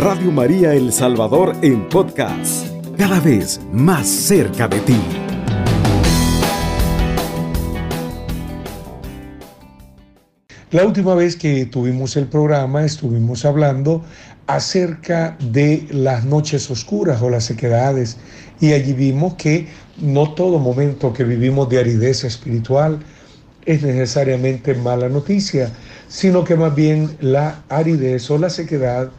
Radio 0.00 0.32
María 0.32 0.72
El 0.72 0.94
Salvador 0.94 1.54
en 1.60 1.86
podcast, 1.90 2.66
cada 2.96 3.20
vez 3.20 3.60
más 3.70 4.08
cerca 4.08 4.66
de 4.66 4.80
ti. 4.80 4.96
La 10.70 10.86
última 10.86 11.14
vez 11.14 11.36
que 11.36 11.66
tuvimos 11.66 12.16
el 12.16 12.28
programa 12.28 12.82
estuvimos 12.82 13.44
hablando 13.44 14.02
acerca 14.46 15.36
de 15.38 15.86
las 15.90 16.24
noches 16.24 16.70
oscuras 16.70 17.20
o 17.20 17.28
las 17.28 17.44
sequedades 17.44 18.16
y 18.58 18.72
allí 18.72 18.94
vimos 18.94 19.34
que 19.34 19.68
no 20.00 20.32
todo 20.32 20.58
momento 20.58 21.12
que 21.12 21.24
vivimos 21.24 21.68
de 21.68 21.78
aridez 21.78 22.24
espiritual 22.24 23.00
es 23.66 23.82
necesariamente 23.82 24.74
mala 24.76 25.10
noticia, 25.10 25.70
sino 26.08 26.42
que 26.42 26.56
más 26.56 26.74
bien 26.74 27.18
la 27.20 27.64
aridez 27.68 28.30
o 28.30 28.38
la 28.38 28.48
sequedad 28.48 29.10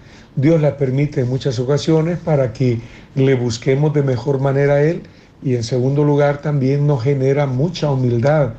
Dios 0.41 0.59
la 0.59 0.77
permite 0.77 1.21
en 1.21 1.29
muchas 1.29 1.59
ocasiones 1.59 2.17
para 2.17 2.51
que 2.51 2.79
le 3.15 3.35
busquemos 3.35 3.93
de 3.93 4.03
mejor 4.03 4.39
manera 4.39 4.75
a 4.75 4.83
Él 4.83 5.03
y 5.43 5.55
en 5.55 5.63
segundo 5.63 6.03
lugar 6.03 6.41
también 6.41 6.87
nos 6.87 7.03
genera 7.03 7.45
mucha 7.45 7.91
humildad 7.91 8.53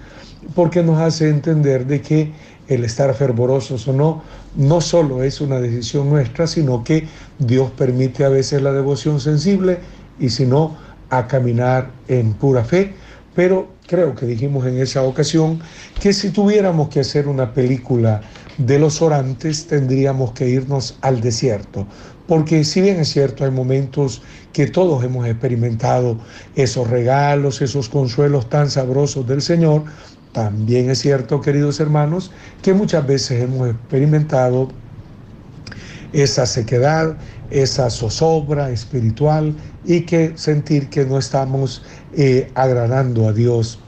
porque 0.54 0.82
nos 0.82 1.00
hace 1.00 1.28
entender 1.28 1.86
de 1.86 2.00
que 2.00 2.32
el 2.68 2.84
estar 2.84 3.12
fervorosos 3.14 3.86
o 3.88 3.92
no, 3.92 4.22
no 4.56 4.80
solo 4.80 5.22
es 5.22 5.40
una 5.40 5.60
decisión 5.60 6.08
nuestra, 6.10 6.46
sino 6.46 6.84
que 6.84 7.06
Dios 7.38 7.70
permite 7.72 8.24
a 8.24 8.28
veces 8.28 8.62
la 8.62 8.72
devoción 8.72 9.20
sensible 9.20 9.78
y 10.18 10.30
si 10.30 10.46
no, 10.46 10.76
a 11.10 11.26
caminar 11.26 11.90
en 12.08 12.32
pura 12.32 12.64
fe. 12.64 12.94
Pero 13.34 13.68
creo 13.86 14.14
que 14.14 14.26
dijimos 14.26 14.66
en 14.66 14.78
esa 14.78 15.02
ocasión 15.02 15.60
que 16.00 16.12
si 16.12 16.30
tuviéramos 16.30 16.88
que 16.88 17.00
hacer 17.00 17.28
una 17.28 17.52
película 17.52 18.22
de 18.58 18.78
los 18.78 19.02
orantes 19.02 19.66
tendríamos 19.66 20.32
que 20.32 20.48
irnos 20.48 20.98
al 21.00 21.20
desierto, 21.20 21.86
porque 22.26 22.64
si 22.64 22.80
bien 22.80 23.00
es 23.00 23.08
cierto, 23.08 23.44
hay 23.44 23.50
momentos 23.50 24.22
que 24.52 24.66
todos 24.66 25.02
hemos 25.04 25.26
experimentado 25.26 26.18
esos 26.54 26.88
regalos, 26.88 27.62
esos 27.62 27.88
consuelos 27.88 28.48
tan 28.48 28.70
sabrosos 28.70 29.26
del 29.26 29.42
Señor, 29.42 29.84
también 30.32 30.88
es 30.88 31.00
cierto, 31.00 31.40
queridos 31.40 31.78
hermanos, 31.80 32.30
que 32.62 32.72
muchas 32.72 33.06
veces 33.06 33.42
hemos 33.42 33.68
experimentado 33.68 34.68
esa 36.12 36.46
sequedad, 36.46 37.16
esa 37.50 37.90
zozobra 37.90 38.70
espiritual 38.70 39.54
y 39.84 40.02
que 40.02 40.32
sentir 40.36 40.88
que 40.88 41.04
no 41.04 41.18
estamos 41.18 41.82
eh, 42.16 42.50
agradando 42.54 43.28
a 43.28 43.32
Dios. 43.32 43.78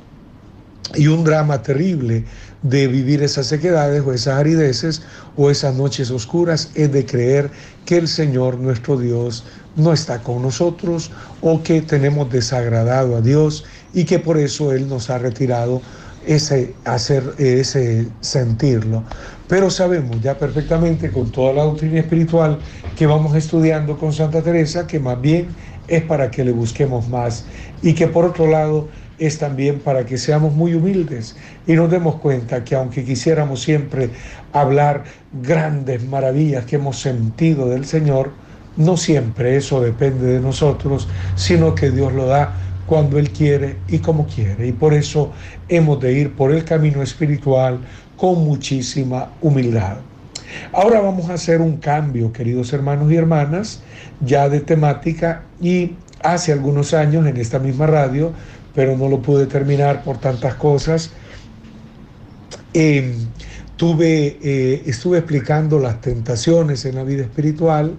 Y 0.95 1.07
un 1.07 1.25
drama 1.25 1.63
terrible 1.63 2.25
de 2.65 2.89
vivir 2.89 3.23
esas 3.23 3.47
sequedades 3.47 4.03
o 4.05 4.13
esas 4.13 4.39
arideces 4.39 5.03
o 5.37 5.51
esas 5.51 5.75
noches 5.75 6.11
oscuras 6.11 6.71
es 6.75 6.91
de 6.91 7.05
creer 7.05 7.51
que 7.85 7.99
el 7.99 8.09
Señor 8.09 8.59
nuestro 8.59 8.97
Dios 8.97 9.45
no 9.77 9.93
está 9.93 10.23
con 10.23 10.43
nosotros 10.43 11.11
o 11.43 11.63
que 11.63 11.83
tenemos 11.83 12.31
desagradado 12.31 13.17
a 13.17 13.21
Dios 13.21 13.65
y 13.93 14.05
que 14.05 14.19
por 14.19 14.39
eso 14.39 14.73
Él 14.73 14.89
nos 14.89 15.11
ha 15.11 15.19
retirado 15.19 15.83
ese 16.27 16.75
hacer 16.87 17.35
ese 17.37 18.09
sentirlo. 18.23 19.05
Pero 19.47 19.69
sabemos 19.69 20.23
ya 20.23 20.39
perfectamente 20.39 21.11
con 21.11 21.31
toda 21.31 21.53
la 21.53 21.65
doctrina 21.65 22.01
espiritual 22.01 22.59
que 22.97 23.07
vamos 23.07 23.37
estudiando 23.37 23.99
con 23.99 24.11
Santa 24.11 24.41
Teresa 24.41 24.87
que 24.87 24.99
más 24.99 25.21
bien 25.21 25.49
es 25.87 26.03
para 26.03 26.31
que 26.31 26.45
le 26.45 26.53
busquemos 26.53 27.07
más 27.09 27.45
y 27.83 27.93
que 27.93 28.09
por 28.09 28.25
otro 28.25 28.47
lado 28.47 28.89
es 29.19 29.39
también 29.39 29.81
para 29.81 30.05
que 30.05 30.19
seamos 30.19 30.55
muy 30.55 30.75
humildes 30.75 31.37
y 31.67 31.75
nos 31.75 31.91
demos 31.91 32.17
cuenta 32.17 32.65
que 32.65 32.75
aunque 32.75 33.05
quisiéramos 33.05 33.63
siempre 33.63 34.11
hablar 34.53 35.05
grandes 35.43 36.05
maravillas 36.05 36.65
que 36.65 36.77
hemos 36.77 37.01
sentido 37.01 37.69
del 37.69 37.85
Señor, 37.85 38.31
no 38.77 38.97
siempre 38.97 39.57
eso 39.57 39.81
depende 39.81 40.27
de 40.27 40.41
nosotros, 40.41 41.09
sino 41.37 41.75
que 41.75 41.91
Dios 41.91 42.13
lo 42.13 42.27
da 42.27 42.55
cuando 42.87 43.19
Él 43.19 43.31
quiere 43.31 43.77
y 43.89 43.99
como 43.99 44.27
quiere. 44.27 44.67
Y 44.67 44.73
por 44.73 44.95
eso 44.95 45.33
hemos 45.69 46.01
de 46.01 46.13
ir 46.13 46.33
por 46.35 46.53
el 46.53 46.65
camino 46.65 47.03
espiritual 47.03 47.79
con 48.17 48.45
muchísima 48.45 49.31
humildad. 49.41 49.99
Ahora 50.73 51.01
vamos 51.01 51.31
a 51.31 51.35
hacer 51.35 51.61
un 51.61 51.79
cambio, 51.79 52.33
queridos 52.33 52.73
hermanos 52.73 53.11
y 53.11 53.17
hermanas, 53.17 53.83
ya 54.21 54.49
de 54.49 54.61
temática 54.61 55.43
y 55.61 55.93
hace 56.23 56.53
algunos 56.53 56.95
años 56.95 57.27
en 57.27 57.37
esta 57.37 57.59
misma 57.59 57.87
radio 57.87 58.33
pero 58.75 58.97
no 58.97 59.09
lo 59.09 59.21
pude 59.23 59.47
terminar 59.47 60.03
por 60.03 60.19
tantas 60.19 60.55
cosas. 60.55 61.11
Em, 62.73 63.15
tuve, 63.77 64.39
eh, 64.43 64.83
estuve 64.87 65.19
explicando 65.19 65.79
las 65.79 66.01
tentaciones 66.01 66.85
en 66.85 66.97
la 66.97 67.05
vida 67.05 67.23
espiritual, 67.23 67.95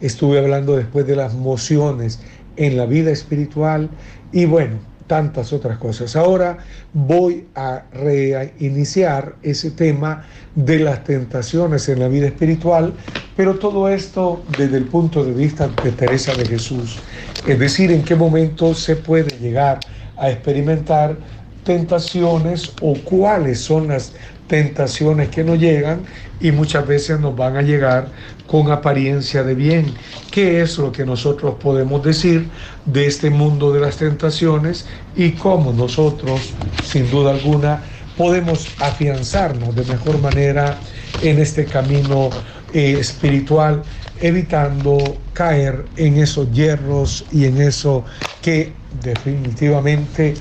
estuve 0.00 0.38
hablando 0.38 0.76
después 0.76 1.06
de 1.06 1.16
las 1.16 1.34
mociones 1.34 2.20
en 2.56 2.76
la 2.76 2.86
vida 2.86 3.10
espiritual 3.10 3.88
y 4.32 4.44
bueno, 4.44 4.78
tantas 5.08 5.52
otras 5.52 5.78
cosas. 5.78 6.14
Ahora 6.14 6.58
voy 6.92 7.46
a 7.56 7.84
reiniciar 7.92 9.34
ese 9.42 9.72
tema 9.72 10.24
de 10.54 10.78
las 10.78 11.02
tentaciones 11.02 11.88
en 11.88 11.98
la 11.98 12.08
vida 12.08 12.26
espiritual, 12.26 12.92
pero 13.36 13.58
todo 13.58 13.88
esto 13.88 14.42
desde 14.56 14.76
el 14.76 14.84
punto 14.84 15.24
de 15.24 15.32
vista 15.32 15.68
de 15.82 15.90
Teresa 15.92 16.34
de 16.34 16.46
Jesús, 16.46 17.00
es 17.46 17.58
decir, 17.58 17.90
en 17.90 18.02
qué 18.02 18.14
momento 18.14 18.74
se 18.74 18.94
puede 18.94 19.36
llegar 19.38 19.80
a 20.18 20.30
experimentar 20.30 21.16
tentaciones 21.64 22.72
o 22.80 22.94
cuáles 23.04 23.60
son 23.60 23.88
las 23.88 24.12
tentaciones 24.46 25.28
que 25.28 25.44
nos 25.44 25.58
llegan 25.58 26.00
y 26.40 26.50
muchas 26.50 26.86
veces 26.86 27.20
nos 27.20 27.36
van 27.36 27.56
a 27.56 27.62
llegar 27.62 28.08
con 28.46 28.70
apariencia 28.70 29.42
de 29.42 29.54
bien. 29.54 29.94
¿Qué 30.30 30.62
es 30.62 30.78
lo 30.78 30.90
que 30.90 31.04
nosotros 31.04 31.56
podemos 31.60 32.02
decir 32.02 32.48
de 32.86 33.06
este 33.06 33.30
mundo 33.30 33.72
de 33.72 33.80
las 33.80 33.96
tentaciones 33.98 34.86
y 35.14 35.32
cómo 35.32 35.72
nosotros, 35.72 36.52
sin 36.82 37.10
duda 37.10 37.32
alguna, 37.32 37.82
podemos 38.16 38.66
afianzarnos 38.80 39.74
de 39.74 39.84
mejor 39.84 40.18
manera 40.20 40.78
en 41.22 41.38
este 41.38 41.64
camino 41.66 42.30
eh, 42.72 42.96
espiritual, 42.98 43.82
evitando 44.20 44.98
caer 45.32 45.84
en 45.96 46.16
esos 46.18 46.50
hierros 46.52 47.24
y 47.32 47.44
en 47.46 47.60
eso 47.60 48.04
que 48.42 48.72
definitivamente 49.02 50.34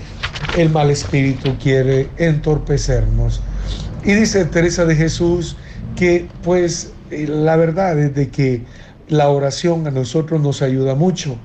el 0.57 0.69
mal 0.69 0.89
espíritu 0.89 1.55
quiere 1.61 2.09
entorpecernos. 2.17 3.41
Y 4.03 4.13
dice 4.13 4.45
Teresa 4.45 4.85
de 4.85 4.95
Jesús 4.95 5.57
que 5.95 6.27
pues 6.43 6.93
eh, 7.11 7.27
la 7.27 7.55
verdad 7.55 7.99
es 7.99 8.15
de 8.15 8.29
que 8.29 8.63
la 9.09 9.29
oración 9.29 9.87
a 9.87 9.91
nosotros 9.91 10.41
nos 10.41 10.61
ayuda 10.61 10.95
mucho, 10.95 11.37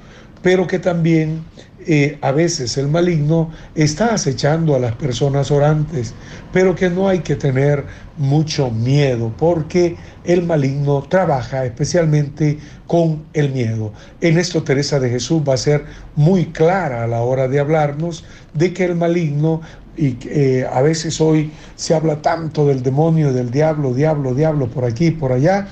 pero 0.43 0.67
que 0.67 0.79
también 0.79 1.45
eh, 1.87 2.19
a 2.21 2.33
veces 2.33 2.77
el 2.79 2.89
maligno 2.89 3.51
está 3.75 4.15
acechando 4.15 4.75
a 4.75 4.79
las 4.79 4.95
personas 4.95 5.51
orantes, 5.51 6.15
pero 6.53 6.75
que 6.75 6.91
no 6.91 7.09
hay 7.09 7.21
que 7.21 7.37
tener 7.37 7.85
mucho 8.17 8.71
miedo, 8.71 9.33
porque 9.37 9.97
el 10.25 10.43
maligno 10.43 11.03
trabaja 11.09 11.65
especialmente 11.65 12.59
con 12.87 13.25
el 13.33 13.51
miedo. 13.51 13.93
En 14.21 14.39
esto 14.39 14.63
Teresa 14.63 15.01
de 15.01 15.11
Jesús 15.11 15.43
va 15.49 15.55
a 15.55 15.59
ser 15.59 15.85
muy 16.17 16.47
clara 16.47 17.05
a 17.05 17.07
la 17.07 17.23
hora 17.23 17.49
de 17.49 17.61
hablarnos 17.61 18.25
de 18.55 18.73
que 18.73 18.85
el 18.85 18.95
maligno 18.95 19.61
y 19.97 20.17
eh, 20.25 20.67
a 20.73 20.81
veces 20.81 21.21
hoy 21.21 21.53
se 21.77 21.95
habla 21.95 22.23
tanto 22.23 22.67
del 22.67 22.83
demonio, 22.83 23.33
del 23.33 23.51
diablo, 23.51 23.93
diablo, 23.93 24.35
diablo, 24.35 24.69
por 24.69 24.85
aquí, 24.85 25.11
por 25.11 25.33
allá, 25.33 25.69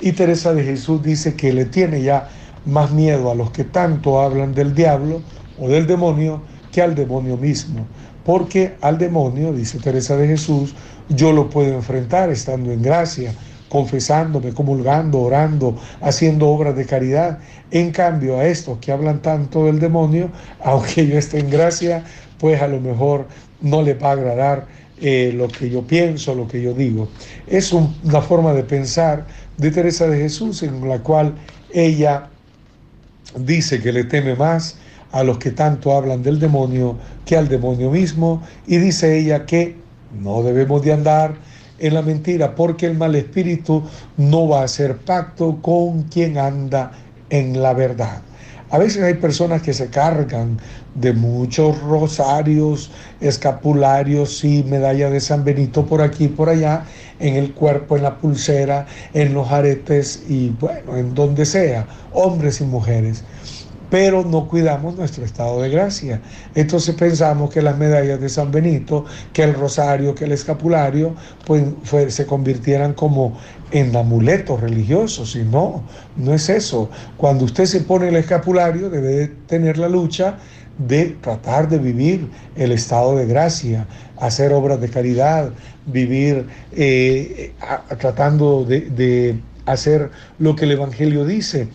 y 0.00 0.12
Teresa 0.12 0.52
de 0.52 0.64
Jesús 0.64 1.02
dice 1.02 1.34
que 1.34 1.52
le 1.52 1.64
tiene 1.64 2.02
ya 2.02 2.28
más 2.66 2.90
miedo 2.90 3.30
a 3.30 3.34
los 3.34 3.50
que 3.50 3.64
tanto 3.64 4.20
hablan 4.20 4.54
del 4.54 4.74
diablo 4.74 5.22
o 5.62 5.68
del 5.68 5.86
demonio 5.86 6.42
que 6.72 6.82
al 6.82 6.94
demonio 6.94 7.36
mismo. 7.36 7.86
Porque 8.24 8.74
al 8.80 8.98
demonio, 8.98 9.52
dice 9.52 9.78
Teresa 9.78 10.16
de 10.16 10.26
Jesús, 10.26 10.74
yo 11.08 11.32
lo 11.32 11.48
puedo 11.48 11.72
enfrentar 11.74 12.30
estando 12.30 12.72
en 12.72 12.82
gracia, 12.82 13.32
confesándome, 13.68 14.52
comulgando, 14.52 15.20
orando, 15.20 15.76
haciendo 16.00 16.48
obras 16.48 16.76
de 16.76 16.84
caridad. 16.84 17.38
En 17.70 17.90
cambio, 17.90 18.38
a 18.38 18.46
estos 18.46 18.78
que 18.78 18.92
hablan 18.92 19.22
tanto 19.22 19.66
del 19.66 19.78
demonio, 19.78 20.30
aunque 20.64 21.06
yo 21.06 21.16
esté 21.18 21.38
en 21.38 21.50
gracia, 21.50 22.04
pues 22.38 22.60
a 22.60 22.68
lo 22.68 22.80
mejor 22.80 23.26
no 23.60 23.82
les 23.82 24.00
va 24.02 24.10
a 24.10 24.12
agradar 24.12 24.66
eh, 25.00 25.32
lo 25.34 25.48
que 25.48 25.70
yo 25.70 25.82
pienso, 25.82 26.34
lo 26.34 26.46
que 26.46 26.62
yo 26.62 26.74
digo. 26.74 27.08
Es 27.46 27.72
una 27.72 28.20
forma 28.20 28.52
de 28.52 28.62
pensar 28.62 29.26
de 29.56 29.70
Teresa 29.70 30.06
de 30.06 30.18
Jesús 30.18 30.62
en 30.62 30.88
la 30.88 30.98
cual 31.00 31.34
ella 31.72 32.28
dice 33.36 33.80
que 33.80 33.92
le 33.92 34.04
teme 34.04 34.34
más 34.34 34.76
a 35.12 35.22
los 35.22 35.38
que 35.38 35.50
tanto 35.50 35.96
hablan 35.96 36.22
del 36.22 36.40
demonio 36.40 36.96
que 37.24 37.36
al 37.36 37.48
demonio 37.48 37.90
mismo 37.90 38.42
y 38.66 38.78
dice 38.78 39.18
ella 39.18 39.46
que 39.46 39.76
no 40.20 40.42
debemos 40.42 40.82
de 40.82 40.92
andar 40.92 41.34
en 41.78 41.94
la 41.94 42.02
mentira 42.02 42.54
porque 42.54 42.86
el 42.86 42.96
mal 42.96 43.14
espíritu 43.14 43.82
no 44.16 44.48
va 44.48 44.60
a 44.60 44.64
hacer 44.64 44.96
pacto 44.96 45.58
con 45.62 46.04
quien 46.04 46.38
anda 46.38 46.92
en 47.30 47.62
la 47.62 47.74
verdad. 47.74 48.22
A 48.70 48.78
veces 48.78 49.02
hay 49.02 49.14
personas 49.14 49.60
que 49.60 49.74
se 49.74 49.90
cargan 49.90 50.58
de 50.94 51.12
muchos 51.12 51.78
rosarios, 51.82 52.90
escapularios 53.20 54.42
y 54.44 54.62
medalla 54.62 55.10
de 55.10 55.20
San 55.20 55.44
Benito 55.44 55.84
por 55.84 56.00
aquí 56.00 56.24
y 56.24 56.28
por 56.28 56.48
allá, 56.48 56.84
en 57.18 57.34
el 57.34 57.52
cuerpo, 57.52 57.98
en 57.98 58.02
la 58.02 58.16
pulsera, 58.16 58.86
en 59.12 59.34
los 59.34 59.50
aretes 59.50 60.22
y 60.26 60.50
bueno, 60.58 60.96
en 60.96 61.14
donde 61.14 61.44
sea, 61.44 61.86
hombres 62.12 62.62
y 62.62 62.64
mujeres 62.64 63.24
pero 63.92 64.24
no 64.24 64.48
cuidamos 64.48 64.96
nuestro 64.96 65.22
estado 65.22 65.60
de 65.60 65.68
gracia. 65.68 66.18
Entonces 66.54 66.94
pensamos 66.94 67.50
que 67.50 67.60
las 67.60 67.76
medallas 67.76 68.18
de 68.22 68.30
San 68.30 68.50
Benito, 68.50 69.04
que 69.34 69.42
el 69.42 69.52
rosario, 69.52 70.14
que 70.14 70.24
el 70.24 70.32
escapulario, 70.32 71.14
pues 71.44 71.62
se 72.08 72.24
convirtieran 72.24 72.94
como 72.94 73.36
en 73.70 73.94
amuletos 73.94 74.62
religiosos, 74.62 75.36
y 75.36 75.42
no, 75.42 75.82
no 76.16 76.32
es 76.32 76.48
eso. 76.48 76.88
Cuando 77.18 77.44
usted 77.44 77.66
se 77.66 77.80
pone 77.80 78.08
el 78.08 78.16
escapulario 78.16 78.88
debe 78.88 79.28
tener 79.46 79.76
la 79.76 79.90
lucha 79.90 80.38
de 80.78 81.14
tratar 81.20 81.68
de 81.68 81.76
vivir 81.76 82.30
el 82.56 82.72
estado 82.72 83.14
de 83.16 83.26
gracia, 83.26 83.86
hacer 84.18 84.54
obras 84.54 84.80
de 84.80 84.88
caridad, 84.88 85.50
vivir 85.84 86.46
eh, 86.72 87.52
tratando 87.98 88.64
de 88.64 89.36
hacer 89.66 90.10
lo 90.38 90.56
que 90.56 90.64
el 90.64 90.72
Evangelio 90.72 91.24
dice. 91.24 91.68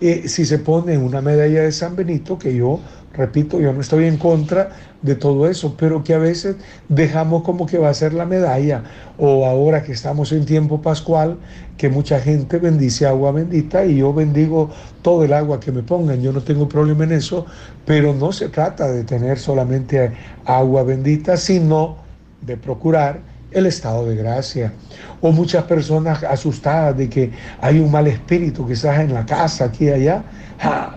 Eh, 0.00 0.28
si 0.28 0.44
se 0.44 0.58
pone 0.58 0.98
una 0.98 1.20
medalla 1.20 1.62
de 1.62 1.72
San 1.72 1.96
Benito, 1.96 2.38
que 2.38 2.54
yo, 2.54 2.80
repito, 3.12 3.60
yo 3.60 3.72
no 3.72 3.80
estoy 3.80 4.06
en 4.06 4.16
contra 4.16 4.70
de 5.02 5.14
todo 5.14 5.48
eso, 5.48 5.76
pero 5.76 6.02
que 6.02 6.14
a 6.14 6.18
veces 6.18 6.56
dejamos 6.88 7.42
como 7.42 7.66
que 7.66 7.78
va 7.78 7.90
a 7.90 7.94
ser 7.94 8.14
la 8.14 8.24
medalla, 8.24 8.84
o 9.18 9.46
ahora 9.46 9.82
que 9.82 9.92
estamos 9.92 10.32
en 10.32 10.46
tiempo 10.46 10.80
pascual, 10.80 11.38
que 11.76 11.88
mucha 11.88 12.20
gente 12.20 12.58
bendice 12.58 13.06
agua 13.06 13.32
bendita 13.32 13.84
y 13.84 13.98
yo 13.98 14.12
bendigo 14.14 14.70
todo 15.02 15.24
el 15.24 15.32
agua 15.32 15.60
que 15.60 15.72
me 15.72 15.82
pongan, 15.82 16.22
yo 16.22 16.32
no 16.32 16.42
tengo 16.42 16.68
problema 16.68 17.04
en 17.04 17.12
eso, 17.12 17.46
pero 17.84 18.14
no 18.14 18.32
se 18.32 18.48
trata 18.48 18.90
de 18.90 19.04
tener 19.04 19.38
solamente 19.38 20.12
agua 20.44 20.82
bendita, 20.84 21.36
sino 21.36 21.96
de 22.40 22.56
procurar 22.56 23.33
el 23.54 23.66
estado 23.66 24.06
de 24.06 24.16
gracia. 24.16 24.72
O 25.20 25.32
muchas 25.32 25.64
personas 25.64 26.22
asustadas 26.22 26.96
de 26.96 27.08
que 27.08 27.30
hay 27.60 27.78
un 27.80 27.90
mal 27.90 28.06
espíritu 28.06 28.66
quizás 28.66 29.00
en 29.00 29.14
la 29.14 29.24
casa, 29.24 29.66
aquí 29.66 29.86
y 29.86 29.90
allá, 29.90 30.24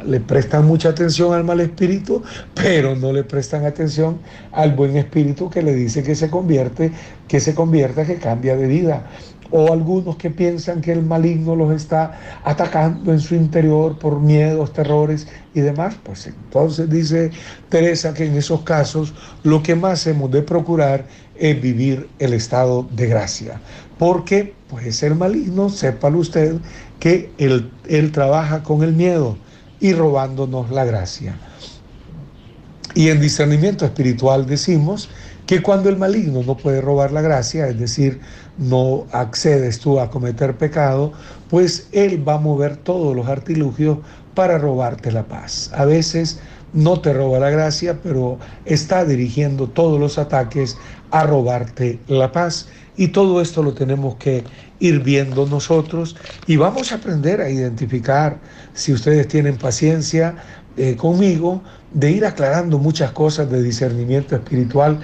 le 0.06 0.19
prestan 0.19 0.65
mucha 0.65 0.89
atención 0.89 1.33
al 1.33 1.44
mal 1.44 1.59
espíritu, 1.62 2.24
pero 2.54 2.95
no 2.95 3.13
le 3.13 3.24
prestan 3.24 3.65
atención 3.65 4.19
al 4.51 4.75
buen 4.75 4.98
espíritu 4.98 5.50
que 5.50 5.62
le 5.62 5.74
dice 5.74 6.04
que 6.04 6.15
se 6.15 6.30
convierte, 6.30 6.92
que 7.27 7.39
se 7.39 7.54
convierta, 7.56 8.06
que 8.06 8.15
cambia 8.15 8.56
de 8.56 8.68
vida. 8.68 9.03
O 9.50 9.71
algunos 9.71 10.18
que 10.18 10.30
piensan 10.30 10.81
que 10.81 10.92
el 10.92 11.03
maligno 11.03 11.56
los 11.56 11.74
está 11.74 12.19
atacando 12.44 13.13
en 13.13 13.19
su 13.21 13.33
interior 13.33 13.98
por 13.98 14.19
miedos, 14.19 14.74
terrores 14.74 15.25
y 15.53 15.62
demás, 15.62 15.95
pues 16.03 16.27
entonces 16.27 16.89
dice 16.89 17.31
Teresa 17.69 18.13
que 18.13 18.25
en 18.25 18.36
esos 18.36 18.63
casos 18.63 19.13
lo 19.44 19.63
que 19.63 19.74
más 19.74 20.06
hemos 20.06 20.30
de 20.31 20.42
procurar 20.42 21.06
es 21.39 21.62
vivir 21.62 22.10
el 22.19 22.34
estado 22.34 22.88
de 22.92 23.07
gracia. 23.07 23.62
Porque, 23.98 24.54
pues 24.69 25.04
el 25.04 25.16
maligno, 25.16 25.69
sépalo 25.69 26.19
usted, 26.19 26.57
que 27.00 27.31
él, 27.38 27.72
él 27.88 28.12
trabaja 28.12 28.63
con 28.63 28.84
el 28.84 28.94
miedo 28.94 29.38
y 29.80 29.94
robándonos 29.94 30.69
la 30.72 30.86
gracia. 30.86 31.36
Y 32.94 33.10
en 33.10 33.19
discernimiento 33.19 33.86
espiritual 33.86 34.45
decimos 34.48 35.10
que 35.45 35.62
cuando 35.62 35.89
el 35.89 35.98
maligno 35.98 36.44
no 36.44 36.57
puede 36.57 36.81
robar 36.81 37.12
la 37.12 37.22
gracia, 37.22 37.68
es 37.68 37.80
decir, 37.80 38.19
no 38.57 39.06
accedes 39.12 39.80
tú 39.80 40.00
a 40.00 40.10
cometer 40.10 40.57
pecado, 40.57 41.13
pues 41.50 41.88
él 41.92 42.28
va 42.28 42.34
a 42.34 42.39
mover 42.39 42.75
todos 42.78 43.16
los 43.16 43.28
artilugios 43.28 44.00
para 44.34 44.57
robarte 44.57 45.12
la 45.12 45.24
paz. 45.24 45.72
A 45.74 45.86
veces 45.86 46.39
no 46.73 46.99
te 46.99 47.13
roba 47.13 47.39
la 47.39 47.49
gracia, 47.49 47.99
pero 48.01 48.37
está 48.65 49.05
dirigiendo 49.05 49.67
todos 49.67 49.99
los 49.99 50.17
ataques 50.17 50.77
a 51.11 51.23
robarte 51.23 51.99
la 52.07 52.31
paz. 52.31 52.67
Y 52.97 53.09
todo 53.09 53.41
esto 53.41 53.61
lo 53.61 53.73
tenemos 53.73 54.15
que 54.15 54.43
ir 54.79 55.01
viendo 55.01 55.45
nosotros 55.45 56.15
y 56.45 56.55
vamos 56.57 56.91
a 56.91 56.95
aprender 56.95 57.41
a 57.41 57.49
identificar, 57.49 58.37
si 58.73 58.93
ustedes 58.93 59.27
tienen 59.27 59.57
paciencia 59.57 60.35
eh, 60.77 60.95
conmigo, 60.95 61.61
de 61.93 62.11
ir 62.11 62.25
aclarando 62.25 62.77
muchas 62.77 63.11
cosas 63.11 63.49
de 63.49 63.61
discernimiento 63.63 64.35
espiritual, 64.35 64.99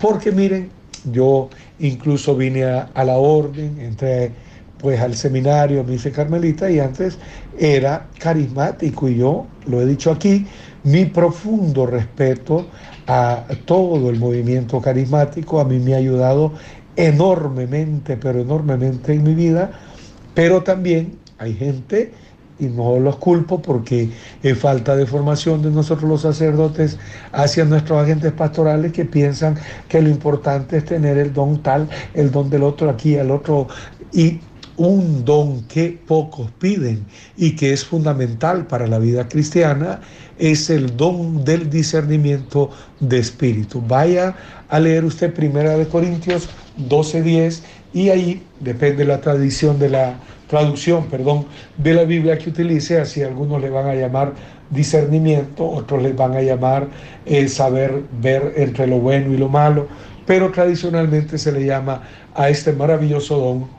porque 0.00 0.32
miren, 0.32 0.70
yo 1.12 1.48
incluso 1.78 2.36
vine 2.36 2.64
a, 2.64 3.04
la 3.04 3.16
orden, 3.16 3.78
entré 3.80 4.32
pues 4.78 5.00
al 5.00 5.16
seminario, 5.16 5.82
me 5.84 5.94
hice 5.94 6.12
carmelita 6.12 6.70
y 6.70 6.78
antes 6.78 7.18
era 7.58 8.06
carismático 8.18 9.08
y 9.08 9.16
yo, 9.16 9.46
lo 9.66 9.82
he 9.82 9.86
dicho 9.86 10.12
aquí, 10.12 10.46
mi 10.84 11.06
profundo 11.06 11.86
respeto 11.86 12.66
a 13.06 13.44
todo 13.64 14.10
el 14.10 14.18
movimiento 14.18 14.80
carismático, 14.80 15.60
a 15.60 15.64
mí 15.64 15.78
me 15.78 15.94
ha 15.94 15.98
ayudado 15.98 16.52
enormemente, 16.96 18.16
pero 18.16 18.40
enormemente 18.40 19.12
en 19.12 19.22
mi 19.22 19.34
vida, 19.34 19.70
pero 20.34 20.62
también 20.62 21.18
hay 21.38 21.54
gente, 21.54 22.12
y 22.58 22.66
no 22.66 22.98
los 22.98 23.16
culpo 23.16 23.62
porque 23.62 24.10
es 24.42 24.58
falta 24.58 24.96
de 24.96 25.06
formación 25.06 25.62
de 25.62 25.70
nosotros 25.70 26.10
los 26.10 26.22
sacerdotes 26.22 26.98
hacia 27.32 27.64
nuestros 27.64 28.02
agentes 28.02 28.32
pastorales 28.32 28.92
que 28.92 29.04
piensan 29.04 29.56
que 29.88 30.02
lo 30.02 30.08
importante 30.08 30.78
es 30.78 30.84
tener 30.84 31.18
el 31.18 31.32
don 31.32 31.62
tal, 31.62 31.88
el 32.14 32.30
don 32.30 32.50
del 32.50 32.64
otro 32.64 32.90
aquí, 32.90 33.14
el 33.14 33.30
otro, 33.30 33.68
y 34.12 34.40
un 34.76 35.24
don 35.24 35.64
que 35.64 36.00
pocos 36.06 36.50
piden 36.58 37.04
y 37.36 37.56
que 37.56 37.72
es 37.72 37.84
fundamental 37.84 38.66
para 38.66 38.86
la 38.86 38.98
vida 38.98 39.28
cristiana 39.28 40.00
es 40.38 40.70
el 40.70 40.96
don 40.96 41.44
del 41.44 41.68
discernimiento 41.70 42.70
de 43.00 43.18
espíritu. 43.18 43.82
Vaya 43.86 44.34
a 44.68 44.78
leer 44.78 45.04
usted 45.04 45.32
Primera 45.34 45.76
de 45.76 45.86
Corintios 45.86 46.48
12:10 46.76 47.62
y 47.92 48.10
ahí 48.10 48.42
depende 48.60 49.04
la 49.04 49.20
tradición 49.20 49.78
de 49.78 49.88
la 49.90 50.14
traducción, 50.48 51.06
perdón, 51.06 51.46
de 51.76 51.94
la 51.94 52.04
Biblia 52.04 52.38
que 52.38 52.50
utilice, 52.50 52.98
así 52.98 53.22
algunos 53.22 53.60
le 53.60 53.70
van 53.70 53.86
a 53.86 53.94
llamar 53.94 54.32
discernimiento, 54.70 55.68
otros 55.68 56.02
les 56.02 56.16
van 56.16 56.34
a 56.34 56.42
llamar 56.42 56.88
eh, 57.26 57.48
saber 57.48 58.02
ver 58.20 58.54
entre 58.56 58.86
lo 58.86 58.98
bueno 58.98 59.32
y 59.32 59.36
lo 59.36 59.48
malo, 59.48 59.88
pero 60.26 60.50
tradicionalmente 60.50 61.38
se 61.38 61.52
le 61.52 61.64
llama 61.64 62.02
a 62.34 62.48
este 62.48 62.72
maravilloso 62.72 63.38
don 63.38 63.78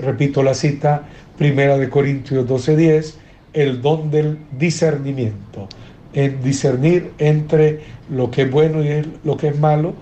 repito 0.00 0.42
la 0.42 0.54
cita, 0.54 1.02
primera 1.36 1.76
de 1.76 1.88
Corintios 1.88 2.46
12:10, 2.46 3.14
el 3.52 3.80
don 3.82 4.10
del 4.10 4.38
discernimiento, 4.58 5.68
en 6.16 6.42
discernir 6.42 7.12
entre 7.18 7.82
lo 8.10 8.30
que 8.30 8.42
es 8.42 8.50
bueno 8.50 8.82
y 8.82 9.06
lo 9.22 9.36
que 9.36 9.48
es 9.48 9.58
malo, 9.58 9.94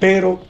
pero 0.00 0.40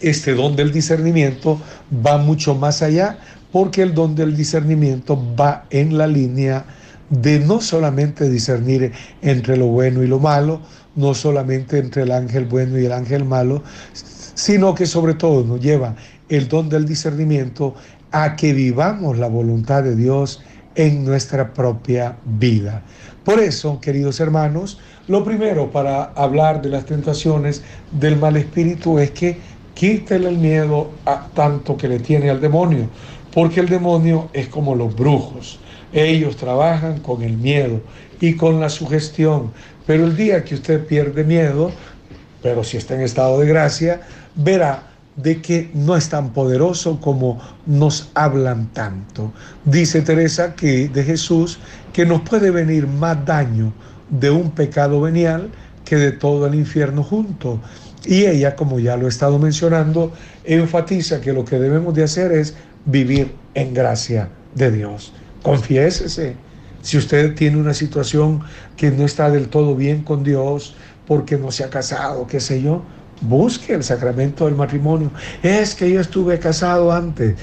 este 0.00 0.34
don 0.34 0.54
del 0.56 0.72
discernimiento 0.72 1.60
va 2.06 2.16
mucho 2.16 2.54
más 2.54 2.82
allá, 2.82 3.18
porque 3.50 3.82
el 3.82 3.94
don 3.94 4.14
del 4.14 4.36
discernimiento 4.36 5.20
va 5.38 5.66
en 5.70 5.98
la 5.98 6.06
línea 6.06 6.64
de 7.10 7.40
no 7.40 7.60
solamente 7.60 8.30
discernir 8.30 8.92
entre 9.22 9.56
lo 9.56 9.66
bueno 9.66 10.02
y 10.02 10.06
lo 10.06 10.20
malo, 10.20 10.60
no 10.94 11.12
solamente 11.12 11.78
entre 11.78 12.02
el 12.02 12.12
ángel 12.12 12.44
bueno 12.44 12.78
y 12.78 12.86
el 12.86 12.92
ángel 12.92 13.24
malo, 13.24 13.62
sino 13.92 14.74
que 14.74 14.86
sobre 14.86 15.14
todo 15.14 15.44
nos 15.44 15.60
lleva 15.60 15.96
el 16.28 16.46
don 16.48 16.68
del 16.68 16.86
discernimiento 16.86 17.74
a 18.12 18.36
que 18.36 18.52
vivamos 18.52 19.18
la 19.18 19.26
voluntad 19.26 19.82
de 19.82 19.96
Dios 19.96 20.42
en 20.76 21.04
nuestra 21.04 21.52
propia 21.52 22.16
vida. 22.24 22.82
Por 23.24 23.40
eso, 23.40 23.80
queridos 23.80 24.20
hermanos, 24.20 24.78
lo 25.08 25.24
primero 25.24 25.70
para 25.70 26.04
hablar 26.04 26.62
de 26.62 26.68
las 26.68 26.84
tentaciones 26.84 27.62
del 27.90 28.16
mal 28.16 28.36
espíritu 28.36 28.98
es 28.98 29.10
que 29.10 29.38
quítele 29.74 30.28
el 30.28 30.38
miedo 30.38 30.90
a 31.04 31.26
tanto 31.34 31.76
que 31.76 31.88
le 31.88 31.98
tiene 31.98 32.30
al 32.30 32.40
demonio, 32.40 32.88
porque 33.32 33.60
el 33.60 33.68
demonio 33.68 34.28
es 34.32 34.48
como 34.48 34.74
los 34.74 34.94
brujos. 34.94 35.58
Ellos 35.92 36.36
trabajan 36.36 37.00
con 37.00 37.22
el 37.22 37.36
miedo 37.36 37.80
y 38.20 38.34
con 38.34 38.60
la 38.60 38.68
sugestión, 38.68 39.52
pero 39.86 40.04
el 40.04 40.16
día 40.16 40.44
que 40.44 40.54
usted 40.54 40.86
pierde 40.86 41.24
miedo, 41.24 41.70
pero 42.42 42.64
si 42.64 42.76
está 42.76 42.94
en 42.94 43.02
estado 43.02 43.40
de 43.40 43.46
gracia, 43.46 44.00
verá 44.34 44.95
de 45.16 45.40
que 45.40 45.70
no 45.74 45.96
es 45.96 46.08
tan 46.08 46.32
poderoso 46.32 47.00
como 47.00 47.40
nos 47.64 48.10
hablan 48.14 48.72
tanto. 48.72 49.32
Dice 49.64 50.02
Teresa 50.02 50.54
que 50.54 50.88
de 50.88 51.02
Jesús 51.02 51.58
que 51.92 52.04
nos 52.04 52.20
puede 52.22 52.50
venir 52.50 52.86
más 52.86 53.24
daño 53.24 53.72
de 54.10 54.30
un 54.30 54.50
pecado 54.50 55.00
venial 55.00 55.50
que 55.84 55.96
de 55.96 56.12
todo 56.12 56.46
el 56.46 56.54
infierno 56.54 57.02
junto. 57.02 57.60
Y 58.04 58.26
ella, 58.26 58.54
como 58.54 58.78
ya 58.78 58.96
lo 58.96 59.06
he 59.06 59.08
estado 59.08 59.38
mencionando, 59.38 60.12
enfatiza 60.44 61.20
que 61.20 61.32
lo 61.32 61.44
que 61.44 61.58
debemos 61.58 61.94
de 61.94 62.04
hacer 62.04 62.32
es 62.32 62.54
vivir 62.84 63.34
en 63.54 63.74
gracia 63.74 64.28
de 64.54 64.70
Dios. 64.70 65.12
Confiésese. 65.42 66.36
Si 66.82 66.98
usted 66.98 67.34
tiene 67.34 67.56
una 67.56 67.74
situación 67.74 68.42
que 68.76 68.90
no 68.92 69.04
está 69.04 69.30
del 69.30 69.48
todo 69.48 69.74
bien 69.74 70.02
con 70.02 70.22
Dios, 70.22 70.76
porque 71.06 71.36
no 71.36 71.50
se 71.50 71.64
ha 71.64 71.70
casado, 71.70 72.26
qué 72.26 72.38
sé 72.38 72.62
yo, 72.62 72.82
busque 73.20 73.74
el 73.74 73.84
sacramento 73.84 74.46
del 74.46 74.54
matrimonio. 74.54 75.10
Es 75.42 75.74
que 75.74 75.90
yo 75.90 76.00
estuve 76.00 76.38
casado 76.38 76.92
antes. 76.92 77.36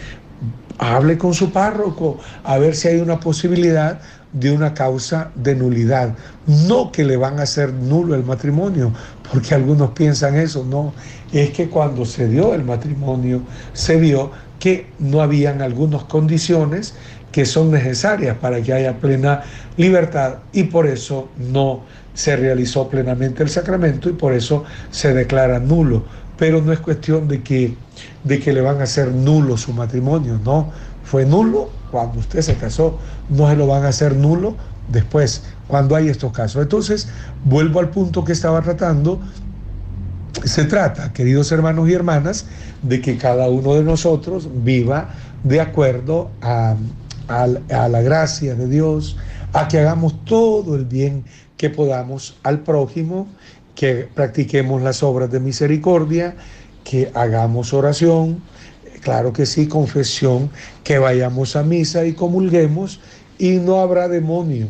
Hable 0.77 1.17
con 1.17 1.33
su 1.33 1.51
párroco 1.51 2.19
a 2.43 2.57
ver 2.57 2.75
si 2.75 2.87
hay 2.87 2.99
una 2.99 3.19
posibilidad 3.19 3.99
de 4.33 4.51
una 4.51 4.73
causa 4.73 5.31
de 5.35 5.55
nulidad. 5.55 6.15
No 6.47 6.91
que 6.91 7.03
le 7.03 7.17
van 7.17 7.39
a 7.39 7.43
hacer 7.43 7.71
nulo 7.71 8.15
el 8.15 8.23
matrimonio, 8.23 8.91
porque 9.31 9.53
algunos 9.53 9.91
piensan 9.91 10.35
eso, 10.35 10.65
no. 10.65 10.93
Es 11.31 11.51
que 11.51 11.69
cuando 11.69 12.05
se 12.05 12.27
dio 12.27 12.53
el 12.53 12.63
matrimonio, 12.63 13.41
se 13.73 13.97
vio 13.97 14.31
que 14.59 14.87
no 14.99 15.21
habían 15.21 15.61
algunas 15.61 16.03
condiciones 16.05 16.95
que 17.31 17.45
son 17.45 17.71
necesarias 17.71 18.37
para 18.37 18.61
que 18.61 18.73
haya 18.73 18.97
plena 18.99 19.41
libertad 19.75 20.35
y 20.53 20.63
por 20.63 20.87
eso 20.87 21.29
no 21.37 21.81
se 22.13 22.35
realizó 22.35 22.89
plenamente 22.89 23.43
el 23.43 23.49
sacramento 23.49 24.09
y 24.09 24.13
por 24.13 24.33
eso 24.33 24.63
se 24.91 25.13
declara 25.13 25.59
nulo. 25.59 26.03
Pero 26.37 26.61
no 26.61 26.71
es 26.71 26.79
cuestión 26.79 27.27
de 27.27 27.41
que, 27.43 27.75
de 28.23 28.39
que 28.39 28.53
le 28.53 28.61
van 28.61 28.79
a 28.79 28.83
hacer 28.83 29.11
nulo 29.11 29.57
su 29.57 29.73
matrimonio, 29.73 30.39
no. 30.43 30.71
Fue 31.03 31.25
nulo 31.25 31.69
cuando 31.91 32.19
usted 32.19 32.41
se 32.41 32.55
casó, 32.55 32.97
no 33.29 33.49
se 33.49 33.55
lo 33.55 33.67
van 33.67 33.85
a 33.85 33.89
hacer 33.89 34.15
nulo 34.15 34.55
después, 34.89 35.43
cuando 35.67 35.95
hay 35.95 36.09
estos 36.09 36.31
casos. 36.31 36.61
Entonces, 36.61 37.07
vuelvo 37.45 37.79
al 37.79 37.89
punto 37.89 38.23
que 38.23 38.31
estaba 38.31 38.61
tratando. 38.61 39.19
Se 40.43 40.65
trata, 40.65 41.13
queridos 41.13 41.51
hermanos 41.51 41.87
y 41.87 41.93
hermanas, 41.93 42.47
de 42.81 42.99
que 42.99 43.17
cada 43.17 43.47
uno 43.47 43.75
de 43.75 43.83
nosotros 43.83 44.49
viva 44.63 45.09
de 45.43 45.61
acuerdo 45.61 46.31
a, 46.41 46.75
a 47.27 47.87
la 47.87 48.01
gracia 48.01 48.55
de 48.55 48.67
Dios, 48.67 49.15
a 49.53 49.67
que 49.67 49.79
hagamos 49.79 50.25
todo 50.25 50.75
el 50.75 50.85
bien 50.85 51.23
que 51.63 51.69
podamos 51.69 52.35
al 52.43 52.59
prójimo, 52.59 53.25
que 53.73 54.05
practiquemos 54.13 54.81
las 54.81 55.01
obras 55.01 55.31
de 55.31 55.39
misericordia, 55.39 56.35
que 56.83 57.09
hagamos 57.13 57.71
oración, 57.71 58.43
claro 58.99 59.31
que 59.31 59.45
sí, 59.45 59.69
confesión, 59.69 60.49
que 60.83 60.99
vayamos 60.99 61.55
a 61.55 61.63
misa 61.63 62.03
y 62.03 62.11
comulguemos 62.11 62.99
y 63.37 63.51
no 63.59 63.79
habrá 63.79 64.09
demonio 64.09 64.67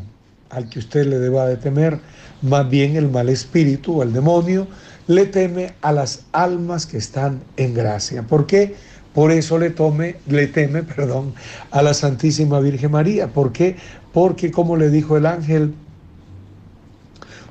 al 0.51 0.69
que 0.69 0.77
usted 0.77 1.07
le 1.07 1.17
deba 1.17 1.47
de 1.47 1.57
temer, 1.57 1.99
más 2.43 2.69
bien 2.69 2.95
el 2.95 3.09
mal 3.09 3.27
espíritu 3.29 3.97
o 3.97 4.03
el 4.03 4.13
demonio 4.13 4.67
le 5.07 5.25
teme 5.25 5.73
a 5.81 5.93
las 5.93 6.25
almas 6.31 6.85
que 6.85 6.97
están 6.97 7.41
en 7.57 7.73
gracia. 7.73 8.21
¿Por 8.21 8.45
qué? 8.45 8.75
Por 9.15 9.31
eso 9.31 9.57
le, 9.57 9.71
tome, 9.71 10.17
le 10.27 10.45
teme 10.45 10.83
perdón, 10.95 11.33
a 11.71 11.81
la 11.81 11.95
Santísima 11.95 12.59
Virgen 12.59 12.91
María. 12.91 13.29
¿Por 13.29 13.51
qué? 13.51 13.77
Porque 14.13 14.51
como 14.51 14.77
le 14.77 14.91
dijo 14.91 15.17
el 15.17 15.25
ángel, 15.25 15.73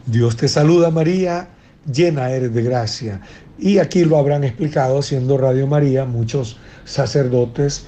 Dios 0.07 0.37
te 0.37 0.49
saluda 0.49 0.91
María, 0.91 1.49
llena 1.93 2.31
eres 2.31 2.53
de 2.53 2.63
gracia. 2.63 3.21
Y 3.59 3.79
aquí 3.79 4.05
lo 4.05 4.17
habrán 4.17 4.43
explicado, 4.43 5.01
siendo 5.03 5.39
Radio 5.39 5.69
María, 5.69 6.05
muchos 6.05 6.57
sacerdotes, 6.85 7.87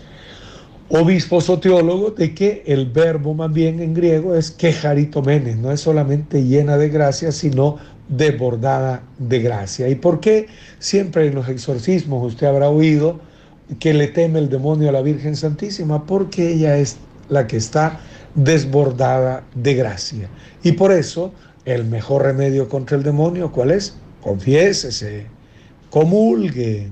obispos 0.89 1.51
o 1.51 1.59
teólogos, 1.59 2.15
de 2.15 2.33
que 2.33 2.63
el 2.67 2.87
verbo 2.87 3.35
más 3.35 3.53
bien 3.53 3.81
en 3.81 3.95
griego 3.95 4.37
es 4.37 4.53
quejaritomenes, 4.53 5.57
no 5.57 5.73
es 5.73 5.81
solamente 5.81 6.45
llena 6.45 6.77
de 6.77 6.89
gracia, 6.89 7.33
sino 7.33 7.79
desbordada 8.09 9.03
de 9.19 9.41
gracia. 9.41 9.89
¿Y 9.89 9.97
por 9.97 10.21
qué 10.21 10.47
siempre 10.79 11.27
en 11.27 11.35
los 11.35 11.49
exorcismos 11.49 12.25
usted 12.25 12.47
habrá 12.47 12.69
oído 12.69 13.19
que 13.81 13.93
le 13.93 14.07
teme 14.09 14.39
el 14.39 14.49
demonio 14.49 14.91
a 14.91 14.93
la 14.93 15.03
Virgen 15.03 15.35
Santísima? 15.35 16.07
Porque 16.07 16.53
ella 16.53 16.77
es 16.77 16.97
la 17.29 17.49
que 17.49 17.57
está 17.57 17.99
desbordada 18.37 19.43
de 19.57 19.75
gracia. 19.75 20.29
Y 20.63 20.73
por 20.73 20.93
eso 20.93 21.33
el 21.65 21.85
mejor 21.85 22.23
remedio 22.23 22.69
contra 22.69 22.97
el 22.97 23.03
demonio, 23.03 23.53
¿cuál 23.53 23.71
es? 23.71 23.97
Confiésese, 24.23 25.27
comulgue 25.91 26.91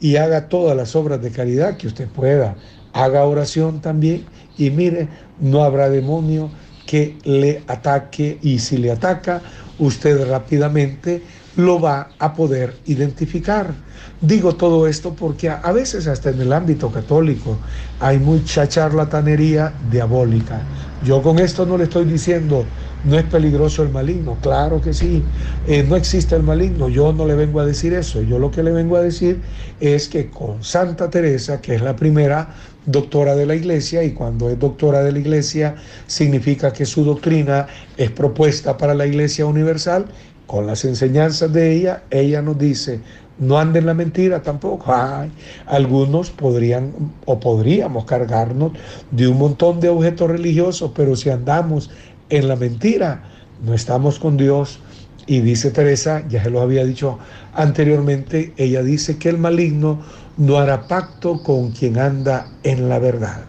y 0.00 0.16
haga 0.16 0.48
todas 0.48 0.76
las 0.76 0.94
obras 0.96 1.22
de 1.22 1.30
caridad 1.30 1.76
que 1.76 1.86
usted 1.86 2.08
pueda. 2.08 2.56
Haga 2.92 3.24
oración 3.24 3.80
también 3.80 4.24
y 4.56 4.70
mire, 4.70 5.08
no 5.40 5.64
habrá 5.64 5.90
demonio 5.90 6.50
que 6.86 7.16
le 7.24 7.62
ataque 7.66 8.38
y 8.42 8.58
si 8.58 8.76
le 8.76 8.92
ataca, 8.92 9.40
usted 9.78 10.28
rápidamente 10.28 11.22
lo 11.56 11.80
va 11.80 12.10
a 12.18 12.34
poder 12.34 12.76
identificar. 12.86 13.72
Digo 14.20 14.54
todo 14.54 14.86
esto 14.86 15.14
porque 15.14 15.48
a, 15.48 15.72
veces 15.72 16.06
hasta 16.06 16.30
en 16.30 16.40
el 16.40 16.52
ámbito 16.52 16.90
católico 16.90 17.58
hay 18.00 18.18
mucha 18.18 18.68
charlatanería 18.68 19.72
diabólica. 19.90 20.62
Yo 21.04 21.22
con 21.22 21.38
esto 21.38 21.66
no 21.66 21.76
le 21.76 21.84
estoy 21.84 22.04
diciendo 22.04 22.64
no 23.04 23.18
es 23.18 23.24
peligroso 23.24 23.82
el 23.82 23.90
maligno, 23.90 24.36
claro 24.40 24.80
que 24.80 24.92
sí. 24.92 25.22
Eh, 25.66 25.84
no 25.86 25.96
existe 25.96 26.34
el 26.34 26.42
maligno, 26.42 26.88
yo 26.88 27.12
no 27.12 27.26
le 27.26 27.34
vengo 27.34 27.60
a 27.60 27.66
decir 27.66 27.92
eso. 27.92 28.22
Yo 28.22 28.38
lo 28.38 28.50
que 28.50 28.62
le 28.62 28.72
vengo 28.72 28.96
a 28.96 29.02
decir 29.02 29.40
es 29.80 30.08
que 30.08 30.30
con 30.30 30.64
Santa 30.64 31.10
Teresa, 31.10 31.60
que 31.60 31.74
es 31.74 31.82
la 31.82 31.94
primera 31.96 32.54
doctora 32.86 33.34
de 33.34 33.46
la 33.46 33.54
iglesia, 33.54 34.02
y 34.04 34.12
cuando 34.12 34.48
es 34.50 34.58
doctora 34.58 35.02
de 35.02 35.12
la 35.12 35.18
iglesia 35.18 35.76
significa 36.06 36.72
que 36.72 36.86
su 36.86 37.04
doctrina 37.04 37.66
es 37.96 38.10
propuesta 38.10 38.76
para 38.76 38.94
la 38.94 39.06
iglesia 39.06 39.46
universal, 39.46 40.06
con 40.46 40.66
las 40.66 40.84
enseñanzas 40.84 41.52
de 41.52 41.72
ella, 41.72 42.02
ella 42.10 42.42
nos 42.42 42.58
dice, 42.58 43.00
no 43.38 43.58
anden 43.58 43.86
la 43.86 43.94
mentira 43.94 44.42
tampoco. 44.42 44.92
Ay, 44.94 45.30
algunos 45.66 46.30
podrían 46.30 46.92
o 47.24 47.40
podríamos 47.40 48.04
cargarnos 48.04 48.72
de 49.10 49.28
un 49.28 49.38
montón 49.38 49.80
de 49.80 49.88
objetos 49.88 50.30
religiosos, 50.30 50.92
pero 50.94 51.16
si 51.16 51.30
andamos 51.30 51.90
en 52.30 52.48
la 52.48 52.56
mentira, 52.56 53.22
no 53.64 53.74
estamos 53.74 54.18
con 54.18 54.36
Dios. 54.36 54.80
Y 55.26 55.40
dice 55.40 55.70
Teresa, 55.70 56.22
ya 56.28 56.42
se 56.42 56.50
lo 56.50 56.60
había 56.60 56.84
dicho 56.84 57.18
anteriormente, 57.54 58.52
ella 58.58 58.82
dice 58.82 59.16
que 59.16 59.30
el 59.30 59.38
maligno 59.38 60.00
no 60.36 60.58
hará 60.58 60.86
pacto 60.86 61.42
con 61.42 61.70
quien 61.70 61.98
anda 61.98 62.46
en 62.62 62.88
la 62.88 62.98
verdad. 62.98 63.44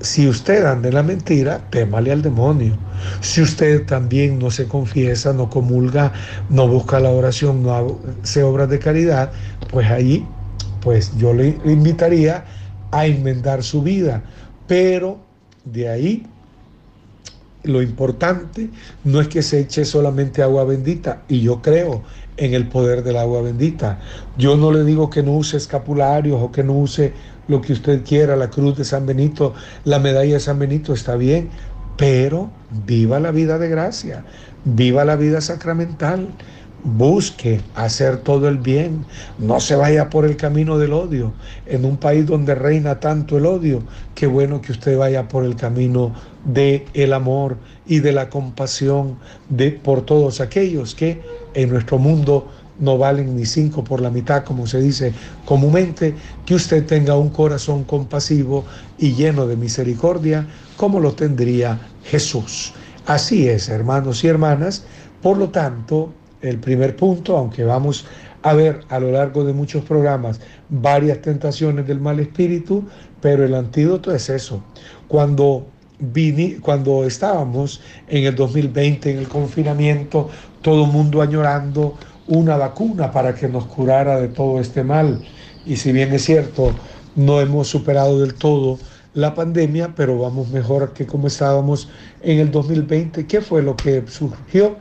Si 0.00 0.28
usted 0.28 0.64
anda 0.64 0.88
en 0.88 0.94
la 0.94 1.02
mentira, 1.02 1.60
témale 1.70 2.10
al 2.10 2.20
demonio. 2.20 2.76
Si 3.20 3.40
usted 3.40 3.86
también 3.86 4.38
no 4.38 4.50
se 4.50 4.66
confiesa, 4.66 5.32
no 5.32 5.48
comulga, 5.48 6.12
no 6.50 6.66
busca 6.66 6.98
la 6.98 7.10
oración, 7.10 7.62
no 7.62 8.00
hace 8.22 8.42
obras 8.42 8.68
de 8.68 8.78
caridad, 8.80 9.30
pues 9.70 9.88
ahí, 9.90 10.26
pues 10.80 11.16
yo 11.16 11.32
le 11.32 11.56
invitaría 11.64 12.44
a 12.90 13.06
enmendar 13.06 13.62
su 13.62 13.82
vida. 13.82 14.22
Pero 14.66 15.20
de 15.64 15.88
ahí 15.88 16.26
lo 17.64 17.82
importante 17.82 18.70
no 19.04 19.20
es 19.20 19.28
que 19.28 19.42
se 19.42 19.60
eche 19.60 19.84
solamente 19.84 20.42
agua 20.42 20.64
bendita, 20.64 21.22
y 21.28 21.40
yo 21.40 21.60
creo 21.60 22.02
en 22.36 22.54
el 22.54 22.68
poder 22.68 23.02
del 23.02 23.16
agua 23.16 23.42
bendita. 23.42 24.00
Yo 24.36 24.56
no 24.56 24.72
le 24.72 24.84
digo 24.84 25.10
que 25.10 25.22
no 25.22 25.32
use 25.32 25.56
escapularios 25.56 26.40
o 26.40 26.52
que 26.52 26.64
no 26.64 26.74
use 26.74 27.12
lo 27.48 27.60
que 27.60 27.72
usted 27.72 28.02
quiera, 28.04 28.36
la 28.36 28.50
cruz 28.50 28.76
de 28.76 28.84
San 28.84 29.06
Benito, 29.06 29.54
la 29.84 29.98
medalla 29.98 30.34
de 30.34 30.40
San 30.40 30.58
Benito, 30.58 30.92
está 30.92 31.16
bien, 31.16 31.50
pero 31.96 32.50
viva 32.86 33.20
la 33.20 33.30
vida 33.30 33.58
de 33.58 33.68
gracia, 33.68 34.24
viva 34.64 35.04
la 35.04 35.16
vida 35.16 35.40
sacramental, 35.40 36.28
busque 36.84 37.62
hacer 37.74 38.18
todo 38.18 38.46
el 38.48 38.58
bien, 38.58 39.04
no 39.38 39.58
se 39.58 39.74
vaya 39.74 40.10
por 40.10 40.26
el 40.26 40.36
camino 40.36 40.78
del 40.78 40.92
odio. 40.92 41.32
En 41.66 41.84
un 41.84 41.96
país 41.96 42.26
donde 42.26 42.54
reina 42.54 43.00
tanto 43.00 43.38
el 43.38 43.46
odio, 43.46 43.82
qué 44.14 44.26
bueno 44.26 44.60
que 44.60 44.72
usted 44.72 44.96
vaya 44.96 45.26
por 45.26 45.44
el 45.44 45.56
camino 45.56 46.14
de 46.44 46.86
el 46.92 47.14
amor 47.14 47.56
y 47.86 48.00
de 48.00 48.12
la 48.12 48.28
compasión 48.28 49.18
de 49.48 49.72
por 49.72 50.02
todos 50.02 50.40
aquellos 50.40 50.94
que 50.94 51.22
en 51.54 51.70
nuestro 51.70 51.98
mundo 51.98 52.48
no 52.78 52.98
valen 52.98 53.36
ni 53.36 53.46
cinco 53.46 53.84
por 53.84 54.00
la 54.00 54.10
mitad, 54.10 54.44
como 54.44 54.66
se 54.66 54.80
dice 54.80 55.14
comúnmente, 55.44 56.14
que 56.44 56.54
usted 56.54 56.84
tenga 56.84 57.16
un 57.16 57.30
corazón 57.30 57.84
compasivo 57.84 58.64
y 58.98 59.14
lleno 59.14 59.46
de 59.46 59.56
misericordia, 59.56 60.46
como 60.76 61.00
lo 61.00 61.12
tendría 61.12 61.78
Jesús. 62.04 62.74
Así 63.06 63.48
es, 63.48 63.68
hermanos 63.68 64.24
y 64.24 64.28
hermanas. 64.28 64.84
Por 65.22 65.38
lo 65.38 65.50
tanto, 65.50 66.12
el 66.44 66.58
primer 66.58 66.96
punto, 66.96 67.36
aunque 67.36 67.64
vamos 67.64 68.06
a 68.42 68.52
ver 68.52 68.80
a 68.90 69.00
lo 69.00 69.10
largo 69.10 69.44
de 69.44 69.52
muchos 69.52 69.84
programas 69.84 70.40
varias 70.68 71.22
tentaciones 71.22 71.86
del 71.86 72.00
mal 72.00 72.20
espíritu, 72.20 72.84
pero 73.20 73.44
el 73.44 73.54
antídoto 73.54 74.14
es 74.14 74.28
eso. 74.28 74.62
Cuando, 75.08 75.66
cuando 76.60 77.04
estábamos 77.04 77.80
en 78.08 78.24
el 78.24 78.34
2020, 78.34 79.12
en 79.12 79.18
el 79.18 79.28
confinamiento, 79.28 80.28
todo 80.60 80.84
el 80.84 80.92
mundo 80.92 81.22
añorando 81.22 81.96
una 82.26 82.56
vacuna 82.56 83.10
para 83.10 83.34
que 83.34 83.48
nos 83.48 83.64
curara 83.66 84.20
de 84.20 84.28
todo 84.28 84.60
este 84.60 84.84
mal. 84.84 85.20
Y 85.64 85.76
si 85.76 85.92
bien 85.92 86.12
es 86.12 86.24
cierto, 86.24 86.74
no 87.16 87.40
hemos 87.40 87.68
superado 87.68 88.20
del 88.20 88.34
todo 88.34 88.78
la 89.14 89.34
pandemia, 89.34 89.94
pero 89.94 90.18
vamos 90.18 90.48
mejor 90.48 90.92
que 90.92 91.06
como 91.06 91.28
estábamos 91.28 91.88
en 92.20 92.40
el 92.40 92.50
2020. 92.50 93.26
¿Qué 93.26 93.40
fue 93.40 93.62
lo 93.62 93.76
que 93.76 94.02
surgió? 94.08 94.76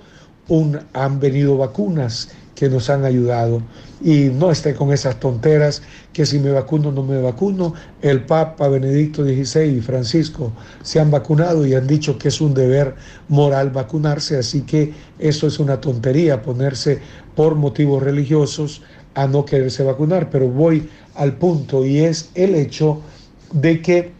Han 0.93 1.19
venido 1.19 1.57
vacunas 1.57 2.29
que 2.55 2.69
nos 2.69 2.89
han 2.89 3.05
ayudado. 3.05 3.61
Y 4.01 4.25
no 4.25 4.51
esté 4.51 4.75
con 4.75 4.91
esas 4.91 5.19
tonteras 5.19 5.81
que 6.11 6.25
si 6.25 6.39
me 6.39 6.51
vacuno 6.51 6.91
no 6.91 7.03
me 7.03 7.21
vacuno. 7.21 7.73
El 8.01 8.25
Papa 8.25 8.67
Benedicto 8.67 9.23
XVI 9.23 9.77
y 9.77 9.81
Francisco 9.81 10.51
se 10.83 10.99
han 10.99 11.09
vacunado 11.09 11.65
y 11.65 11.73
han 11.73 11.87
dicho 11.87 12.17
que 12.17 12.27
es 12.27 12.41
un 12.41 12.53
deber 12.53 12.95
moral 13.29 13.71
vacunarse, 13.71 14.37
así 14.37 14.61
que 14.61 14.93
eso 15.19 15.47
es 15.47 15.59
una 15.59 15.79
tontería, 15.79 16.41
ponerse 16.41 16.99
por 17.35 17.55
motivos 17.55 18.03
religiosos 18.03 18.81
a 19.15 19.27
no 19.27 19.45
quererse 19.45 19.83
vacunar. 19.83 20.29
Pero 20.29 20.47
voy 20.49 20.89
al 21.15 21.37
punto 21.37 21.85
y 21.85 21.99
es 21.99 22.29
el 22.35 22.55
hecho 22.55 23.01
de 23.51 23.81
que, 23.81 24.11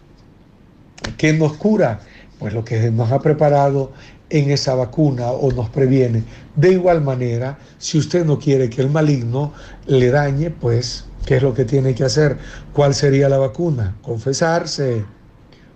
que 1.17 1.33
nos 1.33 1.53
cura 1.53 1.99
pues 2.43 2.53
lo 2.53 2.65
que 2.65 2.91
nos 2.91 3.09
ha 3.13 3.19
preparado 3.19 3.93
en 4.33 4.49
esa 4.49 4.73
vacuna 4.73 5.29
o 5.29 5.51
nos 5.51 5.69
previene. 5.69 6.23
De 6.55 6.71
igual 6.71 7.01
manera, 7.01 7.59
si 7.77 7.99
usted 7.99 8.25
no 8.25 8.39
quiere 8.39 8.67
que 8.67 8.81
el 8.81 8.89
maligno 8.89 9.53
le 9.85 10.09
dañe, 10.09 10.49
pues, 10.49 11.05
¿qué 11.27 11.37
es 11.37 11.43
lo 11.43 11.53
que 11.53 11.65
tiene 11.65 11.93
que 11.93 12.03
hacer? 12.03 12.37
¿Cuál 12.73 12.95
sería 12.95 13.29
la 13.29 13.37
vacuna? 13.37 13.95
Confesarse, 14.01 15.05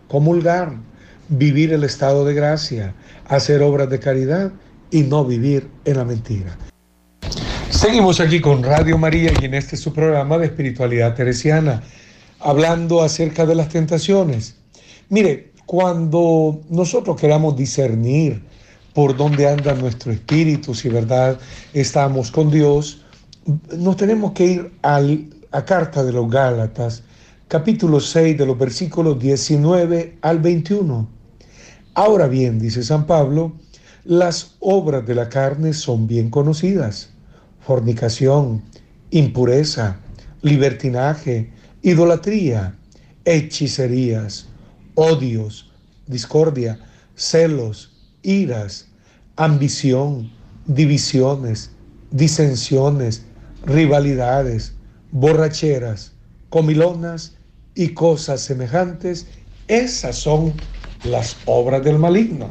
comulgar, 0.07 0.73
vivir 1.29 1.71
el 1.71 1.83
estado 1.83 2.25
de 2.25 2.33
gracia, 2.33 2.95
hacer 3.27 3.61
obras 3.61 3.91
de 3.91 3.99
caridad 3.99 4.51
y 4.89 5.03
no 5.03 5.23
vivir 5.23 5.69
en 5.85 5.97
la 5.97 6.05
mentira. 6.05 6.57
Seguimos 7.69 8.19
aquí 8.19 8.41
con 8.41 8.63
Radio 8.63 8.97
María 8.97 9.31
y 9.39 9.45
en 9.45 9.53
este 9.53 9.77
su 9.77 9.93
programa 9.93 10.39
de 10.39 10.47
espiritualidad 10.47 11.13
teresiana, 11.13 11.83
hablando 12.39 13.03
acerca 13.03 13.45
de 13.45 13.53
las 13.53 13.69
tentaciones. 13.69 14.55
Mire, 15.09 15.51
cuando 15.67 16.61
nosotros 16.69 17.19
queramos 17.19 17.57
discernir 17.57 18.41
por 18.93 19.15
dónde 19.15 19.49
anda 19.49 19.75
nuestro 19.75 20.13
espíritu, 20.13 20.73
si 20.73 20.87
verdad 20.87 21.37
estamos 21.73 22.31
con 22.31 22.49
Dios, 22.49 23.01
nos 23.77 23.97
tenemos 23.97 24.31
que 24.31 24.45
ir 24.45 24.71
a 24.81 25.65
Carta 25.65 26.05
de 26.05 26.13
los 26.13 26.31
Gálatas, 26.31 27.03
capítulo 27.49 27.99
6 27.99 28.37
de 28.37 28.45
los 28.45 28.57
versículos 28.57 29.19
19 29.19 30.17
al 30.21 30.39
21. 30.39 31.05
Ahora 31.95 32.27
bien, 32.27 32.59
dice 32.59 32.81
San 32.81 33.05
Pablo, 33.05 33.51
las 34.05 34.55
obras 34.61 35.05
de 35.05 35.15
la 35.15 35.27
carne 35.27 35.73
son 35.73 36.07
bien 36.07 36.29
conocidas. 36.29 37.09
Fornicación, 37.59 38.63
impureza, 39.11 39.99
libertinaje, 40.41 41.51
idolatría, 41.81 42.73
hechicerías, 43.25 44.47
odios, 44.97 45.69
discordia, 46.07 46.79
celos, 47.15 47.91
iras, 48.23 48.87
ambición, 49.35 50.31
divisiones, 50.65 51.69
disensiones, 52.09 53.23
rivalidades, 53.63 54.73
borracheras, 55.11 56.13
comilonas 56.49 57.35
y 57.75 57.89
cosas 57.89 58.41
semejantes, 58.41 59.27
esas 59.67 60.15
son 60.15 60.53
las 61.03 61.37
obras 61.45 61.83
del 61.83 61.99
maligno. 61.99 62.49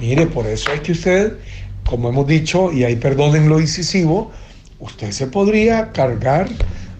Mire, 0.00 0.26
por 0.26 0.46
eso 0.46 0.70
hay 0.70 0.80
que 0.80 0.92
usted, 0.92 1.36
como 1.84 2.08
hemos 2.08 2.26
dicho, 2.26 2.72
y 2.72 2.84
ahí 2.84 2.96
perdonen 2.96 3.50
lo 3.50 3.60
incisivo, 3.60 4.30
usted 4.80 5.10
se 5.10 5.26
podría 5.26 5.92
cargar 5.92 6.48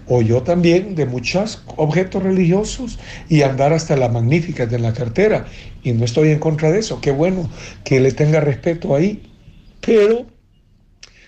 o 0.07 0.21
yo 0.21 0.43
también 0.43 0.95
de 0.95 1.05
muchos 1.05 1.63
objetos 1.77 2.23
religiosos 2.23 2.99
y 3.29 3.41
andar 3.41 3.73
hasta 3.73 3.95
la 3.95 4.09
magnífica 4.09 4.65
de 4.65 4.79
la 4.79 4.93
cartera. 4.93 5.45
Y 5.83 5.93
no 5.93 6.05
estoy 6.05 6.29
en 6.29 6.39
contra 6.39 6.71
de 6.71 6.79
eso. 6.79 6.99
Qué 7.01 7.11
bueno 7.11 7.49
que 7.83 7.99
le 7.99 8.11
tenga 8.11 8.39
respeto 8.39 8.95
ahí. 8.95 9.31
Pero 9.85 10.25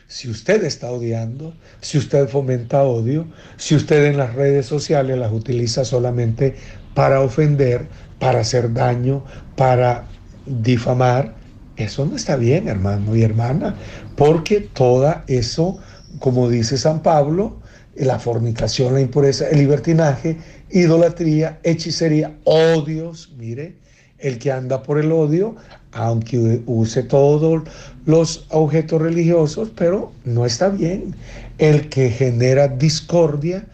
si 0.08 0.30
usted 0.30 0.64
está 0.64 0.92
odiando, 0.92 1.54
si 1.82 1.98
usted 1.98 2.28
fomenta 2.28 2.84
odio, 2.84 3.28
si 3.58 3.76
usted 3.76 4.06
en 4.06 4.18
las 4.18 4.34
redes 4.36 4.66
sociales 4.66 5.18
las 5.18 5.32
utiliza 5.32 5.84
solamente 5.84 6.56
para 6.94 7.22
ofender, 7.22 7.88
para 8.20 8.42
hacer 8.42 8.74
daño, 8.74 9.26
para 9.56 10.08
difamar, 10.46 11.36
eso 11.76 12.06
no 12.06 12.16
está 12.16 12.36
bien, 12.36 12.68
hermano 12.68 13.16
y 13.16 13.24
hermana, 13.24 13.76
porque 14.16 14.62
todo 14.62 15.24
eso, 15.28 15.78
como 16.20 16.50
dice 16.50 16.78
San 16.78 17.02
Pablo, 17.02 17.60
la 17.96 18.20
fornicación, 18.20 18.94
la 18.94 19.02
impureza, 19.02 19.50
el 19.50 19.60
libertinaje, 19.60 20.38
idolatría, 20.70 21.60
hechicería, 21.64 22.36
odios, 22.44 23.32
mire, 23.38 23.76
el 24.20 24.40
que 24.40 24.52
anda 24.52 24.82
por 24.84 25.00
el 25.00 25.12
odio, 25.12 25.56
aunque 25.92 26.62
use 26.66 27.04
todos 27.04 27.64
los 28.06 28.46
objetos 28.50 29.02
religiosos, 29.02 29.70
pero 29.76 30.12
no 30.26 30.46
está 30.46 30.70
bien. 30.70 31.16
El 31.58 31.90
que 31.90 32.10
genera 32.10 32.68
discordia 32.68 33.66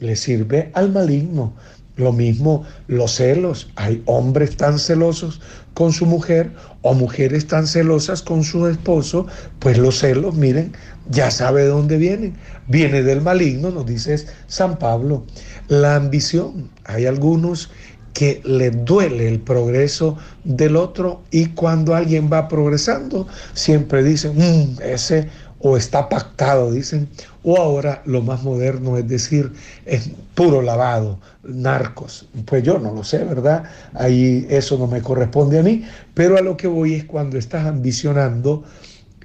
le 0.00 0.16
sirve 0.16 0.70
al 0.74 0.92
maligno. 0.92 1.54
Lo 1.96 2.12
mismo 2.12 2.64
los 2.88 3.12
celos. 3.16 3.70
Hay 3.76 4.02
hombres 4.06 4.56
tan 4.56 4.78
celosos 4.78 5.40
con 5.74 5.92
su 5.92 6.06
mujer 6.06 6.50
o 6.82 6.94
mujeres 6.94 7.46
tan 7.46 7.66
celosas 7.66 8.22
con 8.22 8.44
su 8.44 8.66
esposo, 8.66 9.26
pues 9.58 9.78
los 9.78 9.98
celos, 9.98 10.34
miren, 10.34 10.72
ya 11.10 11.30
sabe 11.30 11.62
de 11.62 11.68
dónde 11.68 11.96
vienen. 11.96 12.34
Viene 12.68 13.02
del 13.02 13.20
maligno, 13.20 13.70
nos 13.70 13.86
dice 13.86 14.24
San 14.46 14.78
Pablo. 14.78 15.24
La 15.68 15.96
ambición. 15.96 16.70
Hay 16.84 17.06
algunos 17.06 17.70
que 18.12 18.42
le 18.44 18.70
duele 18.70 19.28
el 19.28 19.40
progreso 19.40 20.18
del 20.44 20.76
otro 20.76 21.22
y 21.30 21.46
cuando 21.46 21.94
alguien 21.94 22.28
va 22.30 22.48
progresando, 22.48 23.26
siempre 23.54 24.02
dicen, 24.02 24.36
mm, 24.36 24.82
ese 24.82 25.28
o 25.64 25.76
está 25.76 26.08
pactado, 26.08 26.72
dicen, 26.72 27.08
o 27.44 27.56
ahora 27.56 28.02
lo 28.04 28.20
más 28.20 28.42
moderno 28.42 28.98
es 28.98 29.06
decir, 29.06 29.52
es 29.86 30.10
puro 30.34 30.60
lavado, 30.60 31.20
narcos. 31.44 32.26
Pues 32.46 32.64
yo 32.64 32.78
no 32.80 32.92
lo 32.92 33.04
sé, 33.04 33.18
¿verdad? 33.24 33.64
Ahí 33.94 34.44
eso 34.50 34.76
no 34.76 34.88
me 34.88 35.00
corresponde 35.00 35.60
a 35.60 35.62
mí, 35.62 35.84
pero 36.14 36.36
a 36.36 36.40
lo 36.40 36.56
que 36.56 36.66
voy 36.66 36.94
es 36.94 37.04
cuando 37.04 37.38
estás 37.38 37.64
ambicionando 37.66 38.64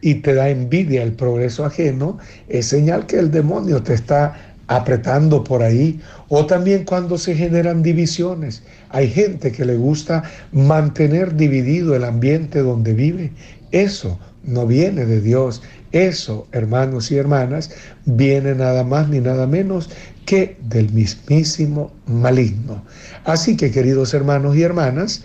y 0.01 0.15
te 0.15 0.33
da 0.33 0.49
envidia 0.49 1.03
el 1.03 1.13
progreso 1.13 1.65
ajeno, 1.65 2.17
es 2.47 2.67
señal 2.67 3.05
que 3.05 3.19
el 3.19 3.31
demonio 3.31 3.81
te 3.83 3.93
está 3.93 4.35
apretando 4.67 5.43
por 5.43 5.63
ahí, 5.63 5.99
o 6.27 6.45
también 6.45 6.83
cuando 6.83 7.17
se 7.17 7.35
generan 7.35 7.81
divisiones. 7.81 8.63
Hay 8.89 9.09
gente 9.09 9.51
que 9.51 9.65
le 9.65 9.77
gusta 9.77 10.23
mantener 10.51 11.35
dividido 11.35 11.95
el 11.95 12.03
ambiente 12.03 12.59
donde 12.59 12.93
vive. 12.93 13.31
Eso 13.71 14.19
no 14.43 14.65
viene 14.65 15.05
de 15.05 15.21
Dios. 15.21 15.61
Eso, 15.93 16.47
hermanos 16.51 17.11
y 17.11 17.17
hermanas, 17.17 17.71
viene 18.05 18.55
nada 18.55 18.83
más 18.83 19.07
ni 19.07 19.19
nada 19.19 19.47
menos 19.47 19.89
que 20.25 20.57
del 20.67 20.91
mismísimo 20.91 21.93
maligno. 22.05 22.83
Así 23.23 23.55
que, 23.55 23.71
queridos 23.71 24.13
hermanos 24.13 24.57
y 24.57 24.63
hermanas, 24.63 25.23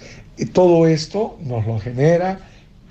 todo 0.53 0.87
esto 0.87 1.37
nos 1.45 1.67
lo 1.67 1.81
genera 1.81 2.39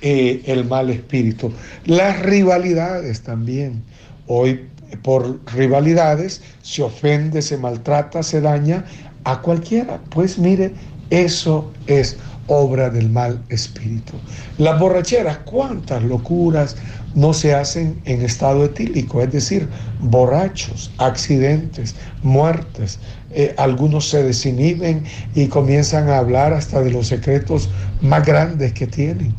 eh, 0.02 0.42
el 0.46 0.66
mal 0.66 0.90
espíritu. 0.90 1.52
Las 1.86 2.20
rivalidades 2.22 3.22
también. 3.22 3.84
Hoy 4.28 4.68
por 5.04 5.40
rivalidades 5.54 6.42
se 6.62 6.84
ofende, 6.84 7.42
se 7.42 7.58
maltrata, 7.58 8.24
se 8.24 8.42
daña 8.42 8.86
a 9.24 9.42
cualquiera. 9.42 10.00
Pues 10.10 10.38
mire, 10.38 10.74
eso 11.10 11.72
es 11.88 12.18
obra 12.48 12.90
del 12.90 13.10
mal 13.10 13.42
espíritu. 13.50 14.14
Las 14.58 14.80
borracheras, 14.80 15.38
cuántas 15.46 16.04
locuras 16.04 16.76
no 17.16 17.34
se 17.34 17.54
hacen 17.54 18.02
en 18.06 18.22
estado 18.22 18.66
etílico, 18.66 19.22
es 19.22 19.32
decir, 19.32 19.68
borrachos, 20.00 20.92
accidentes, 20.98 21.96
muertes. 22.24 23.00
Eh, 23.32 23.54
algunos 23.58 24.10
se 24.10 24.24
desinhiben 24.24 25.04
y 25.36 25.48
comienzan 25.48 26.10
a 26.10 26.18
hablar 26.18 26.54
hasta 26.54 26.82
de 26.82 26.92
los 26.92 27.08
secretos 27.08 27.70
más 28.02 28.26
grandes 28.26 28.74
que 28.74 28.88
tienen. 28.88 29.34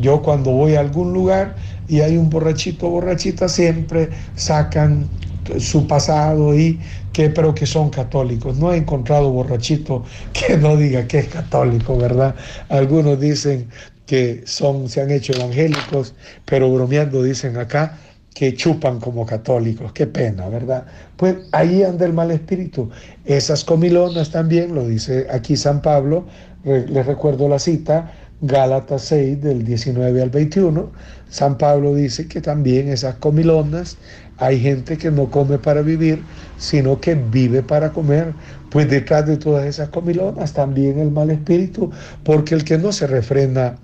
Yo 0.00 0.22
cuando 0.22 0.52
voy 0.52 0.74
a 0.76 0.80
algún 0.80 1.12
lugar 1.12 1.56
y 1.86 2.00
hay 2.00 2.16
un 2.16 2.30
borrachito, 2.30 2.88
borrachita, 2.88 3.48
siempre 3.48 4.10
sacan 4.34 5.10
su 5.58 5.86
pasado 5.86 6.54
y 6.58 6.80
que 7.12 7.30
pero 7.30 7.54
que 7.54 7.66
son 7.66 7.90
católicos. 7.90 8.56
No 8.58 8.72
he 8.72 8.76
encontrado 8.76 9.30
borrachito 9.30 10.04
que 10.32 10.56
no 10.56 10.76
diga 10.76 11.06
que 11.06 11.18
es 11.18 11.28
católico, 11.28 11.96
¿verdad? 11.98 12.36
Algunos 12.68 13.18
dicen 13.20 13.70
que 14.06 14.42
son 14.46 14.88
se 14.88 15.00
han 15.02 15.10
hecho 15.10 15.32
evangélicos, 15.34 16.14
pero 16.44 16.72
bromeando 16.72 17.22
dicen 17.22 17.56
acá 17.56 17.98
que 18.34 18.54
chupan 18.54 19.00
como 19.00 19.26
católicos. 19.26 19.92
Qué 19.92 20.06
pena, 20.06 20.48
¿verdad? 20.48 20.86
Pues 21.16 21.36
ahí 21.52 21.82
anda 21.82 22.06
el 22.06 22.12
mal 22.12 22.30
espíritu. 22.30 22.90
Esas 23.24 23.64
comilonas 23.64 24.30
también, 24.30 24.74
lo 24.74 24.86
dice 24.86 25.26
aquí 25.30 25.56
San 25.56 25.82
Pablo, 25.82 26.26
les 26.62 27.06
recuerdo 27.06 27.48
la 27.48 27.58
cita, 27.58 28.12
Gálatas 28.40 29.02
6 29.02 29.40
del 29.42 29.64
19 29.64 30.22
al 30.22 30.30
21, 30.30 30.92
San 31.28 31.58
Pablo 31.58 31.94
dice 31.94 32.28
que 32.28 32.40
también 32.40 32.88
esas 32.88 33.16
comilonas, 33.16 33.96
hay 34.36 34.60
gente 34.60 34.96
que 34.96 35.10
no 35.10 35.28
come 35.28 35.58
para 35.58 35.82
vivir, 35.82 36.22
sino 36.56 37.00
que 37.00 37.16
vive 37.16 37.62
para 37.62 37.92
comer. 37.92 38.32
Pues 38.70 38.88
detrás 38.88 39.26
de 39.26 39.36
todas 39.36 39.66
esas 39.66 39.88
comilonas 39.88 40.52
también 40.52 41.00
el 41.00 41.10
mal 41.10 41.30
espíritu, 41.30 41.90
porque 42.22 42.54
el 42.54 42.62
que 42.62 42.78
no 42.78 42.92
se 42.92 43.08
refrena 43.08 43.78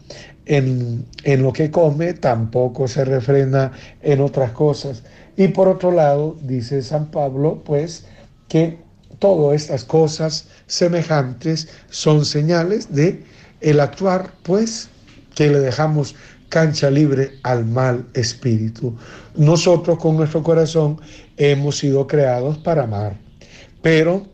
en, 0.46 1.04
en 1.24 1.42
lo 1.42 1.52
que 1.52 1.70
come, 1.72 2.14
tampoco 2.14 2.86
se 2.86 3.04
refrena 3.04 3.72
en 4.02 4.20
otras 4.20 4.52
cosas. 4.52 5.02
Y 5.36 5.48
por 5.48 5.66
otro 5.66 5.90
lado, 5.90 6.36
dice 6.42 6.82
San 6.82 7.10
Pablo, 7.10 7.62
pues 7.64 8.04
que 8.46 8.78
todas 9.18 9.56
estas 9.56 9.84
cosas 9.84 10.46
semejantes 10.66 11.68
son 11.88 12.24
señales 12.24 12.94
de 12.94 13.24
el 13.64 13.80
actuar, 13.80 14.32
pues, 14.42 14.88
que 15.34 15.48
le 15.48 15.58
dejamos 15.58 16.14
cancha 16.48 16.90
libre 16.90 17.32
al 17.42 17.64
mal 17.64 18.06
espíritu. 18.14 18.94
Nosotros 19.34 19.98
con 19.98 20.16
nuestro 20.16 20.42
corazón 20.42 21.00
hemos 21.36 21.78
sido 21.78 22.06
creados 22.06 22.58
para 22.58 22.84
amar, 22.84 23.16
pero 23.82 24.26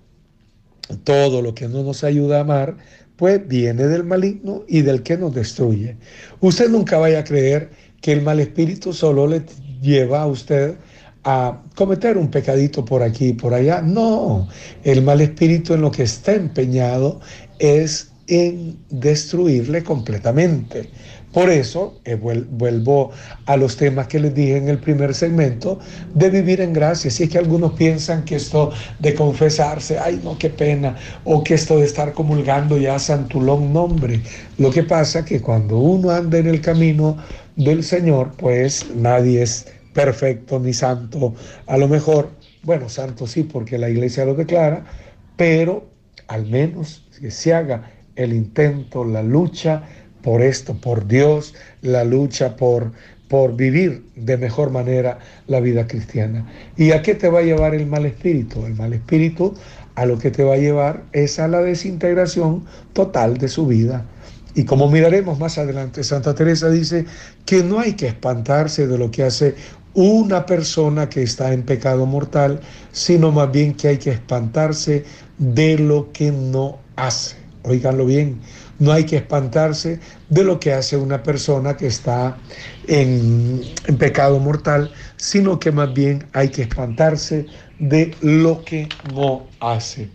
todo 1.05 1.41
lo 1.41 1.55
que 1.55 1.69
no 1.69 1.83
nos 1.83 2.05
ayuda 2.05 2.39
a 2.39 2.41
amar 2.41 2.77
pues 3.17 3.47
viene 3.47 3.87
del 3.87 4.05
maligno 4.05 4.65
y 4.67 4.83
del 4.83 5.03
que 5.03 5.17
nos 5.17 5.35
destruye. 5.35 5.97
Usted 6.41 6.71
nunca 6.71 6.99
vaya 6.99 7.21
a 7.21 7.25
creer 7.25 7.71
que 8.01 8.13
el 8.13 8.23
mal 8.23 8.41
espíritu 8.41 8.93
solo 8.95 9.27
le 9.27 9.43
lleva 9.83 10.23
a 10.23 10.27
usted 10.27 10.77
a 11.25 11.63
cometer 11.75 12.17
un 12.17 12.31
pecadito 12.31 12.83
por 12.85 13.03
aquí 13.03 13.29
y 13.29 13.33
por 13.35 13.53
allá. 13.53 13.83
No, 13.83 14.49
el 14.85 15.03
mal 15.03 15.21
espíritu 15.21 15.75
en 15.75 15.83
lo 15.83 15.91
que 15.91 16.05
está 16.05 16.33
empeñado 16.33 17.21
es 17.59 18.10
en 18.31 18.79
destruirle 18.89 19.83
completamente. 19.83 20.89
Por 21.33 21.51
eso 21.51 22.01
eh, 22.05 22.15
vuelvo 22.15 23.11
a 23.47 23.57
los 23.57 23.77
temas 23.77 24.07
que 24.07 24.19
les 24.19 24.35
dije 24.35 24.57
en 24.57 24.69
el 24.69 24.79
primer 24.79 25.15
segmento 25.15 25.79
de 26.15 26.31
vivir 26.31 26.61
en 26.61 26.73
gracia. 26.73 27.11
Si 27.11 27.25
es 27.25 27.31
que 27.31 27.39
algunos 27.39 27.73
piensan 27.73 28.25
que 28.25 28.37
esto 28.37 28.73
de 29.01 29.15
confesarse, 29.15 29.99
ay 29.99 30.21
no, 30.25 30.39
qué 30.39 30.51
pena, 30.51 30.97
o 31.25 31.43
que 31.45 31.55
esto 31.55 31.79
de 31.79 31.87
estar 31.87 32.13
comulgando 32.13 32.79
ya 32.79 32.99
santulón 32.99 33.73
nombre. 33.73 34.21
Lo 34.59 34.71
que 34.71 34.85
pasa 34.85 35.25
que 35.25 35.41
cuando 35.41 35.79
uno 35.79 36.11
anda 36.11 36.39
en 36.39 36.47
el 36.47 36.61
camino 36.61 37.17
del 37.57 37.85
Señor, 37.85 38.33
pues 38.37 38.87
nadie 38.95 39.43
es 39.43 39.67
perfecto 39.93 40.59
ni 40.59 40.73
santo. 40.73 41.35
A 41.67 41.77
lo 41.77 41.89
mejor, 41.89 42.31
bueno, 42.63 42.89
santo 42.89 43.27
sí, 43.27 43.43
porque 43.43 43.79
la 43.79 43.89
iglesia 43.89 44.25
lo 44.25 44.35
declara, 44.35 44.85
pero 45.37 45.89
al 46.29 46.47
menos 46.47 47.09
que 47.21 47.31
se 47.31 47.53
haga 47.53 48.00
el 48.17 48.33
intento, 48.33 49.05
la 49.05 49.23
lucha 49.23 49.83
por 50.23 50.43
esto, 50.43 50.75
por 50.75 51.07
Dios, 51.07 51.55
la 51.83 52.05
lucha 52.05 52.57
por, 52.57 52.93
por 53.29 53.57
vivir 53.57 54.05
de 54.17 54.37
mejor 54.37 54.71
manera 54.71 55.19
la 55.47 55.61
vida 55.61 55.87
cristiana. 55.87 56.47
¿Y 56.77 56.93
a 56.93 57.03
qué 57.03 57.15
te 57.15 57.29
va 57.29 57.41
a 57.41 57.43
llevar 57.43 57.75
el 57.75 57.87
mal 57.87 58.07
espíritu? 58.07 58.67
El 58.67 58.75
mal 58.75 58.93
espíritu 58.93 59.55
a 59.95 60.07
lo 60.07 60.19
que 60.19 60.31
te 60.31 60.45
va 60.45 60.55
a 60.55 60.59
llevar 60.59 61.05
es 61.13 61.39
a 61.39 61.49
la 61.49 61.61
desintegración 61.61 62.65
total 62.93 63.39
de 63.39 63.49
su 63.49 63.67
vida. 63.67 64.05
Y 64.55 64.65
como 64.65 64.91
miraremos 64.91 65.39
más 65.39 65.59
adelante, 65.59 66.03
Santa 66.03 66.35
Teresa 66.35 66.69
dice 66.71 67.07
que 67.47 67.63
no 67.63 67.79
hay 67.79 67.95
que 67.95 68.09
espantarse 68.09 68.87
de 68.87 68.99
lo 68.99 69.11
que 69.11 69.23
hace 69.23 69.55
una 69.95 70.47
persona 70.47 71.09
que 71.09 71.23
está 71.23 71.53
en 71.53 71.63
pecado 71.63 72.07
mortal, 72.07 72.61
sino 72.93 73.33
más 73.33 73.51
bien 73.51 73.75
que 73.75 73.89
hay 73.89 73.99
que 73.99 74.11
espantarse 74.11 75.05
de 75.39 75.79
lo 75.79 76.13
que 76.13 76.31
no 76.31 76.79
hace. 76.97 77.40
Oiganlo 77.63 78.07
bien, 78.07 78.41
no 78.79 78.93
hay 78.93 79.05
que 79.05 79.17
espantarse 79.17 80.01
de 80.31 80.45
lo 80.45 80.59
que 80.59 80.73
hace 80.73 80.97
una 80.97 81.23
persona 81.23 81.77
que 81.77 81.87
está 81.87 82.39
en, 82.89 83.61
pecado 83.99 84.41
mortal, 84.41 84.91
sino 85.17 85.61
que 85.61 85.71
más 85.71 85.93
bien 85.93 86.25
hay 86.33 86.49
que 86.49 86.63
espantarse 86.63 87.47
de 87.79 88.15
lo 88.23 88.65
que 88.65 88.89
no 89.15 89.47
hace. 89.61 90.09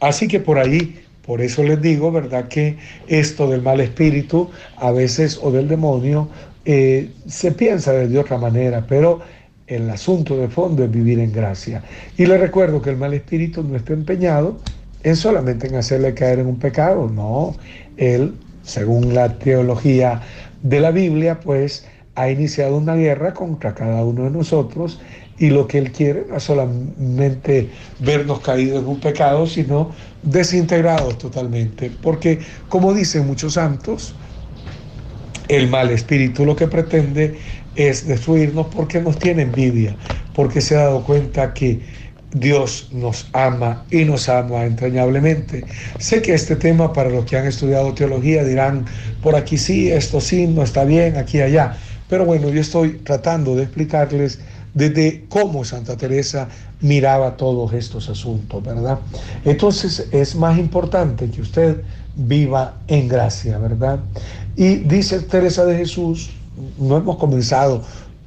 Así 0.00 0.28
que 0.28 0.38
por 0.38 0.58
ahí, 0.58 1.02
por 1.26 1.40
eso 1.40 1.64
les 1.64 1.80
digo, 1.82 2.12
¿verdad? 2.12 2.46
Que 2.46 2.78
esto 3.08 3.48
del 3.48 3.62
mal 3.62 3.80
espíritu 3.80 4.50
a 4.76 4.92
veces 4.92 5.38
o 5.42 5.50
del 5.50 5.66
demonio 5.66 6.28
eh, 6.64 7.10
se 7.26 7.50
piensa 7.50 7.92
de 7.92 8.18
otra 8.18 8.38
manera, 8.38 8.86
pero 8.88 9.20
el 9.66 9.90
asunto 9.90 10.36
de 10.36 10.48
fondo 10.48 10.84
es 10.84 10.90
vivir 10.90 11.18
en 11.18 11.32
gracia. 11.32 11.82
Y 12.16 12.26
le 12.26 12.38
recuerdo 12.38 12.80
que 12.80 12.90
el 12.90 12.96
mal 12.96 13.14
espíritu 13.14 13.64
no 13.64 13.76
está 13.76 13.92
empeñado 13.92 14.60
en 15.04 15.16
solamente 15.16 15.68
en 15.68 15.76
hacerle 15.76 16.14
caer 16.14 16.40
en 16.40 16.46
un 16.46 16.58
pecado, 16.58 17.08
no, 17.08 17.54
él, 17.96 18.34
según 18.62 19.14
la 19.14 19.38
teología 19.38 20.22
de 20.62 20.80
la 20.80 20.90
Biblia, 20.90 21.40
pues 21.40 21.86
ha 22.14 22.30
iniciado 22.30 22.76
una 22.78 22.94
guerra 22.94 23.34
contra 23.34 23.74
cada 23.74 24.04
uno 24.04 24.24
de 24.24 24.30
nosotros 24.30 25.00
y 25.38 25.50
lo 25.50 25.66
que 25.66 25.78
él 25.78 25.92
quiere 25.92 26.24
no 26.28 26.36
es 26.36 26.44
solamente 26.44 27.68
vernos 27.98 28.40
caídos 28.40 28.82
en 28.82 28.88
un 28.88 29.00
pecado, 29.00 29.46
sino 29.46 29.90
desintegrados 30.22 31.18
totalmente, 31.18 31.90
porque 32.02 32.38
como 32.68 32.94
dicen 32.94 33.26
muchos 33.26 33.54
santos, 33.54 34.14
el 35.48 35.68
mal 35.68 35.90
espíritu 35.90 36.46
lo 36.46 36.56
que 36.56 36.66
pretende 36.66 37.36
es 37.74 38.06
destruirnos 38.06 38.68
porque 38.68 39.00
nos 39.00 39.18
tiene 39.18 39.42
envidia, 39.42 39.96
porque 40.34 40.60
se 40.60 40.76
ha 40.76 40.84
dado 40.84 41.02
cuenta 41.02 41.52
que 41.52 41.80
Dios 42.34 42.88
nos 42.92 43.28
ama 43.32 43.84
y 43.90 44.04
nos 44.04 44.28
ama 44.28 44.64
entrañablemente. 44.64 45.64
Sé 45.98 46.20
que 46.20 46.34
este 46.34 46.56
tema 46.56 46.92
para 46.92 47.08
los 47.08 47.24
que 47.24 47.36
han 47.36 47.46
estudiado 47.46 47.94
teología 47.94 48.44
dirán, 48.44 48.84
por 49.22 49.36
aquí 49.36 49.56
sí, 49.56 49.90
esto 49.90 50.20
sí, 50.20 50.46
no 50.48 50.62
está 50.62 50.84
bien, 50.84 51.16
aquí 51.16 51.40
allá. 51.40 51.76
Pero 52.08 52.24
bueno, 52.24 52.50
yo 52.50 52.60
estoy 52.60 52.98
tratando 53.04 53.54
de 53.54 53.62
explicarles 53.62 54.40
desde 54.74 55.24
cómo 55.28 55.64
Santa 55.64 55.96
Teresa 55.96 56.48
miraba 56.80 57.36
todos 57.36 57.72
estos 57.72 58.08
asuntos, 58.08 58.62
¿verdad? 58.62 58.98
Entonces 59.44 60.08
es 60.10 60.34
más 60.34 60.58
importante 60.58 61.30
que 61.30 61.40
usted 61.40 61.82
viva 62.16 62.78
en 62.88 63.06
gracia, 63.06 63.58
¿verdad? 63.58 64.00
Y 64.56 64.76
dice 64.76 65.20
Teresa 65.20 65.64
de 65.64 65.76
Jesús, 65.76 66.30
no 66.78 66.96
hemos 66.96 67.16
comenzado 67.16 67.82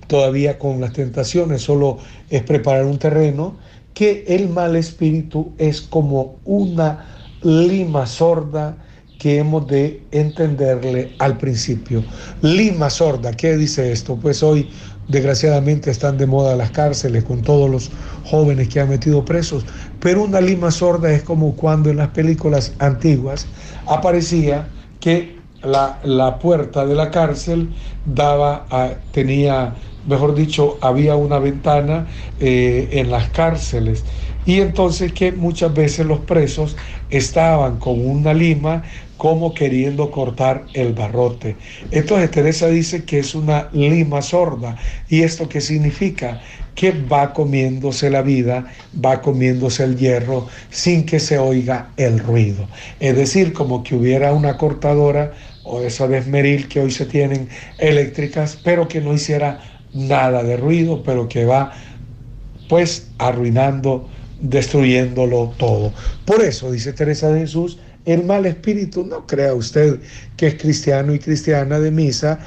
todavía 0.07 0.57
con 0.57 0.79
las 0.79 0.93
tentaciones, 0.93 1.61
solo 1.61 1.97
es 2.29 2.41
preparar 2.43 2.85
un 2.85 2.97
terreno 2.97 3.55
que 3.97 4.23
el 4.27 4.49
mal 4.49 4.75
espíritu 4.75 5.53
es 5.57 5.81
como 5.81 6.35
una 6.45 7.03
lima 7.41 8.05
sorda 8.05 8.77
que 9.17 9.39
hemos 9.39 9.65
de 9.65 10.03
entenderle 10.11 11.15
al 11.17 11.35
principio. 11.39 12.03
Lima 12.43 12.91
sorda, 12.91 13.31
¿qué 13.33 13.57
dice 13.57 13.91
esto? 13.91 14.15
Pues 14.15 14.43
hoy 14.43 14.69
desgraciadamente 15.07 15.89
están 15.89 16.15
de 16.19 16.27
moda 16.27 16.55
las 16.55 16.69
cárceles 16.69 17.23
con 17.23 17.41
todos 17.41 17.71
los 17.71 17.89
jóvenes 18.23 18.69
que 18.69 18.79
han 18.79 18.89
metido 18.89 19.25
presos, 19.25 19.65
pero 19.99 20.25
una 20.25 20.41
lima 20.41 20.69
sorda 20.69 21.11
es 21.11 21.23
como 21.23 21.55
cuando 21.55 21.89
en 21.89 21.97
las 21.97 22.09
películas 22.09 22.73
antiguas 22.77 23.47
aparecía 23.87 24.67
que 24.99 25.37
la, 25.63 25.99
la 26.03 26.37
puerta 26.37 26.85
de 26.85 26.93
la 26.93 27.09
cárcel 27.09 27.73
daba 28.05 28.67
a, 28.69 28.91
tenía 29.11 29.73
mejor 30.07 30.33
dicho, 30.33 30.77
había 30.81 31.15
una 31.15 31.37
ventana 31.37 32.07
eh, 32.39 32.89
en 32.93 33.11
las 33.11 33.29
cárceles. 33.29 34.03
Y 34.45 34.61
entonces 34.61 35.11
que 35.11 35.33
muchas 35.33 35.73
veces 35.73 36.05
los 36.05 36.19
presos 36.19 36.77
estaban 37.09 37.77
con 37.79 38.05
una 38.05 38.33
lima 38.33 38.83
como 39.17 39.53
queriendo 39.53 40.09
cortar 40.11 40.65
el 40.73 40.93
barrote. 40.93 41.57
Entonces 41.91 42.31
Teresa 42.31 42.67
dice 42.67 43.03
que 43.03 43.19
es 43.19 43.35
una 43.35 43.67
lima 43.73 44.21
sorda. 44.21 44.77
¿Y 45.09 45.23
esto 45.23 45.49
qué 45.49 45.59
significa? 45.59 46.39
Que 46.75 46.91
va 46.91 47.33
comiéndose 47.33 48.09
la 48.09 48.21
vida, 48.21 48.71
va 49.03 49.21
comiéndose 49.21 49.83
el 49.83 49.97
hierro 49.97 50.47
sin 50.69 51.05
que 51.05 51.19
se 51.19 51.37
oiga 51.39 51.89
el 51.97 52.19
ruido. 52.19 52.67
Es 52.99 53.17
decir, 53.17 53.51
como 53.51 53.83
que 53.83 53.95
hubiera 53.95 54.33
una 54.33 54.57
cortadora 54.57 55.33
o 55.63 55.81
esa 55.81 56.07
de 56.07 56.19
esmeril 56.19 56.69
que 56.69 56.79
hoy 56.79 56.91
se 56.91 57.05
tienen 57.05 57.49
eléctricas, 57.79 58.57
pero 58.63 58.87
que 58.87 59.01
no 59.01 59.13
hiciera 59.13 59.76
nada 59.97 60.43
de 60.43 60.57
ruido, 60.57 61.03
pero 61.03 61.27
que 61.27 61.45
va 61.45 61.71
pues 62.69 63.09
arruinando, 63.17 64.07
destruyéndolo 64.41 65.53
todo. 65.57 65.91
Por 66.25 66.41
eso, 66.41 66.71
dice 66.71 66.93
Teresa 66.93 67.29
de 67.29 67.41
Jesús, 67.41 67.79
el 68.05 68.23
mal 68.23 68.45
espíritu, 68.45 69.05
no 69.05 69.25
crea 69.25 69.53
usted 69.53 69.99
que 70.37 70.47
es 70.47 70.55
cristiano 70.55 71.13
y 71.13 71.19
cristiana 71.19 71.79
de 71.79 71.91
misa, 71.91 72.39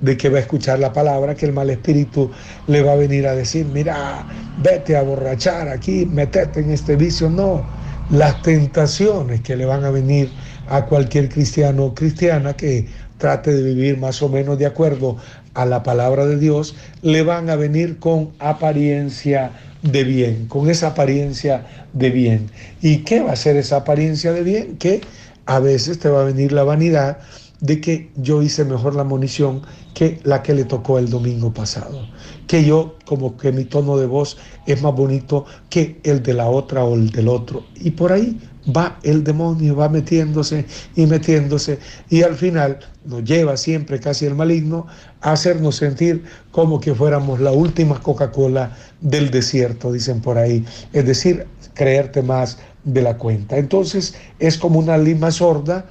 de 0.00 0.16
que 0.16 0.28
va 0.28 0.38
a 0.38 0.40
escuchar 0.40 0.78
la 0.78 0.92
palabra, 0.92 1.34
que 1.34 1.46
el 1.46 1.52
mal 1.52 1.70
espíritu 1.70 2.30
le 2.66 2.82
va 2.82 2.92
a 2.92 2.96
venir 2.96 3.26
a 3.26 3.34
decir, 3.34 3.66
mira, 3.66 4.26
vete 4.62 4.96
a 4.96 5.02
borrachar 5.02 5.68
aquí, 5.68 6.06
metete 6.06 6.60
en 6.60 6.70
este 6.70 6.96
vicio. 6.96 7.30
No, 7.30 7.64
las 8.10 8.42
tentaciones 8.42 9.40
que 9.40 9.56
le 9.56 9.64
van 9.64 9.84
a 9.84 9.90
venir 9.90 10.30
a 10.68 10.84
cualquier 10.86 11.28
cristiano 11.28 11.86
o 11.86 11.94
cristiana 11.94 12.54
que 12.54 12.86
trate 13.18 13.54
de 13.54 13.62
vivir 13.62 13.98
más 13.98 14.22
o 14.22 14.28
menos 14.28 14.58
de 14.58 14.66
acuerdo 14.66 15.16
a 15.54 15.64
la 15.66 15.82
palabra 15.82 16.26
de 16.26 16.38
Dios, 16.38 16.74
le 17.02 17.22
van 17.22 17.50
a 17.50 17.56
venir 17.56 17.98
con 17.98 18.30
apariencia 18.38 19.52
de 19.82 20.04
bien, 20.04 20.46
con 20.46 20.70
esa 20.70 20.88
apariencia 20.88 21.66
de 21.92 22.10
bien. 22.10 22.50
¿Y 22.80 22.98
qué 22.98 23.20
va 23.20 23.32
a 23.32 23.36
ser 23.36 23.56
esa 23.56 23.76
apariencia 23.76 24.32
de 24.32 24.42
bien? 24.42 24.76
Que 24.78 25.00
a 25.46 25.58
veces 25.58 25.98
te 25.98 26.08
va 26.08 26.22
a 26.22 26.24
venir 26.24 26.52
la 26.52 26.64
vanidad 26.64 27.18
de 27.60 27.80
que 27.80 28.10
yo 28.16 28.42
hice 28.42 28.64
mejor 28.64 28.94
la 28.94 29.04
munición 29.04 29.62
que 29.94 30.18
la 30.24 30.42
que 30.42 30.54
le 30.54 30.64
tocó 30.64 30.98
el 30.98 31.10
domingo 31.10 31.52
pasado. 31.52 32.06
Que 32.46 32.64
yo, 32.64 32.96
como 33.06 33.36
que 33.36 33.52
mi 33.52 33.64
tono 33.64 33.96
de 33.96 34.06
voz 34.06 34.36
es 34.66 34.82
más 34.82 34.94
bonito 34.94 35.44
que 35.70 36.00
el 36.02 36.22
de 36.22 36.34
la 36.34 36.48
otra 36.48 36.84
o 36.84 36.94
el 36.94 37.10
del 37.10 37.28
otro. 37.28 37.64
Y 37.76 37.92
por 37.92 38.12
ahí 38.12 38.38
va 38.68 38.98
el 39.02 39.24
demonio, 39.24 39.76
va 39.76 39.88
metiéndose 39.88 40.64
y 40.94 41.06
metiéndose. 41.06 41.78
Y 42.10 42.22
al 42.22 42.34
final 42.34 42.78
nos 43.04 43.24
lleva 43.24 43.56
siempre 43.56 43.98
casi 44.00 44.26
el 44.26 44.34
maligno 44.34 44.86
a 45.20 45.32
hacernos 45.32 45.76
sentir 45.76 46.24
como 46.50 46.80
que 46.80 46.94
fuéramos 46.94 47.40
la 47.40 47.52
última 47.52 48.00
Coca-Cola 48.00 48.76
del 49.00 49.30
desierto, 49.30 49.92
dicen 49.92 50.20
por 50.20 50.38
ahí. 50.38 50.64
Es 50.92 51.06
decir, 51.06 51.46
creerte 51.74 52.22
más 52.22 52.58
de 52.84 53.02
la 53.02 53.16
cuenta. 53.16 53.56
Entonces 53.56 54.14
es 54.38 54.58
como 54.58 54.78
una 54.78 54.98
lima 54.98 55.30
sorda 55.30 55.86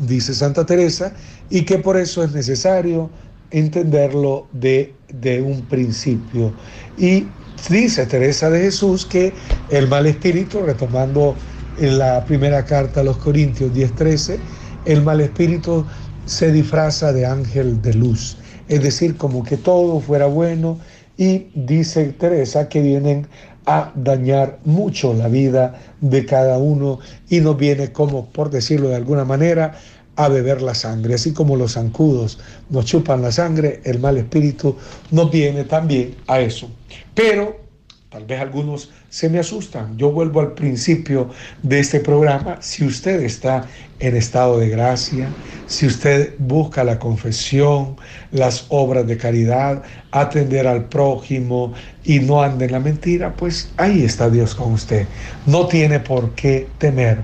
dice 0.00 0.34
Santa 0.34 0.64
Teresa, 0.64 1.12
y 1.50 1.62
que 1.62 1.78
por 1.78 1.96
eso 1.96 2.22
es 2.22 2.32
necesario 2.32 3.10
entenderlo 3.50 4.46
de, 4.52 4.94
de 5.08 5.40
un 5.40 5.62
principio. 5.62 6.52
Y 6.96 7.26
dice 7.68 8.06
Teresa 8.06 8.50
de 8.50 8.60
Jesús 8.60 9.04
que 9.06 9.32
el 9.70 9.88
mal 9.88 10.06
espíritu, 10.06 10.60
retomando 10.60 11.34
la 11.80 12.24
primera 12.24 12.64
carta 12.64 13.00
a 13.00 13.04
los 13.04 13.18
Corintios 13.18 13.72
10:13, 13.72 14.38
el 14.86 15.02
mal 15.02 15.20
espíritu 15.20 15.84
se 16.24 16.52
disfraza 16.52 17.12
de 17.12 17.26
ángel 17.26 17.80
de 17.82 17.94
luz, 17.94 18.36
es 18.68 18.82
decir, 18.82 19.16
como 19.16 19.42
que 19.42 19.56
todo 19.56 20.00
fuera 20.00 20.26
bueno. 20.26 20.78
Y 21.16 21.48
dice 21.54 22.04
Teresa 22.12 22.68
que 22.68 22.80
vienen 22.80 23.26
a 23.66 23.92
dañar 23.96 24.60
mucho 24.64 25.12
la 25.12 25.28
vida 25.28 25.74
de 26.00 26.24
cada 26.24 26.58
uno 26.58 27.00
y 27.28 27.40
nos 27.40 27.56
viene 27.58 27.92
como, 27.92 28.26
por 28.30 28.50
decirlo 28.50 28.88
de 28.88 28.96
alguna 28.96 29.24
manera, 29.24 29.74
a 30.18 30.28
beber 30.28 30.60
la 30.62 30.74
sangre. 30.74 31.14
Así 31.14 31.32
como 31.32 31.56
los 31.56 31.74
zancudos 31.74 32.38
nos 32.70 32.84
chupan 32.84 33.22
la 33.22 33.32
sangre, 33.32 33.80
el 33.84 34.00
mal 34.00 34.18
espíritu 34.18 34.76
nos 35.12 35.30
viene 35.30 35.64
también 35.64 36.16
a 36.26 36.40
eso. 36.40 36.68
Pero 37.14 37.68
Tal 38.10 38.24
vez 38.24 38.40
algunos 38.40 38.90
se 39.10 39.30
me 39.30 39.38
asustan. 39.38 39.96
Yo 39.96 40.12
vuelvo 40.12 40.40
al 40.40 40.52
principio 40.52 41.30
de 41.62 41.80
este 41.80 42.00
programa. 42.00 42.58
Si 42.60 42.84
usted 42.84 43.22
está 43.22 43.66
en 44.00 44.16
estado 44.16 44.58
de 44.58 44.68
gracia, 44.68 45.28
si 45.66 45.86
usted 45.86 46.34
busca 46.38 46.84
la 46.84 46.98
confesión, 46.98 47.96
las 48.32 48.66
obras 48.68 49.06
de 49.06 49.16
caridad, 49.16 49.82
atender 50.10 50.66
al 50.66 50.84
prójimo 50.84 51.72
y 52.04 52.20
no 52.20 52.42
ande 52.42 52.66
en 52.66 52.72
la 52.72 52.80
mentira, 52.80 53.34
pues 53.34 53.70
ahí 53.78 54.04
está 54.04 54.28
Dios 54.28 54.54
con 54.54 54.72
usted. 54.72 55.06
No 55.46 55.66
tiene 55.66 56.00
por 56.00 56.34
qué 56.34 56.68
temer. 56.76 57.22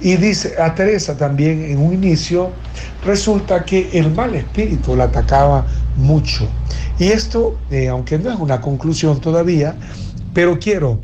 Y 0.00 0.16
dice 0.16 0.54
a 0.60 0.74
Teresa 0.74 1.16
también 1.16 1.64
en 1.64 1.78
un 1.78 1.92
inicio, 1.92 2.50
resulta 3.04 3.64
que 3.64 3.90
el 3.92 4.12
mal 4.12 4.34
espíritu 4.36 4.94
la 4.94 5.04
atacaba 5.04 5.66
mucho. 5.96 6.48
Y 7.00 7.08
esto, 7.08 7.58
eh, 7.70 7.88
aunque 7.88 8.16
no 8.16 8.30
es 8.30 8.38
una 8.38 8.60
conclusión 8.60 9.20
todavía, 9.20 9.74
pero 10.32 10.58
quiero 10.58 11.00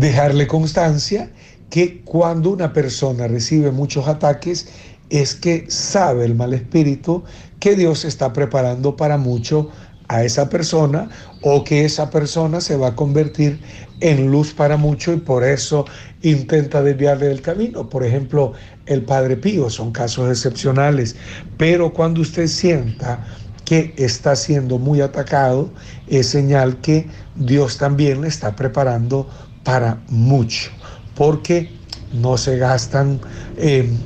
dejarle 0.00 0.46
constancia 0.46 1.30
que 1.68 2.00
cuando 2.00 2.50
una 2.50 2.72
persona 2.72 3.28
recibe 3.28 3.70
muchos 3.70 4.08
ataques 4.08 4.68
es 5.10 5.34
que 5.34 5.66
sabe 5.68 6.24
el 6.24 6.34
mal 6.34 6.54
espíritu 6.54 7.22
que 7.60 7.76
Dios 7.76 8.06
está 8.06 8.32
preparando 8.32 8.96
para 8.96 9.18
mucho 9.18 9.68
a 10.08 10.24
esa 10.24 10.48
persona 10.48 11.08
o 11.42 11.62
que 11.62 11.84
esa 11.84 12.10
persona 12.10 12.60
se 12.60 12.76
va 12.76 12.88
a 12.88 12.96
convertir 12.96 13.60
en 14.00 14.30
luz 14.30 14.54
para 14.54 14.78
mucho 14.78 15.12
y 15.12 15.18
por 15.18 15.44
eso 15.44 15.84
intenta 16.22 16.82
desviarle 16.82 17.26
del 17.26 17.42
camino. 17.42 17.88
Por 17.88 18.04
ejemplo, 18.04 18.54
el 18.86 19.02
Padre 19.02 19.36
Pío 19.36 19.68
son 19.68 19.92
casos 19.92 20.30
excepcionales, 20.30 21.14
pero 21.58 21.92
cuando 21.92 22.22
usted 22.22 22.46
sienta 22.46 23.24
que 23.66 23.94
está 23.98 24.34
siendo 24.34 24.78
muy 24.78 25.00
atacado, 25.00 25.70
es 26.08 26.26
señal 26.26 26.80
que 26.80 27.06
Dios 27.36 27.76
también 27.76 28.22
le 28.22 28.28
está 28.28 28.56
preparando 28.56 29.28
para 29.62 30.02
mucho, 30.08 30.70
porque 31.14 31.80
no 32.12 32.36
se 32.36 32.56
gastan 32.58 33.20
eh, 33.56 33.98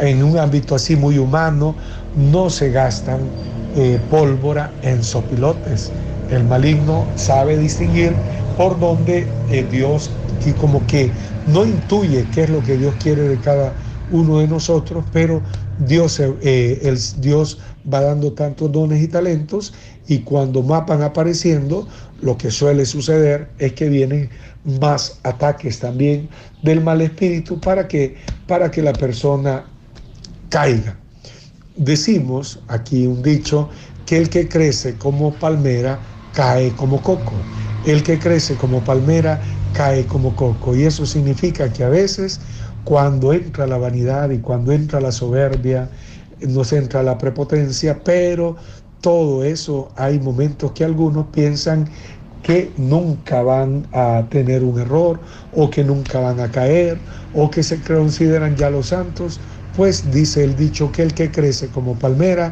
en 0.00 0.22
un 0.22 0.38
ámbito 0.38 0.74
así 0.74 0.96
muy 0.96 1.18
humano, 1.18 1.76
no 2.14 2.50
se 2.50 2.70
gastan 2.70 3.34
eh, 3.72 4.04
pólvora 4.08 4.78
en 4.82 5.02
sopilotes. 5.02 5.94
El 6.28 6.44
maligno 6.44 7.12
sabe 7.14 7.58
distinguir 7.58 8.22
por 8.54 8.78
donde 8.78 9.36
eh, 9.46 9.64
Dios, 9.64 10.18
y 10.44 10.54
como 10.54 10.86
que 10.86 11.16
no 11.44 11.64
intuye 11.66 12.30
qué 12.30 12.44
es 12.44 12.50
lo 12.50 12.62
que 12.62 12.76
Dios 12.76 12.96
quiere 12.96 13.22
de 13.28 13.40
cada 13.40 13.76
uno 14.08 14.38
de 14.38 14.48
nosotros, 14.48 15.04
pero 15.12 15.42
Dios, 15.76 16.20
el, 16.20 16.98
Dios 17.18 17.58
va 17.92 18.00
dando 18.00 18.32
tantos 18.32 18.70
dones 18.70 19.02
y 19.02 19.08
talentos 19.08 19.74
y 20.06 20.20
cuando 20.20 20.62
más 20.62 20.86
van 20.86 21.02
apareciendo, 21.02 21.88
lo 22.20 22.36
que 22.36 22.50
suele 22.50 22.86
suceder 22.86 23.50
es 23.58 23.72
que 23.72 23.88
vienen 23.88 24.30
más 24.64 25.18
ataques 25.22 25.78
también 25.78 26.28
del 26.62 26.80
mal 26.82 27.00
espíritu 27.00 27.60
para 27.60 27.86
que, 27.86 28.16
para 28.46 28.70
que 28.70 28.82
la 28.82 28.92
persona 28.92 29.64
caiga. 30.48 30.96
Decimos 31.76 32.60
aquí 32.68 33.06
un 33.06 33.22
dicho 33.22 33.68
que 34.06 34.18
el 34.18 34.28
que 34.28 34.48
crece 34.48 34.96
como 34.96 35.32
palmera 35.34 35.98
cae 36.34 36.70
como 36.72 37.02
coco. 37.02 37.32
El 37.86 38.02
que 38.02 38.18
crece 38.18 38.54
como 38.56 38.82
palmera 38.82 39.40
cae 39.72 40.06
como 40.06 40.34
coco. 40.36 40.74
Y 40.74 40.84
eso 40.84 41.04
significa 41.04 41.72
que 41.72 41.84
a 41.84 41.88
veces 41.88 42.40
cuando 42.84 43.32
entra 43.32 43.66
la 43.66 43.78
vanidad 43.78 44.30
y 44.30 44.38
cuando 44.38 44.72
entra 44.72 45.00
la 45.00 45.12
soberbia, 45.12 45.88
nos 46.40 46.72
entra 46.72 47.02
la 47.02 47.16
prepotencia, 47.18 47.98
pero 48.04 48.56
todo 49.00 49.44
eso 49.44 49.90
hay 49.96 50.18
momentos 50.18 50.72
que 50.72 50.84
algunos 50.84 51.26
piensan 51.26 51.88
que 52.44 52.70
nunca 52.76 53.42
van 53.42 53.86
a 53.92 54.26
tener 54.30 54.62
un 54.62 54.78
error 54.78 55.18
o 55.52 55.70
que 55.70 55.82
nunca 55.82 56.20
van 56.20 56.38
a 56.40 56.50
caer 56.50 56.98
o 57.32 57.50
que 57.50 57.62
se 57.62 57.80
consideran 57.80 58.54
ya 58.54 58.68
los 58.68 58.88
santos, 58.88 59.40
pues 59.74 60.12
dice 60.12 60.44
el 60.44 60.54
dicho 60.54 60.92
que 60.92 61.02
el 61.02 61.14
que 61.14 61.30
crece 61.30 61.68
como 61.68 61.98
palmera 61.98 62.50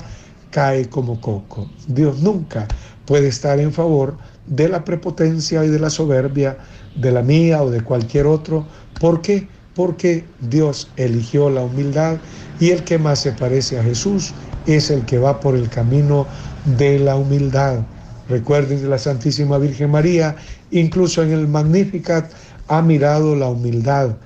cae 0.51 0.89
como 0.89 1.21
coco. 1.21 1.71
Dios 1.87 2.21
nunca 2.21 2.67
puede 3.05 3.29
estar 3.29 3.61
en 3.61 3.73
favor 3.73 4.17
de 4.47 4.69
la 4.69 4.83
prepotencia 4.83 5.65
y 5.65 5.69
de 5.69 5.79
la 5.79 5.91
soberbia 5.91 6.57
de 6.97 7.13
la 7.13 7.23
mía 7.23 7.63
o 7.63 7.71
de 7.71 7.83
cualquier 7.83 8.27
otro. 8.27 8.67
¿Por 8.99 9.21
qué? 9.21 9.47
Porque 9.75 10.25
Dios 10.41 10.91
eligió 10.97 11.51
la 11.51 11.63
humildad 11.63 12.17
y 12.61 12.71
el 12.71 12.83
que 12.83 12.99
más 12.99 13.21
se 13.21 13.33
parece 13.33 13.79
a 13.79 13.83
Jesús 13.83 14.33
es 14.67 14.91
el 14.91 15.05
que 15.05 15.19
va 15.19 15.39
por 15.39 15.55
el 15.55 15.69
camino 15.69 16.27
de 16.79 16.99
la 16.99 17.17
humildad. 17.17 17.81
Recuerden 18.29 18.81
que 18.81 18.87
la 18.87 18.99
Santísima 18.99 19.59
Virgen 19.59 19.91
María, 19.91 20.37
incluso 20.71 21.23
en 21.23 21.33
el 21.33 21.49
Magnificat, 21.49 22.31
ha 22.69 22.83
mirado 22.83 23.37
la 23.37 23.49
humildad 23.49 24.17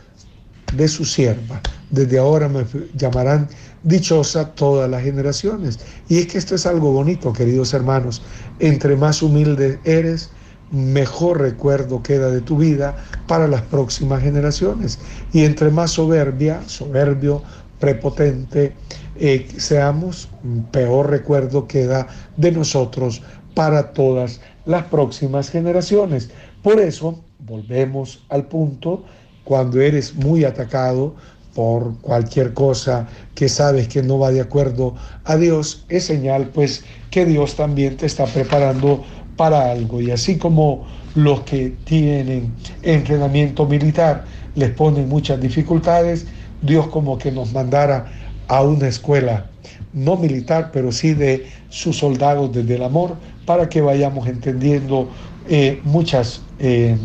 de 0.75 0.89
su 0.89 1.05
sierva. 1.05 1.61
Desde 1.91 2.19
ahora 2.19 2.49
me 2.49 2.65
llamarán 2.95 3.49
dichosa 3.83 4.55
todas 4.55 4.91
las 4.91 5.03
generaciones. 5.03 5.79
Y 6.09 6.19
es 6.19 6.27
que 6.27 6.39
esto 6.39 6.55
es 6.55 6.67
algo 6.67 6.93
bonito, 6.93 7.33
queridos 7.33 7.73
hermanos. 7.73 8.23
Entre 8.59 8.97
más 8.97 9.23
humilde 9.23 9.79
eres, 9.85 10.31
mejor 10.73 11.41
recuerdo 11.41 12.03
queda 12.03 12.31
de 12.31 12.41
tu 12.41 12.59
vida 12.59 12.97
para 13.29 13.47
las 13.47 13.63
próximas 13.63 14.23
generaciones. 14.23 14.99
Y 15.33 15.45
entre 15.45 15.71
más 15.71 15.93
soberbia, 15.93 16.61
soberbio, 16.67 17.43
prepotente 17.79 18.73
eh, 19.19 19.49
seamos, 19.57 20.29
peor 20.73 21.11
recuerdo 21.11 21.67
queda 21.67 22.07
de 22.37 22.53
nosotros 22.53 23.23
para 23.57 23.95
todas 23.95 24.43
las 24.67 24.85
próximas 24.85 25.49
generaciones. 25.49 26.29
Por 26.63 26.79
eso, 26.79 27.19
volvemos 27.39 28.23
al 28.29 28.45
punto, 28.45 29.03
cuando 29.45 29.81
eres 29.81 30.15
muy 30.15 30.45
atacado 30.45 31.15
por 31.55 31.97
cualquier 32.03 32.53
cosa 32.53 33.09
que 33.35 33.49
sabes 33.49 33.89
que 33.89 34.03
no 34.03 34.19
va 34.19 34.31
de 34.31 34.43
acuerdo 34.43 34.95
a 35.25 35.37
Dios, 35.39 35.87
es 35.89 36.05
señal 36.05 36.51
pues 36.53 36.85
que 37.11 37.25
Dios 37.25 37.55
también 37.55 37.97
te 37.97 38.05
está 38.05 38.27
preparando 38.27 39.03
para 39.39 39.71
algo. 39.71 40.03
Y 40.03 40.11
así 40.11 40.37
como 40.37 40.87
los 41.15 41.41
que 41.43 41.71
tienen 41.85 42.53
entrenamiento 42.83 43.65
militar 43.65 44.27
les 44.55 44.71
ponen 44.73 45.09
muchas 45.09 45.41
dificultades, 45.41 46.27
Dios 46.61 46.89
como 46.89 47.17
que 47.17 47.33
nos 47.33 47.55
mandara 47.55 48.05
a 48.49 48.63
una 48.63 48.89
escuela, 48.89 49.47
no 49.95 50.19
militar, 50.19 50.71
pero 50.75 50.93
sí 50.93 51.15
de 51.15 51.47
sus 51.71 51.97
soldados 51.97 52.53
desde 52.53 52.75
el 52.75 52.83
amor, 52.83 53.17
para 53.47 53.69
que 53.69 53.81
vayamos 53.81 54.27
entendiendo 54.27 55.09
eh, 55.49 55.81
muchas 55.85 56.43
eh, 56.59 56.97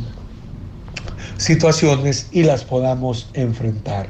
situaciones 1.38 2.28
y 2.32 2.44
las 2.44 2.64
podamos 2.64 3.30
enfrentar. 3.34 4.08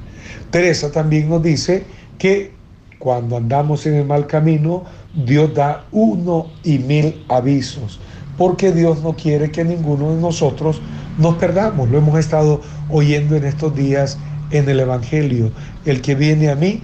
Teresa 0.49 0.91
también 0.91 1.29
nos 1.29 1.43
dice 1.43 1.83
que 2.17 2.53
cuando 2.99 3.37
andamos 3.37 3.85
en 3.85 3.95
el 3.95 4.05
mal 4.05 4.27
camino, 4.27 4.83
Dios 5.13 5.53
da 5.53 5.85
uno 5.91 6.47
y 6.63 6.77
mil 6.77 7.23
avisos, 7.29 7.99
porque 8.37 8.71
Dios 8.71 9.01
no 9.01 9.13
quiere 9.13 9.51
que 9.51 9.63
ninguno 9.63 10.13
de 10.15 10.21
nosotros 10.21 10.81
nos 11.17 11.35
perdamos. 11.35 11.89
Lo 11.89 11.97
hemos 11.97 12.17
estado 12.19 12.61
oyendo 12.89 13.35
en 13.35 13.45
estos 13.45 13.75
días 13.75 14.17
en 14.51 14.69
el 14.69 14.79
Evangelio. 14.79 15.51
El 15.85 16.01
que 16.01 16.15
viene 16.15 16.49
a 16.49 16.55
mí, 16.55 16.83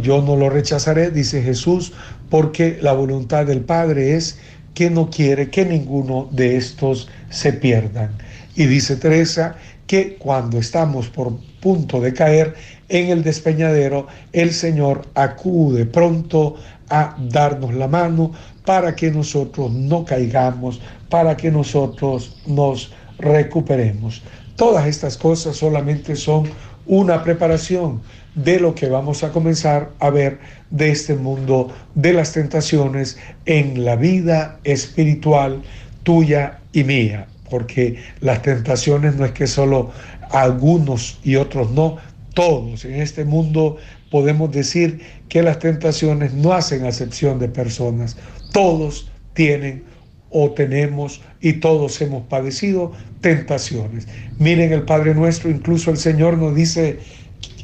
yo 0.00 0.22
no 0.22 0.36
lo 0.36 0.50
rechazaré, 0.50 1.10
dice 1.10 1.42
Jesús, 1.42 1.92
porque 2.30 2.78
la 2.80 2.92
voluntad 2.92 3.46
del 3.46 3.60
Padre 3.60 4.16
es 4.16 4.38
que 4.74 4.90
no 4.90 5.10
quiere 5.10 5.50
que 5.50 5.64
ninguno 5.64 6.28
de 6.30 6.56
estos 6.56 7.08
se 7.30 7.52
pierdan. 7.52 8.16
Y 8.54 8.66
dice 8.66 8.96
Teresa 8.96 9.56
que 9.86 10.16
cuando 10.16 10.58
estamos 10.58 11.08
por 11.08 11.36
punto 11.60 12.00
de 12.00 12.12
caer 12.12 12.54
en 12.88 13.08
el 13.08 13.22
despeñadero, 13.22 14.06
el 14.32 14.52
Señor 14.52 15.02
acude 15.14 15.84
pronto 15.84 16.56
a 16.88 17.16
darnos 17.28 17.74
la 17.74 17.88
mano 17.88 18.32
para 18.64 18.94
que 18.94 19.10
nosotros 19.10 19.72
no 19.72 20.04
caigamos, 20.04 20.80
para 21.08 21.36
que 21.36 21.50
nosotros 21.50 22.36
nos 22.46 22.92
recuperemos. 23.18 24.22
Todas 24.56 24.86
estas 24.86 25.16
cosas 25.16 25.56
solamente 25.56 26.14
son 26.16 26.48
una 26.86 27.22
preparación 27.22 28.00
de 28.34 28.60
lo 28.60 28.74
que 28.74 28.88
vamos 28.88 29.24
a 29.24 29.32
comenzar 29.32 29.90
a 29.98 30.10
ver 30.10 30.38
de 30.70 30.90
este 30.90 31.14
mundo 31.14 31.72
de 31.94 32.12
las 32.12 32.32
tentaciones 32.32 33.18
en 33.46 33.84
la 33.84 33.96
vida 33.96 34.58
espiritual 34.64 35.62
tuya 36.02 36.60
y 36.72 36.84
mía, 36.84 37.26
porque 37.50 37.98
las 38.20 38.42
tentaciones 38.42 39.16
no 39.16 39.24
es 39.24 39.32
que 39.32 39.46
solo 39.46 39.90
algunos 40.30 41.18
y 41.24 41.36
otros 41.36 41.70
no. 41.70 41.96
Todos 42.34 42.84
en 42.84 42.94
este 43.02 43.24
mundo 43.24 43.76
podemos 44.10 44.52
decir 44.52 45.00
que 45.28 45.42
las 45.42 45.58
tentaciones 45.58 46.32
no 46.32 46.52
hacen 46.52 46.86
acepción 46.86 47.38
de 47.38 47.48
personas. 47.48 48.16
Todos 48.52 49.10
tienen 49.34 49.84
o 50.30 50.52
tenemos 50.52 51.20
y 51.40 51.54
todos 51.54 52.00
hemos 52.00 52.22
padecido 52.24 52.92
tentaciones. 53.20 54.06
Miren 54.38 54.72
el 54.72 54.82
Padre 54.82 55.14
nuestro, 55.14 55.50
incluso 55.50 55.90
el 55.90 55.96
Señor 55.96 56.38
nos 56.38 56.54
dice 56.54 57.00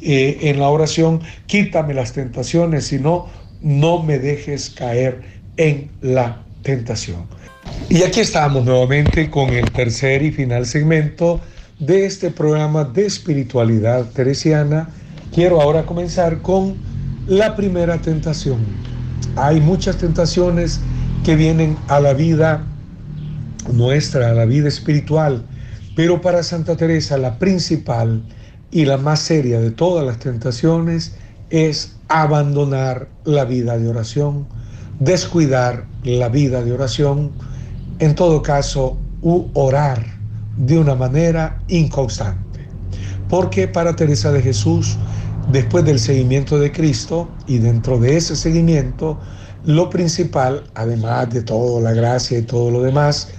eh, 0.09 0.49
en 0.49 0.61
la 0.61 0.69
oración, 0.69 1.19
quítame 1.47 1.93
las 1.93 2.13
tentaciones, 2.13 2.85
si 2.85 2.97
no, 2.97 3.27
no 3.61 4.01
me 4.01 4.19
dejes 4.19 4.69
caer 4.69 5.21
en 5.57 5.91
la 5.99 6.43
tentación. 6.61 7.25
Y 7.89 8.03
aquí 8.03 8.21
estamos 8.21 8.63
nuevamente 8.63 9.29
con 9.29 9.49
el 9.49 9.69
tercer 9.69 10.23
y 10.23 10.31
final 10.31 10.65
segmento 10.65 11.41
de 11.79 12.05
este 12.05 12.31
programa 12.31 12.85
de 12.85 13.05
espiritualidad 13.05 14.05
teresiana. 14.11 14.87
Quiero 15.33 15.59
ahora 15.59 15.85
comenzar 15.85 16.41
con 16.41 16.77
la 17.27 17.57
primera 17.57 17.97
tentación. 17.97 18.59
Hay 19.35 19.59
muchas 19.59 19.97
tentaciones 19.97 20.79
que 21.25 21.35
vienen 21.35 21.75
a 21.89 21.99
la 21.99 22.13
vida 22.13 22.65
nuestra, 23.73 24.29
a 24.29 24.33
la 24.33 24.45
vida 24.45 24.69
espiritual, 24.69 25.45
pero 25.97 26.21
para 26.21 26.43
Santa 26.43 26.77
Teresa 26.77 27.17
la 27.17 27.37
principal 27.37 28.23
y 28.71 28.85
la 28.85 28.97
más 28.97 29.19
seria 29.19 29.59
de 29.59 29.71
todas 29.71 30.05
las 30.05 30.19
tentaciones 30.19 31.15
es 31.49 31.95
abandonar 32.09 33.07
la 33.23 33.45
vida 33.45 33.77
de 33.77 33.87
oración, 33.87 34.47
descuidar 34.99 35.85
la 36.03 36.29
vida 36.29 36.63
de 36.63 36.73
oración, 36.73 37.31
en 37.99 38.15
todo 38.15 38.41
caso, 38.41 38.97
orar 39.21 40.03
de 40.57 40.77
una 40.77 40.95
manera 40.95 41.61
inconstante. 41.67 42.59
Porque 43.29 43.67
para 43.67 43.95
Teresa 43.95 44.31
de 44.31 44.41
Jesús, 44.41 44.97
después 45.51 45.85
del 45.85 45.99
seguimiento 45.99 46.59
de 46.59 46.71
Cristo 46.71 47.29
y 47.45 47.59
dentro 47.59 47.99
de 47.99 48.17
ese 48.17 48.35
seguimiento, 48.35 49.19
lo 49.65 49.89
principal, 49.89 50.63
además 50.75 51.29
de 51.31 51.41
toda 51.41 51.81
la 51.81 51.93
gracia 51.93 52.37
y 52.37 52.43
todo 52.43 52.71
lo 52.71 52.81
demás, 52.81 53.29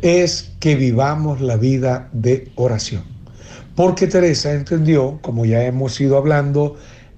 es 0.00 0.52
que 0.60 0.74
vivamos 0.74 1.40
la 1.40 1.56
vida 1.56 2.08
de 2.12 2.50
oración. 2.56 3.15
Porque 3.76 4.06
Teresa 4.06 4.54
entendió, 4.54 5.18
como 5.20 5.44
ya 5.44 5.62
hemos 5.64 6.00
ido 6.00 6.16
hablando 6.16 6.76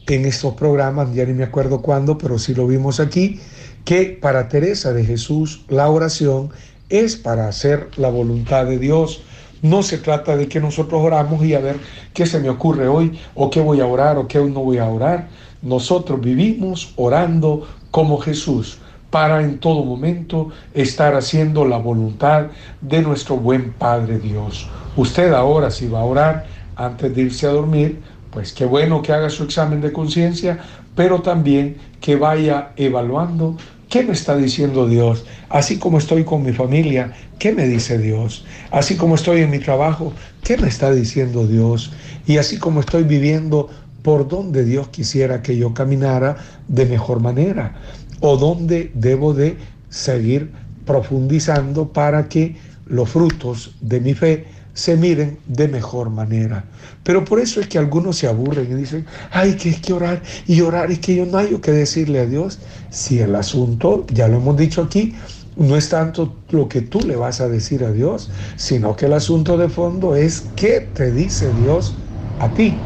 en 0.09 0.25
estos 0.25 0.55
programas, 0.55 1.15
ya 1.15 1.25
ni 1.25 1.33
me 1.33 1.45
acuerdo 1.45 1.83
cuándo, 1.83 2.19
pero 2.19 2.37
sí 2.37 2.53
lo 2.53 2.67
vimos 2.67 2.99
aquí, 2.99 3.39
que 3.85 4.19
para 4.21 4.49
Teresa 4.49 4.93
de 4.93 5.05
Jesús 5.05 5.65
la 5.69 5.89
oración 5.89 6.51
es 6.89 7.15
para 7.15 7.47
hacer 7.47 7.89
la 7.97 8.11
voluntad 8.11 8.67
de 8.67 8.79
Dios. 8.79 9.23
No 9.63 9.85
se 9.85 9.99
trata 9.99 10.37
de 10.37 10.49
que 10.49 10.59
nosotros 10.59 11.01
oramos 11.01 11.45
y 11.45 11.55
a 11.55 11.61
ver 11.61 11.77
qué 12.13 12.27
se 12.27 12.41
me 12.41 12.51
ocurre 12.51 12.89
hoy, 12.89 13.17
o 13.37 13.51
qué 13.51 13.61
voy 13.61 13.81
a 13.81 13.87
orar, 13.87 14.19
o 14.19 14.27
qué 14.27 14.41
no 14.41 14.65
voy 14.65 14.79
a 14.79 14.89
orar. 14.89 15.29
Nosotros 15.63 16.21
vivimos 16.21 16.93
orando 16.97 17.69
como 17.93 18.19
Jesús 18.19 18.79
para 19.11 19.43
en 19.43 19.61
todo 19.61 19.85
momento 19.85 20.51
estar 20.75 21.15
haciendo 21.15 21.65
la 21.65 21.79
voluntad 21.79 22.49
de 22.81 23.01
nuestro 23.01 23.37
buen 23.37 23.73
Padre 23.75 24.19
Dios. 24.19 24.69
Usted 24.99 25.33
ahora 25.33 25.71
si 25.71 25.87
va 25.87 26.01
a 26.01 26.05
orar 26.05 26.47
antes 26.75 27.15
de 27.15 27.23
irse 27.23 27.47
a 27.47 27.51
dormir, 27.51 28.01
pues 28.33 28.53
qué 28.53 28.65
bueno 28.65 29.01
que 29.01 29.13
haga 29.13 29.31
su 29.31 29.45
examen 29.45 29.81
de 29.81 29.93
conciencia, 29.93 30.59
pero 30.97 31.23
también 31.23 31.77
que 32.01 32.17
vaya 32.17 32.73
evaluando 32.77 33.57
¿Qué 33.89 34.03
me 34.03 34.13
está 34.13 34.37
diciendo 34.37 34.87
Dios? 34.87 35.25
Así 35.49 35.79
como 35.79 35.97
estoy 35.97 36.25
con 36.25 36.43
mi 36.43 36.53
familia, 36.53 37.15
¿qué 37.39 37.53
me 37.53 37.67
dice 37.67 37.97
Dios? 37.97 38.45
Así 38.71 38.97
como 38.97 39.15
estoy 39.15 39.41
en 39.41 39.51
mi 39.51 39.61
trabajo, 39.61 40.13
¿qué 40.45 40.59
me 40.59 40.69
está 40.69 40.91
diciendo 40.93 41.47
Dios? 41.47 41.91
Y 42.27 42.37
así 42.37 42.59
como 42.59 42.81
estoy 42.81 43.05
viviendo, 43.05 43.71
¿por 44.03 44.29
dónde 44.29 44.67
Dios 44.67 44.89
quisiera 44.89 45.41
que 45.41 45.57
yo 45.57 45.73
caminara 45.73 46.37
de 46.69 46.85
mejor 46.85 47.21
manera? 47.21 47.77
¿O 48.21 48.37
dónde 48.37 48.91
debo 48.95 49.33
de 49.33 49.57
seguir 49.89 50.51
profundizando 50.85 51.91
para 51.91 52.29
que 52.29 52.57
los 52.85 53.09
frutos 53.09 53.75
de 53.81 54.01
mi 54.01 54.13
fe 54.13 54.58
se 54.79 54.97
miren 54.97 55.39
de 55.49 55.67
mejor 55.67 56.09
manera. 56.09 56.65
Pero 57.03 57.25
por 57.25 57.41
eso 57.41 57.61
es 57.61 57.67
que 57.67 57.79
algunos 57.79 58.17
se 58.17 58.29
aburren 58.29 58.71
y 58.71 58.75
dicen, 58.77 59.07
ay, 59.33 59.55
que 59.55 59.71
es 59.71 59.81
que 59.81 59.93
orar 59.93 60.23
y 60.47 60.61
orar 60.61 60.93
y 60.93 60.99
que 60.99 61.17
yo 61.17 61.27
no 61.27 61.37
hay 61.37 61.49
que 61.57 61.73
decirle 61.73 62.21
a 62.21 62.27
Dios. 62.27 62.61
Si 62.89 63.19
el 63.19 63.35
asunto, 63.35 64.07
ya 64.15 64.29
lo 64.29 64.37
hemos 64.37 64.57
dicho 64.57 64.81
aquí, 64.83 65.17
no 65.57 65.77
es 65.77 65.89
tanto 65.89 66.33
lo 66.51 66.69
que 66.69 66.81
tú 66.81 67.01
le 67.01 67.17
vas 67.17 67.41
a 67.41 67.49
decir 67.49 67.83
a 67.83 67.91
Dios, 67.91 68.31
sino 68.55 68.95
que 68.95 69.07
el 69.07 69.15
asunto 69.15 69.59
de 69.59 69.69
fondo 69.69 70.15
es 70.15 70.45
qué 70.55 70.89
te 70.95 71.11
dice 71.11 71.51
Dios 71.65 71.97
a 72.39 72.49
ti. 72.49 72.77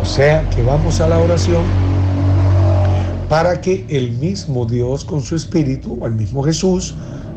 O 0.00 0.06
sea, 0.06 0.48
que 0.48 0.62
vamos 0.62 1.02
a 1.02 1.08
la 1.08 1.18
oración 1.18 1.62
para 3.28 3.60
que 3.60 3.84
el 3.90 4.12
mismo 4.12 4.64
Dios 4.64 5.04
con 5.04 5.20
su 5.20 5.36
Espíritu, 5.36 5.98
o 6.00 6.06
el 6.06 6.14
mismo 6.14 6.42
Jesús, 6.42 6.94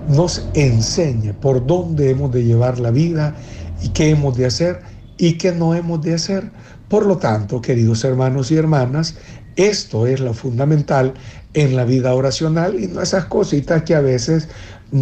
nos 0.08 0.48
enseñe 0.54 1.34
por 1.34 1.66
dónde 1.68 2.10
hemos 2.10 2.32
de 2.32 2.46
llevar 2.46 2.80
la 2.80 2.92
vida 2.92 3.36
y 3.82 3.90
qué 3.90 4.10
hemos 4.10 4.38
de 4.38 4.46
hacer 4.46 4.82
y 5.18 5.34
qué 5.34 5.52
no 5.52 5.74
hemos 5.74 6.02
de 6.02 6.14
hacer. 6.14 6.52
Por 6.88 7.06
lo 7.06 7.18
tanto, 7.18 7.62
queridos 7.62 8.04
hermanos 8.04 8.52
y 8.52 8.56
hermanas, 8.56 9.16
esto 9.56 10.08
es 10.08 10.20
lo 10.20 10.34
fundamental 10.34 11.14
en 11.54 11.76
la 11.76 11.84
vida 11.84 12.14
oracional 12.14 12.80
y 12.80 12.88
no 12.88 13.02
esas 13.02 13.26
cositas 13.26 13.84
que 13.84 13.96
a 13.96 14.02
veces 14.02 14.48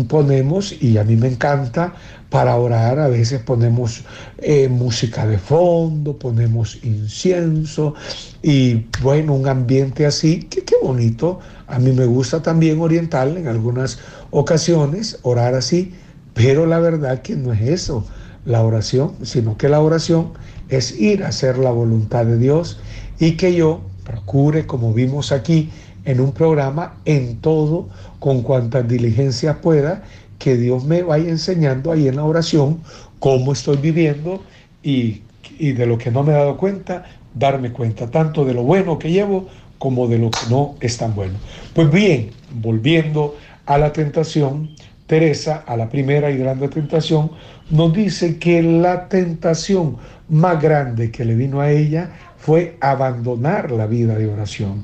ponemos, 0.07 0.73
y 0.81 0.97
a 0.97 1.03
mí 1.03 1.15
me 1.15 1.27
encanta, 1.27 1.93
para 2.29 2.55
orar 2.55 2.99
a 2.99 3.07
veces 3.07 3.41
ponemos 3.41 4.03
eh, 4.39 4.67
música 4.67 5.27
de 5.27 5.37
fondo, 5.37 6.17
ponemos 6.17 6.83
incienso 6.83 7.93
y 8.41 8.87
bueno, 9.01 9.35
un 9.35 9.47
ambiente 9.47 10.05
así, 10.05 10.43
que 10.43 10.63
qué 10.63 10.75
bonito. 10.81 11.39
A 11.67 11.77
mí 11.77 11.91
me 11.91 12.05
gusta 12.05 12.41
también 12.41 12.81
oriental 12.81 13.37
en 13.37 13.47
algunas 13.47 13.99
ocasiones, 14.31 15.19
orar 15.21 15.53
así, 15.53 15.93
pero 16.33 16.65
la 16.65 16.79
verdad 16.79 17.21
que 17.21 17.35
no 17.35 17.53
es 17.53 17.61
eso 17.61 18.05
la 18.45 18.63
oración, 18.63 19.13
sino 19.23 19.57
que 19.57 19.69
la 19.69 19.81
oración 19.81 20.33
es 20.69 20.99
ir 20.99 21.23
a 21.23 21.29
hacer 21.29 21.57
la 21.57 21.71
voluntad 21.71 22.25
de 22.25 22.37
Dios 22.37 22.79
y 23.19 23.31
que 23.33 23.53
yo 23.53 23.81
procure, 24.03 24.65
como 24.65 24.93
vimos 24.93 25.31
aquí 25.31 25.69
en 26.05 26.19
un 26.19 26.31
programa, 26.31 26.97
en 27.05 27.37
todo, 27.37 27.89
con 28.19 28.43
cuantas 28.43 28.87
diligencias 28.87 29.57
pueda, 29.57 30.03
que 30.37 30.55
Dios 30.57 30.85
me 30.85 31.01
vaya 31.01 31.29
enseñando 31.29 31.91
ahí 31.91 32.07
en 32.07 32.17
la 32.17 32.23
oración 32.23 32.81
cómo 33.19 33.53
estoy 33.53 33.77
viviendo 33.77 34.43
y, 34.83 35.21
y 35.57 35.71
de 35.71 35.85
lo 35.85 35.97
que 35.97 36.11
no 36.11 36.23
me 36.23 36.33
he 36.33 36.35
dado 36.35 36.57
cuenta, 36.57 37.05
darme 37.33 37.71
cuenta 37.71 38.11
tanto 38.11 38.45
de 38.45 38.53
lo 38.53 38.63
bueno 38.63 38.99
que 38.99 39.11
llevo 39.11 39.47
como 39.79 40.07
de 40.07 40.19
lo 40.19 40.29
que 40.31 40.49
no 40.49 40.75
es 40.79 40.97
tan 40.97 41.15
bueno. 41.15 41.33
Pues 41.73 41.91
bien, 41.91 42.31
volviendo 42.61 43.35
a 43.65 43.77
la 43.77 43.91
tentación, 43.91 44.69
Teresa, 45.07 45.63
a 45.67 45.77
la 45.77 45.89
primera 45.89 46.31
y 46.31 46.37
grande 46.37 46.67
tentación, 46.67 47.31
nos 47.69 47.93
dice 47.93 48.39
que 48.39 48.61
la 48.63 49.07
tentación 49.07 49.97
más 50.29 50.61
grande 50.61 51.11
que 51.11 51.25
le 51.25 51.35
vino 51.35 51.61
a 51.61 51.71
ella 51.71 52.09
fue 52.37 52.77
abandonar 52.81 53.71
la 53.71 53.85
vida 53.85 54.15
de 54.15 54.27
oración. 54.27 54.83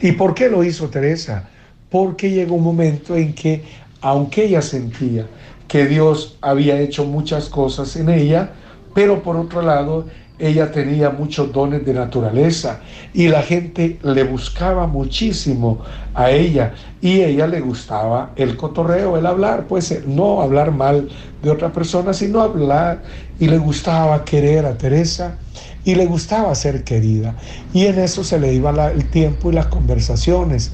¿Y 0.00 0.12
por 0.12 0.34
qué 0.34 0.48
lo 0.48 0.64
hizo 0.64 0.88
Teresa? 0.88 1.48
Porque 1.88 2.30
llegó 2.30 2.56
un 2.56 2.64
momento 2.64 3.16
en 3.16 3.34
que, 3.34 3.64
aunque 4.00 4.44
ella 4.44 4.62
sentía 4.62 5.26
que 5.68 5.86
Dios 5.86 6.36
había 6.40 6.80
hecho 6.80 7.04
muchas 7.04 7.48
cosas 7.48 7.94
en 7.96 8.08
ella, 8.08 8.50
pero 8.94 9.22
por 9.22 9.36
otro 9.36 9.62
lado, 9.62 10.06
ella 10.40 10.72
tenía 10.72 11.10
muchos 11.10 11.52
dones 11.52 11.84
de 11.84 11.94
naturaleza 11.94 12.80
y 13.12 13.28
la 13.28 13.42
gente 13.42 13.98
le 14.02 14.24
buscaba 14.24 14.86
muchísimo 14.86 15.80
a 16.14 16.30
ella 16.30 16.72
y 17.00 17.20
ella 17.20 17.46
le 17.46 17.60
gustaba 17.60 18.30
el 18.36 18.56
cotorreo, 18.56 19.16
el 19.16 19.26
hablar, 19.26 19.66
pues 19.68 19.90
eh, 19.90 20.02
no 20.06 20.40
hablar 20.40 20.72
mal 20.72 21.08
de 21.42 21.50
otra 21.50 21.72
persona, 21.72 22.12
sino 22.12 22.40
hablar 22.40 23.02
y 23.38 23.48
le 23.48 23.58
gustaba 23.58 24.24
querer 24.24 24.66
a 24.66 24.76
Teresa 24.76 25.38
y 25.84 25.94
le 25.94 26.06
gustaba 26.06 26.54
ser 26.54 26.84
querida. 26.84 27.36
Y 27.72 27.86
en 27.86 27.98
eso 27.98 28.24
se 28.24 28.38
le 28.38 28.52
iba 28.52 28.90
el 28.90 29.04
tiempo 29.10 29.50
y 29.50 29.54
las 29.54 29.66
conversaciones. 29.66 30.72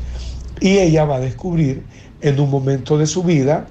Y 0.61 0.79
ella 0.79 1.05
va 1.05 1.16
a 1.16 1.20
descubrir 1.20 1.85
en 2.20 2.40
un 2.40 2.50
momento 2.50 2.98
de 2.98 3.07
su 3.07 3.22
vida 3.22 3.66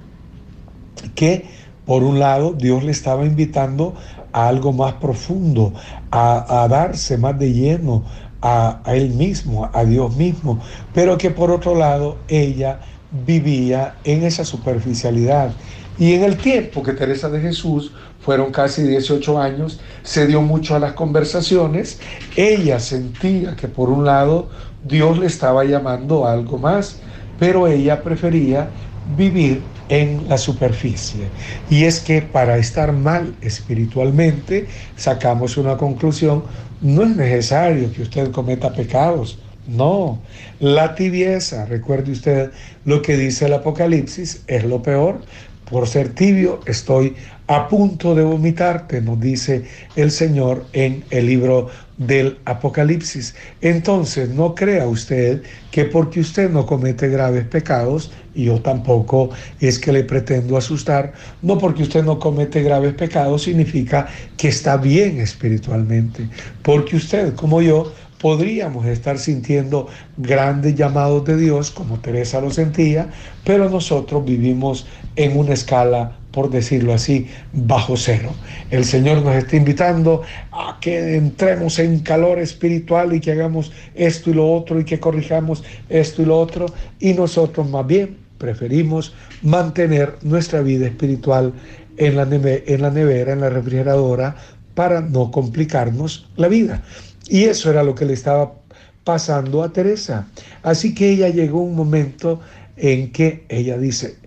que 1.14 1.44
por 1.84 2.02
un 2.02 2.18
lado 2.18 2.52
Dios 2.52 2.82
le 2.82 2.90
estaba 2.90 3.24
invitando 3.24 3.94
a 4.36 4.48
algo 4.48 4.70
más 4.70 4.92
profundo, 4.94 5.72
a, 6.10 6.66
darse 6.68 7.16
más 7.16 7.38
de 7.38 7.54
lleno 7.54 8.04
a, 8.42 8.80
a, 8.84 8.94
él 8.94 9.10
mismo, 9.14 9.70
a 9.72 9.82
Dios 9.82 10.14
mismo, 10.14 10.60
pero 10.92 11.16
que 11.16 11.30
por 11.30 11.50
otro 11.50 11.74
lado 11.74 12.18
ella 12.28 12.80
vivía 13.26 13.94
en 14.04 14.24
esa 14.24 14.44
superficialidad. 14.44 15.52
Y 15.98 16.12
en 16.12 16.24
el 16.24 16.36
tiempo 16.36 16.82
que 16.82 16.92
Teresa 16.92 17.30
de 17.30 17.40
Jesús, 17.40 17.92
fueron 18.20 18.52
casi 18.52 18.82
18 18.82 19.40
años, 19.40 19.80
se 20.02 20.26
dio 20.26 20.42
mucho 20.42 20.74
a 20.74 20.80
las 20.80 20.92
conversaciones, 20.92 21.98
ella 22.36 22.78
sentía 22.78 23.56
que 23.56 23.68
por 23.68 23.88
un 23.88 24.04
lado 24.04 24.50
Dios 24.84 25.16
le 25.18 25.26
estaba 25.26 25.64
llamando 25.64 26.26
a 26.26 26.32
algo 26.32 26.58
más, 26.58 26.98
pero 27.38 27.68
ella 27.68 28.02
prefería 28.02 28.68
vivir 29.16 29.62
en 29.88 30.28
la 30.28 30.38
superficie. 30.38 31.24
Y 31.70 31.84
es 31.84 32.00
que 32.00 32.22
para 32.22 32.58
estar 32.58 32.92
mal 32.92 33.34
espiritualmente, 33.40 34.66
sacamos 34.96 35.56
una 35.56 35.76
conclusión, 35.76 36.44
no 36.80 37.02
es 37.02 37.16
necesario 37.16 37.92
que 37.92 38.02
usted 38.02 38.30
cometa 38.30 38.72
pecados. 38.72 39.38
No, 39.66 40.20
la 40.60 40.94
tibieza, 40.94 41.66
recuerde 41.66 42.12
usted 42.12 42.50
lo 42.84 43.02
que 43.02 43.16
dice 43.16 43.46
el 43.46 43.54
Apocalipsis, 43.54 44.42
es 44.46 44.64
lo 44.64 44.82
peor. 44.82 45.22
Por 45.68 45.88
ser 45.88 46.10
tibio 46.10 46.60
estoy 46.66 47.16
a 47.48 47.68
punto 47.68 48.14
de 48.14 48.22
vomitarte, 48.22 49.00
nos 49.00 49.20
dice 49.20 49.64
el 49.96 50.12
Señor 50.12 50.66
en 50.72 51.04
el 51.10 51.26
libro 51.26 51.68
del 51.98 52.38
Apocalipsis. 52.44 53.34
Entonces, 53.60 54.28
no 54.28 54.54
crea 54.54 54.86
usted 54.86 55.42
que 55.70 55.84
porque 55.84 56.20
usted 56.20 56.50
no 56.50 56.66
comete 56.66 57.08
graves 57.08 57.44
pecados, 57.46 58.10
y 58.34 58.44
yo 58.44 58.60
tampoco 58.60 59.30
es 59.60 59.78
que 59.78 59.92
le 59.92 60.04
pretendo 60.04 60.56
asustar, 60.56 61.14
no 61.42 61.56
porque 61.56 61.82
usted 61.82 62.04
no 62.04 62.18
comete 62.18 62.62
graves 62.62 62.94
pecados 62.94 63.44
significa 63.44 64.06
que 64.36 64.48
está 64.48 64.76
bien 64.76 65.20
espiritualmente, 65.20 66.28
porque 66.62 66.96
usted 66.96 67.34
como 67.34 67.62
yo 67.62 67.92
podríamos 68.20 68.86
estar 68.86 69.18
sintiendo 69.18 69.88
grandes 70.16 70.74
llamados 70.74 71.24
de 71.24 71.36
Dios, 71.36 71.70
como 71.70 71.98
Teresa 72.00 72.40
lo 72.40 72.50
sentía, 72.50 73.08
pero 73.44 73.68
nosotros 73.68 74.24
vivimos 74.24 74.86
en 75.16 75.38
una 75.38 75.54
escala 75.54 76.18
por 76.36 76.50
decirlo 76.50 76.92
así, 76.92 77.28
bajo 77.54 77.96
cero. 77.96 78.30
El 78.70 78.84
Señor 78.84 79.22
nos 79.22 79.36
está 79.36 79.56
invitando 79.56 80.20
a 80.52 80.76
que 80.82 81.16
entremos 81.16 81.78
en 81.78 82.00
calor 82.00 82.38
espiritual 82.38 83.14
y 83.14 83.20
que 83.20 83.32
hagamos 83.32 83.72
esto 83.94 84.28
y 84.28 84.34
lo 84.34 84.52
otro 84.52 84.78
y 84.78 84.84
que 84.84 85.00
corrijamos 85.00 85.64
esto 85.88 86.20
y 86.20 86.26
lo 86.26 86.38
otro 86.38 86.66
y 87.00 87.14
nosotros 87.14 87.70
más 87.70 87.86
bien 87.86 88.18
preferimos 88.36 89.14
mantener 89.40 90.16
nuestra 90.20 90.60
vida 90.60 90.86
espiritual 90.86 91.54
en 91.96 92.16
la, 92.16 92.24
en 92.24 92.82
la 92.82 92.90
nevera, 92.90 93.32
en 93.32 93.40
la 93.40 93.48
refrigeradora, 93.48 94.36
para 94.74 95.00
no 95.00 95.30
complicarnos 95.30 96.28
la 96.36 96.48
vida. 96.48 96.82
Y 97.30 97.44
eso 97.44 97.70
era 97.70 97.82
lo 97.82 97.94
que 97.94 98.04
le 98.04 98.12
estaba 98.12 98.52
pasando 99.04 99.62
a 99.62 99.72
Teresa. 99.72 100.28
Así 100.62 100.94
que 100.94 101.08
ella 101.12 101.30
llegó 101.30 101.62
un 101.62 101.74
momento 101.74 102.40
en 102.76 103.10
que 103.10 103.46
ella 103.48 103.78
dice, 103.78 104.18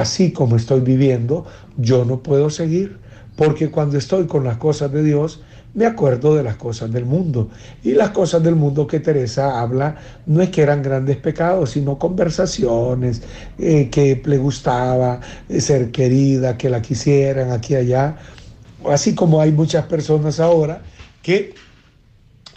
así 0.00 0.32
como 0.32 0.56
estoy 0.56 0.80
viviendo, 0.80 1.46
yo 1.76 2.04
no 2.04 2.22
puedo 2.22 2.48
seguir, 2.50 2.98
porque 3.36 3.70
cuando 3.70 3.98
estoy 3.98 4.26
con 4.26 4.44
las 4.44 4.56
cosas 4.56 4.90
de 4.92 5.02
Dios, 5.02 5.42
me 5.74 5.86
acuerdo 5.86 6.34
de 6.34 6.42
las 6.42 6.56
cosas 6.56 6.92
del 6.92 7.04
mundo. 7.04 7.50
Y 7.82 7.92
las 7.92 8.10
cosas 8.10 8.42
del 8.42 8.56
mundo 8.56 8.86
que 8.86 9.00
Teresa 9.00 9.60
habla 9.60 9.96
no 10.26 10.42
es 10.42 10.50
que 10.50 10.62
eran 10.62 10.82
grandes 10.82 11.16
pecados, 11.16 11.70
sino 11.70 11.98
conversaciones, 11.98 13.22
eh, 13.58 13.88
que 13.90 14.22
le 14.24 14.38
gustaba 14.38 15.20
eh, 15.48 15.60
ser 15.60 15.90
querida, 15.90 16.56
que 16.56 16.68
la 16.70 16.82
quisieran 16.82 17.50
aquí 17.50 17.74
y 17.74 17.76
allá. 17.76 18.16
Así 18.88 19.14
como 19.14 19.40
hay 19.40 19.52
muchas 19.52 19.86
personas 19.86 20.40
ahora 20.40 20.82
que 21.22 21.54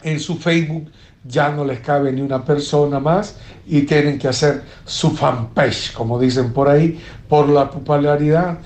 en 0.04 0.20
su 0.20 0.38
Facebook 0.38 0.90
ya 1.28 1.50
no 1.50 1.66
les 1.66 1.80
cabe 1.80 2.12
ni 2.12 2.22
una 2.22 2.44
persona 2.44 3.00
más 3.00 3.38
y 3.68 3.82
tienen 3.82 4.20
que 4.20 4.28
hacer 4.28 4.64
su 4.86 5.12
fanpage, 5.12 5.94
como 5.94 6.20
dicen 6.20 6.54
por 6.54 6.70
ahí, 6.70 7.00
por 7.28 7.50
la 7.50 7.70
popularidad. 7.70 8.60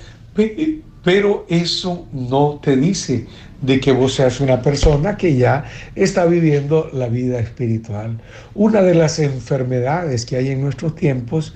Pero 1.03 1.45
eso 1.47 2.07
no 2.11 2.59
te 2.61 2.75
dice 2.75 3.25
de 3.61 3.79
que 3.79 3.91
vos 3.91 4.13
seas 4.13 4.39
una 4.39 4.61
persona 4.61 5.17
que 5.17 5.35
ya 5.35 5.65
está 5.95 6.25
viviendo 6.25 6.89
la 6.93 7.07
vida 7.07 7.39
espiritual. 7.39 8.19
Una 8.53 8.81
de 8.81 8.95
las 8.95 9.19
enfermedades 9.19 10.25
que 10.25 10.37
hay 10.37 10.49
en 10.49 10.61
nuestros 10.61 10.95
tiempos 10.95 11.53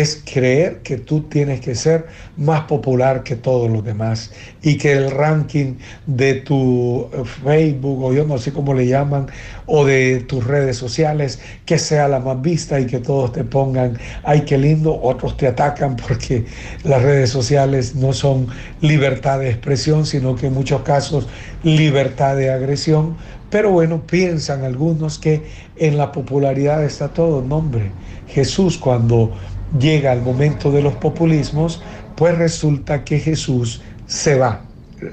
es 0.00 0.22
creer 0.32 0.78
que 0.82 0.96
tú 0.96 1.22
tienes 1.22 1.60
que 1.60 1.74
ser 1.74 2.06
más 2.36 2.62
popular 2.62 3.22
que 3.22 3.36
todos 3.36 3.70
los 3.70 3.84
demás 3.84 4.32
y 4.62 4.78
que 4.78 4.92
el 4.92 5.10
ranking 5.10 5.74
de 6.06 6.34
tu 6.34 7.08
Facebook 7.44 8.02
o 8.04 8.12
yo 8.12 8.24
no 8.24 8.38
sé 8.38 8.52
cómo 8.52 8.74
le 8.74 8.86
llaman 8.86 9.26
o 9.66 9.84
de 9.84 10.20
tus 10.20 10.46
redes 10.46 10.76
sociales 10.76 11.40
que 11.66 11.78
sea 11.78 12.08
la 12.08 12.20
más 12.20 12.40
vista 12.40 12.80
y 12.80 12.86
que 12.86 12.98
todos 12.98 13.32
te 13.32 13.44
pongan 13.44 13.98
ay 14.22 14.42
qué 14.42 14.56
lindo 14.56 14.98
otros 15.02 15.36
te 15.36 15.46
atacan 15.46 15.96
porque 15.96 16.44
las 16.84 17.02
redes 17.02 17.30
sociales 17.30 17.94
no 17.94 18.12
son 18.12 18.46
libertad 18.80 19.40
de 19.40 19.50
expresión 19.50 20.06
sino 20.06 20.36
que 20.36 20.46
en 20.46 20.54
muchos 20.54 20.82
casos 20.82 21.28
libertad 21.62 22.36
de 22.36 22.50
agresión. 22.50 23.16
Pero 23.50 23.70
bueno 23.70 24.06
piensan 24.06 24.64
algunos 24.64 25.18
que 25.18 25.42
en 25.76 25.98
la 25.98 26.10
popularidad 26.10 26.82
está 26.84 27.08
todo 27.08 27.42
nombre 27.42 27.90
Jesús 28.32 28.78
cuando 28.78 29.32
llega 29.78 30.12
el 30.12 30.22
momento 30.22 30.70
de 30.70 30.82
los 30.82 30.94
populismos, 30.94 31.82
pues 32.16 32.36
resulta 32.36 33.04
que 33.04 33.18
Jesús 33.18 33.82
se 34.06 34.36
va. 34.36 34.62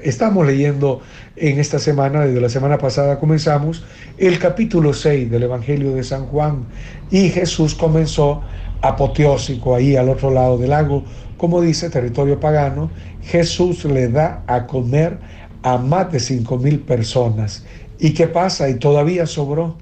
Estamos 0.02 0.46
leyendo 0.46 1.00
en 1.36 1.58
esta 1.58 1.78
semana, 1.78 2.24
desde 2.24 2.40
la 2.40 2.48
semana 2.48 2.78
pasada 2.78 3.18
comenzamos, 3.18 3.84
el 4.18 4.38
capítulo 4.38 4.92
6 4.92 5.30
del 5.30 5.44
Evangelio 5.44 5.94
de 5.94 6.04
San 6.04 6.26
Juan 6.26 6.66
y 7.10 7.30
Jesús 7.30 7.74
comenzó 7.74 8.42
apoteósico 8.82 9.74
ahí 9.74 9.96
al 9.96 10.08
otro 10.08 10.30
lado 10.30 10.58
del 10.58 10.70
lago, 10.70 11.04
como 11.36 11.60
dice 11.60 11.90
territorio 11.90 12.38
pagano, 12.38 12.90
Jesús 13.22 13.84
le 13.84 14.08
da 14.08 14.42
a 14.46 14.66
comer 14.66 15.18
a 15.62 15.78
más 15.78 16.12
de 16.12 16.20
cinco 16.20 16.58
mil 16.58 16.80
personas. 16.80 17.64
¿Y 17.98 18.14
qué 18.14 18.26
pasa? 18.26 18.68
Y 18.68 18.74
todavía 18.74 19.26
sobró. 19.26 19.76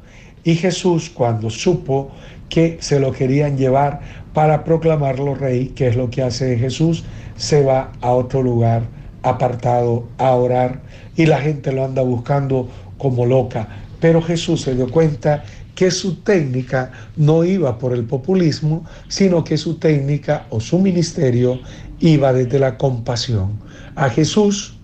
Y 0.45 0.55
Jesús 0.55 1.11
cuando 1.11 1.51
supo 1.51 2.11
que 2.49 2.79
se 2.81 2.99
lo 2.99 3.13
querían 3.13 3.57
llevar 3.59 4.01
para 4.35 4.65
proclamarlo 4.65 5.35
rey, 5.35 5.69
que 5.69 5.89
es 5.89 5.97
lo 5.97 6.11
que 6.11 6.23
hace 6.23 6.59
Jesús, 6.59 7.05
se 7.37 7.63
va 7.65 7.93
a 8.01 8.13
otro 8.13 8.43
lugar 8.43 8.83
apartado 9.23 10.09
a 10.19 10.31
orar 10.33 10.81
y 11.17 11.27
la 11.27 11.41
gente 11.41 11.73
lo 11.73 11.85
anda 11.85 12.03
buscando 12.03 12.69
como 12.99 13.27
loca. 13.27 13.69
Pero 14.01 14.23
Jesús 14.23 14.63
se 14.63 14.75
dio 14.75 14.91
cuenta 14.91 15.43
que 15.75 15.91
su 15.91 16.17
técnica 16.17 16.91
no 17.17 17.45
iba 17.45 17.79
por 17.79 17.93
el 17.93 18.05
populismo, 18.05 18.85
sino 19.09 19.45
que 19.45 19.57
su 19.57 19.79
técnica 19.79 20.47
o 20.51 20.61
su 20.61 20.79
ministerio 20.79 21.61
iba 22.01 22.33
desde 22.33 22.59
la 22.59 22.77
compasión. 22.77 23.59
A 23.95 24.09
Jesús, 24.11 24.77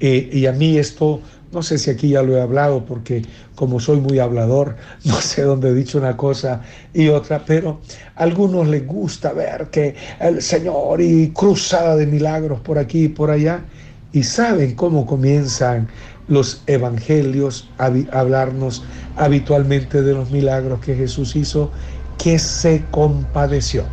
eh, 0.00 0.30
y 0.32 0.46
a 0.46 0.52
mí 0.52 0.78
esto 0.78 1.20
no 1.54 1.62
sé 1.62 1.78
si 1.78 1.90
aquí 1.90 2.08
ya 2.10 2.22
lo 2.22 2.36
he 2.36 2.40
hablado 2.42 2.84
porque 2.84 3.22
como 3.54 3.78
soy 3.80 4.00
muy 4.00 4.18
hablador, 4.18 4.76
no 5.04 5.20
sé 5.20 5.42
dónde 5.42 5.70
he 5.70 5.74
dicho 5.74 5.98
una 5.98 6.16
cosa 6.16 6.60
y 6.92 7.08
otra, 7.08 7.44
pero 7.46 7.80
a 8.16 8.24
algunos 8.24 8.66
les 8.68 8.86
gusta 8.86 9.32
ver 9.32 9.68
que 9.70 9.94
el 10.20 10.42
Señor 10.42 11.00
y 11.00 11.30
cruzada 11.30 11.96
de 11.96 12.06
milagros 12.06 12.60
por 12.60 12.78
aquí 12.78 13.04
y 13.04 13.08
por 13.08 13.30
allá 13.30 13.64
y 14.12 14.22
saben 14.22 14.74
cómo 14.74 15.06
comienzan 15.06 15.88
los 16.28 16.62
evangelios 16.66 17.68
a 17.78 17.92
hablarnos 18.12 18.82
habitualmente 19.16 20.02
de 20.02 20.14
los 20.14 20.30
milagros 20.30 20.80
que 20.80 20.94
Jesús 20.94 21.36
hizo, 21.36 21.70
que 22.18 22.38
se 22.38 22.84
compadeció. 22.90 23.84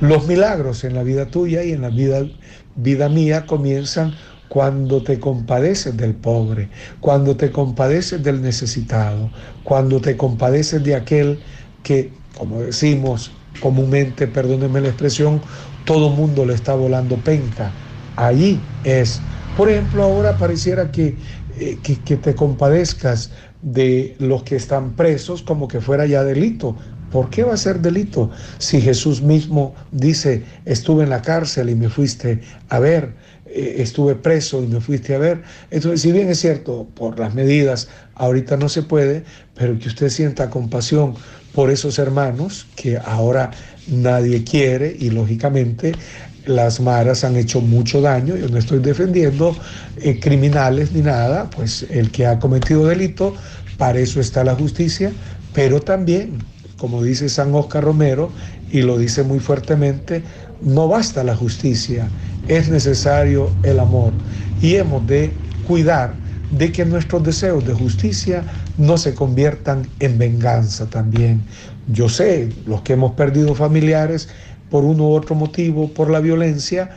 Los 0.00 0.26
milagros 0.26 0.84
en 0.84 0.94
la 0.94 1.02
vida 1.02 1.26
tuya 1.26 1.64
y 1.64 1.72
en 1.72 1.82
la 1.82 1.88
vida, 1.88 2.22
vida 2.76 3.08
mía 3.08 3.46
comienzan 3.46 4.14
cuando 4.52 5.02
te 5.02 5.18
compadeces 5.18 5.96
del 5.96 6.12
pobre, 6.14 6.68
cuando 7.00 7.34
te 7.34 7.50
compadeces 7.50 8.22
del 8.22 8.42
necesitado, 8.42 9.30
cuando 9.64 9.98
te 9.98 10.14
compadeces 10.14 10.84
de 10.84 10.94
aquel 10.94 11.40
que, 11.82 12.12
como 12.36 12.60
decimos 12.60 13.32
comúnmente, 13.60 14.26
perdónenme 14.26 14.82
la 14.82 14.88
expresión, 14.88 15.40
todo 15.86 16.10
mundo 16.10 16.44
le 16.44 16.52
está 16.52 16.74
volando 16.74 17.16
penca. 17.16 17.72
Allí 18.16 18.60
es. 18.84 19.22
Por 19.56 19.70
ejemplo, 19.70 20.02
ahora 20.02 20.36
pareciera 20.36 20.92
que, 20.92 21.16
eh, 21.58 21.78
que, 21.82 21.98
que 22.00 22.18
te 22.18 22.34
compadezcas 22.34 23.30
de 23.62 24.16
los 24.18 24.42
que 24.42 24.56
están 24.56 24.96
presos 24.96 25.40
como 25.40 25.66
que 25.66 25.80
fuera 25.80 26.04
ya 26.04 26.24
delito. 26.24 26.76
¿Por 27.10 27.30
qué 27.30 27.42
va 27.42 27.54
a 27.54 27.56
ser 27.56 27.80
delito 27.80 28.30
si 28.58 28.82
Jesús 28.82 29.22
mismo 29.22 29.74
dice, 29.92 30.44
estuve 30.66 31.04
en 31.04 31.08
la 31.08 31.22
cárcel 31.22 31.70
y 31.70 31.74
me 31.74 31.88
fuiste 31.88 32.42
a 32.68 32.78
ver? 32.80 33.21
Eh, 33.54 33.82
estuve 33.82 34.14
preso 34.14 34.62
y 34.62 34.66
me 34.66 34.80
fuiste 34.80 35.14
a 35.14 35.18
ver. 35.18 35.42
Entonces, 35.70 36.00
si 36.00 36.10
bien 36.10 36.30
es 36.30 36.40
cierto, 36.40 36.88
por 36.94 37.18
las 37.18 37.34
medidas 37.34 37.88
ahorita 38.14 38.56
no 38.56 38.68
se 38.68 38.82
puede, 38.82 39.24
pero 39.54 39.78
que 39.78 39.88
usted 39.88 40.08
sienta 40.08 40.48
compasión 40.48 41.14
por 41.54 41.70
esos 41.70 41.98
hermanos 41.98 42.66
que 42.76 42.96
ahora 42.96 43.50
nadie 43.88 44.42
quiere 44.42 44.96
y 44.98 45.10
lógicamente 45.10 45.92
las 46.46 46.80
maras 46.80 47.24
han 47.24 47.36
hecho 47.36 47.60
mucho 47.60 48.00
daño, 48.00 48.36
yo 48.36 48.48
no 48.48 48.58
estoy 48.58 48.78
defendiendo 48.78 49.54
eh, 50.00 50.18
criminales 50.18 50.92
ni 50.92 51.02
nada, 51.02 51.48
pues 51.50 51.86
el 51.90 52.10
que 52.10 52.26
ha 52.26 52.38
cometido 52.38 52.86
delito, 52.86 53.34
para 53.76 53.98
eso 53.98 54.18
está 54.18 54.42
la 54.44 54.54
justicia, 54.54 55.12
pero 55.52 55.80
también, 55.80 56.38
como 56.78 57.02
dice 57.02 57.28
San 57.28 57.54
Oscar 57.54 57.84
Romero, 57.84 58.30
y 58.70 58.80
lo 58.82 58.98
dice 58.98 59.22
muy 59.22 59.38
fuertemente, 59.38 60.22
no 60.62 60.88
basta 60.88 61.22
la 61.22 61.36
justicia, 61.36 62.08
es 62.56 62.68
necesario 62.68 63.50
el 63.62 63.80
amor 63.80 64.12
y 64.60 64.76
hemos 64.76 65.06
de 65.06 65.32
cuidar 65.66 66.14
de 66.50 66.70
que 66.70 66.84
nuestros 66.84 67.22
deseos 67.22 67.66
de 67.66 67.72
justicia 67.72 68.44
no 68.76 68.98
se 68.98 69.14
conviertan 69.14 69.86
en 70.00 70.18
venganza 70.18 70.86
también. 70.86 71.42
Yo 71.88 72.08
sé, 72.08 72.50
los 72.66 72.82
que 72.82 72.92
hemos 72.92 73.12
perdido 73.12 73.54
familiares, 73.54 74.28
por 74.70 74.84
uno 74.84 75.08
u 75.08 75.12
otro 75.12 75.34
motivo, 75.34 75.88
por 75.88 76.10
la 76.10 76.20
violencia, 76.20 76.90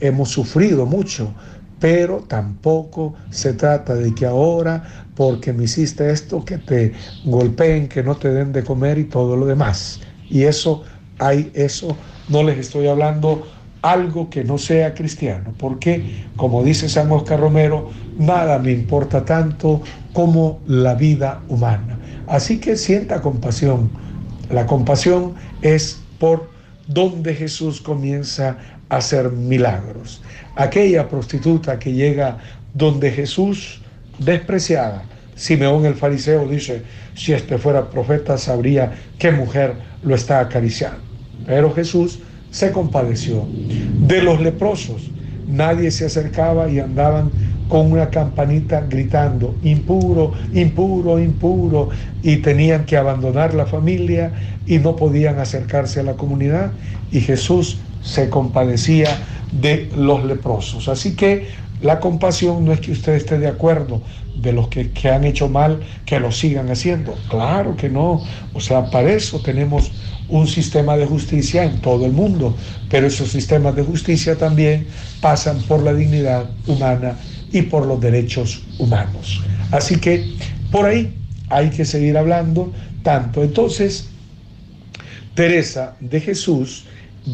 hemos 0.00 0.30
sufrido 0.30 0.86
mucho, 0.86 1.32
pero 1.78 2.24
tampoco 2.26 3.14
se 3.30 3.52
trata 3.52 3.94
de 3.94 4.14
que 4.14 4.26
ahora, 4.26 5.06
porque 5.14 5.52
me 5.52 5.64
hiciste 5.64 6.10
esto, 6.10 6.44
que 6.44 6.58
te 6.58 6.92
golpeen, 7.24 7.88
que 7.88 8.02
no 8.02 8.16
te 8.16 8.32
den 8.32 8.52
de 8.52 8.64
comer 8.64 8.98
y 8.98 9.04
todo 9.04 9.36
lo 9.36 9.46
demás. 9.46 10.00
Y 10.30 10.44
eso, 10.44 10.82
hay 11.18 11.50
eso, 11.54 11.96
no 12.28 12.42
les 12.42 12.58
estoy 12.58 12.88
hablando 12.88 13.46
algo 13.82 14.28
que 14.28 14.44
no 14.44 14.58
sea 14.58 14.94
cristiano, 14.94 15.54
porque, 15.58 16.24
como 16.36 16.62
dice 16.62 16.88
San 16.88 17.10
Oscar 17.10 17.40
Romero, 17.40 17.90
nada 18.18 18.58
me 18.58 18.72
importa 18.72 19.24
tanto 19.24 19.82
como 20.12 20.60
la 20.66 20.94
vida 20.94 21.42
humana. 21.48 21.98
Así 22.26 22.58
que 22.58 22.76
sienta 22.76 23.22
compasión. 23.22 23.90
La 24.50 24.66
compasión 24.66 25.34
es 25.62 26.00
por 26.18 26.50
donde 26.86 27.34
Jesús 27.34 27.80
comienza 27.80 28.56
a 28.88 28.96
hacer 28.96 29.30
milagros. 29.30 30.22
Aquella 30.56 31.08
prostituta 31.08 31.78
que 31.78 31.92
llega 31.92 32.38
donde 32.74 33.10
Jesús 33.10 33.80
despreciada, 34.18 35.04
Simeón 35.34 35.86
el 35.86 35.94
fariseo 35.94 36.48
dice, 36.48 36.82
si 37.14 37.32
este 37.32 37.58
fuera 37.58 37.90
profeta 37.90 38.36
sabría 38.38 38.92
qué 39.18 39.30
mujer 39.30 39.74
lo 40.02 40.14
está 40.14 40.40
acariciando. 40.40 40.98
Pero 41.46 41.72
Jesús 41.72 42.18
se 42.50 42.72
compadeció. 42.72 43.44
De 44.06 44.22
los 44.22 44.40
leprosos, 44.40 45.10
nadie 45.48 45.90
se 45.90 46.06
acercaba 46.06 46.68
y 46.68 46.78
andaban 46.78 47.30
con 47.68 47.92
una 47.92 48.08
campanita 48.08 48.80
gritando, 48.88 49.54
impuro, 49.62 50.32
impuro, 50.54 51.18
impuro, 51.18 51.90
y 52.22 52.38
tenían 52.38 52.86
que 52.86 52.96
abandonar 52.96 53.54
la 53.54 53.66
familia 53.66 54.32
y 54.66 54.78
no 54.78 54.96
podían 54.96 55.38
acercarse 55.38 56.00
a 56.00 56.02
la 56.02 56.14
comunidad, 56.14 56.72
y 57.12 57.20
Jesús 57.20 57.78
se 58.02 58.30
compadecía 58.30 59.08
de 59.52 59.90
los 59.96 60.24
leprosos. 60.24 60.88
Así 60.88 61.14
que 61.14 61.48
la 61.80 62.00
compasión 62.00 62.64
no 62.64 62.72
es 62.72 62.80
que 62.80 62.92
usted 62.92 63.14
esté 63.14 63.38
de 63.38 63.48
acuerdo 63.48 64.02
de 64.36 64.52
los 64.52 64.68
que, 64.68 64.90
que 64.90 65.08
han 65.08 65.24
hecho 65.24 65.48
mal, 65.48 65.80
que 66.04 66.20
lo 66.20 66.32
sigan 66.32 66.70
haciendo. 66.70 67.14
Claro 67.28 67.76
que 67.76 67.88
no. 67.88 68.22
O 68.54 68.60
sea, 68.60 68.90
para 68.90 69.12
eso 69.12 69.40
tenemos 69.40 69.90
un 70.28 70.46
sistema 70.46 70.96
de 70.96 71.06
justicia 71.06 71.64
en 71.64 71.80
todo 71.80 72.04
el 72.04 72.12
mundo, 72.12 72.56
pero 72.90 73.06
esos 73.06 73.30
sistemas 73.30 73.74
de 73.76 73.82
justicia 73.82 74.36
también 74.36 74.86
pasan 75.20 75.60
por 75.62 75.82
la 75.82 75.94
dignidad 75.94 76.50
humana 76.66 77.16
y 77.52 77.62
por 77.62 77.86
los 77.86 78.00
derechos 78.00 78.62
humanos. 78.78 79.42
Así 79.70 79.96
que 79.96 80.32
por 80.70 80.86
ahí 80.86 81.14
hay 81.48 81.70
que 81.70 81.84
seguir 81.84 82.18
hablando 82.18 82.72
tanto. 83.02 83.42
Entonces, 83.42 84.08
Teresa 85.34 85.96
de 86.00 86.20
Jesús 86.20 86.84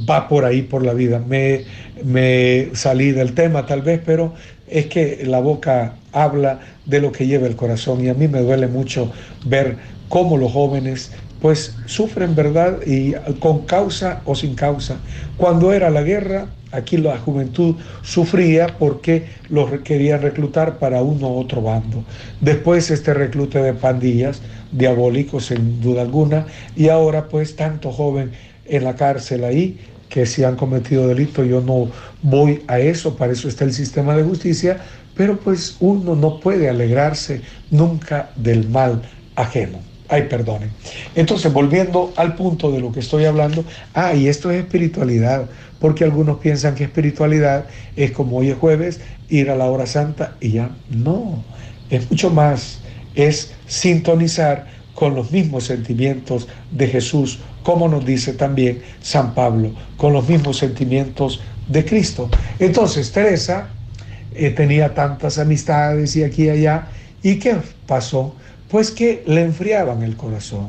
va 0.09 0.29
por 0.29 0.45
ahí 0.45 0.63
por 0.63 0.85
la 0.85 0.95
vida. 0.95 1.19
Me, 1.19 1.65
me 2.05 2.69
salí 2.75 3.13
del 3.13 3.35
tema 3.35 3.67
tal 3.67 3.83
vez, 3.83 4.01
pero 4.05 4.35
es 4.69 4.87
que 4.87 5.23
la 5.27 5.41
boca 5.41 5.95
habla 6.13 6.61
de 6.87 7.01
lo 7.01 7.13
que 7.13 7.27
lleva 7.27 7.47
el 7.47 7.57
corazón 7.57 8.05
y 8.05 8.09
a 8.09 8.15
mí 8.15 8.29
me 8.29 8.41
duele 8.41 8.67
mucho 8.67 9.13
ver 9.45 9.77
cómo 10.09 10.37
los 10.37 10.53
jóvenes 10.53 11.13
pues 11.41 11.77
sufren, 11.85 12.35
¿verdad? 12.35 12.79
Y 12.87 13.13
con 13.39 13.67
causa 13.67 14.23
o 14.25 14.35
sin 14.35 14.55
causa. 14.55 14.97
Cuando 15.37 15.75
era 15.75 15.91
la 15.91 16.03
guerra, 16.03 16.47
aquí 16.73 16.97
la 16.97 17.19
juventud 17.19 17.77
sufría 18.03 18.79
porque 18.79 19.27
los 19.51 19.71
querían 19.83 20.23
reclutar 20.23 20.79
para 20.79 21.03
uno 21.03 21.29
u 21.29 21.41
otro 21.41 21.61
bando. 21.61 22.03
Después 22.41 22.91
este 22.91 23.13
reclute 23.13 23.63
de 23.63 23.75
pandillas, 23.75 24.41
diabólicos 24.73 25.47
sin 25.47 25.83
duda 25.83 26.01
alguna, 26.01 26.47
y 26.77 26.89
ahora 26.89 27.29
pues 27.29 27.57
tanto 27.57 27.93
joven 27.93 28.33
en 28.67 28.85
la 28.85 28.95
cárcel 28.95 29.45
ahí 29.45 29.79
que 30.09 30.27
si 30.27 30.45
han 30.45 30.57
cometido 30.57 31.09
delito, 31.09 31.45
yo 31.45 31.61
no 31.61 31.91
voy 32.23 32.63
a 32.69 32.79
eso, 32.79 33.17
para 33.17 33.33
eso 33.33 33.49
está 33.49 33.65
el 33.65 33.73
sistema 33.73 34.17
de 34.17 34.23
justicia, 34.23 34.79
pero 35.17 35.39
pues 35.39 35.77
uno 35.81 36.15
no 36.15 36.39
puede 36.39 36.69
alegrarse 36.69 37.41
nunca 37.71 38.31
del 38.37 38.69
mal 38.69 39.03
ajeno. 39.35 39.79
Ay, 40.09 40.29
perdonen. 40.29 40.71
Entonces, 41.15 41.53
volviendo 41.53 42.13
al 42.17 42.37
punto 42.37 42.71
de 42.71 42.79
lo 42.79 42.93
que 42.93 43.01
estoy 43.01 43.25
hablando, 43.25 43.65
ah, 43.95 44.15
y 44.15 44.29
esto 44.29 44.51
es 44.51 44.63
espiritualidad, 44.63 45.47
porque 45.81 46.05
algunos 46.05 46.39
piensan 46.39 46.75
que 46.75 46.85
espiritualidad 46.85 47.65
es 47.97 48.13
como 48.13 48.37
hoy 48.37 48.51
es 48.51 48.57
jueves, 48.57 49.01
ir 49.29 49.51
a 49.51 49.57
la 49.57 49.65
hora 49.65 49.87
santa 49.87 50.37
y 50.41 50.53
ya. 50.53 50.71
No, 50.91 51.43
es 51.91 52.09
mucho 52.11 52.31
más, 52.31 52.81
es 53.15 53.53
sintonizar 53.67 54.67
con 54.95 55.15
los 55.15 55.33
mismos 55.33 55.65
sentimientos 55.65 56.49
de 56.71 56.87
Jesús, 56.87 57.41
como 57.65 57.89
nos 57.89 58.07
dice 58.07 58.35
también 58.35 58.81
San 59.01 59.35
Pablo, 59.35 59.73
con 59.97 60.13
los 60.13 60.29
mismos 60.29 60.59
sentimientos 60.59 61.41
de 61.67 61.85
Cristo. 61.85 62.31
Entonces, 62.61 63.11
Teresa 63.11 63.71
eh, 64.37 64.51
tenía 64.51 64.95
tantas 64.95 65.39
amistades 65.39 66.15
y 66.15 66.23
aquí 66.23 66.45
y 66.45 66.51
allá, 66.51 66.87
¿y 67.25 67.41
qué 67.41 67.57
pasó? 67.89 68.37
pues 68.75 68.91
que 68.91 69.23
le 69.27 69.43
enfriaban 69.43 70.03
el 70.03 70.17
corazón. 70.17 70.67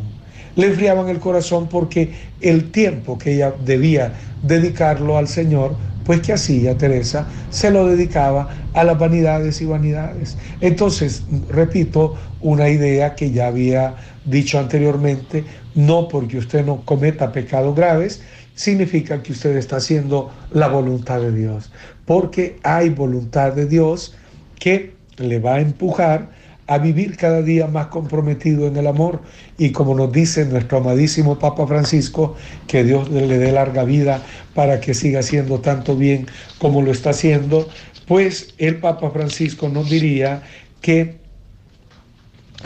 Le 0.56 0.68
enfriaban 0.68 1.10
el 1.10 1.20
corazón 1.20 1.68
porque 1.68 2.14
el 2.40 2.70
tiempo 2.70 3.18
que 3.18 3.34
ella 3.34 3.56
debía 3.66 4.14
dedicarlo 4.44 5.18
al 5.18 5.28
Señor, 5.28 5.76
pues 6.06 6.22
que 6.22 6.34
hacía 6.34 6.78
Teresa, 6.78 7.26
se 7.50 7.72
lo 7.72 7.88
dedicaba 7.88 8.50
a 8.74 8.84
las 8.84 9.00
vanidades 9.00 9.60
y 9.62 9.66
vanidades. 9.66 10.38
Entonces, 10.62 11.24
repito, 11.50 12.16
una 12.42 12.70
idea 12.70 13.16
que 13.16 13.32
ya 13.32 13.48
había 13.48 13.96
dicho 14.24 14.60
anteriormente, 14.60 15.44
no 15.76 16.08
porque 16.08 16.38
usted 16.38 16.66
no 16.66 16.82
cometa 16.86 17.32
pecados 17.32 17.76
graves, 17.76 18.22
significa 18.56 19.22
que 19.22 19.34
usted 19.34 19.56
está 19.58 19.78
haciendo 19.78 20.32
la 20.52 20.68
voluntad 20.68 21.22
de 21.22 21.32
Dios, 21.32 21.72
porque 22.06 22.58
hay 22.64 22.90
voluntad 22.90 23.54
de 23.54 23.68
Dios 23.68 24.16
que 24.58 24.96
le 25.18 25.40
va 25.40 25.56
a 25.56 25.62
empujar 25.62 26.30
a 26.68 26.78
vivir 26.80 27.16
cada 27.16 27.42
día 27.42 27.68
más 27.68 27.88
comprometido 27.88 28.66
en 28.66 28.76
el 28.78 28.88
amor. 28.88 29.22
Y 29.58 29.72
como 29.72 29.94
nos 29.94 30.12
dice 30.12 30.46
nuestro 30.46 30.80
amadísimo 30.80 31.38
Papa 31.38 31.68
Francisco, 31.68 32.36
que 32.68 32.84
Dios 32.84 33.10
le 33.10 33.38
dé 33.38 33.52
larga 33.52 33.84
vida 33.84 34.22
para 34.56 34.80
que 34.80 34.94
siga 34.94 35.20
haciendo 35.20 35.60
tanto 35.60 35.96
bien 35.96 36.28
como 36.58 36.82
lo 36.82 36.92
está 36.92 37.12
haciendo, 37.12 37.68
pues 38.08 38.56
el 38.58 38.78
Papa 38.78 39.12
Francisco 39.12 39.70
nos 39.70 39.90
diría 39.90 40.42
que 40.82 41.18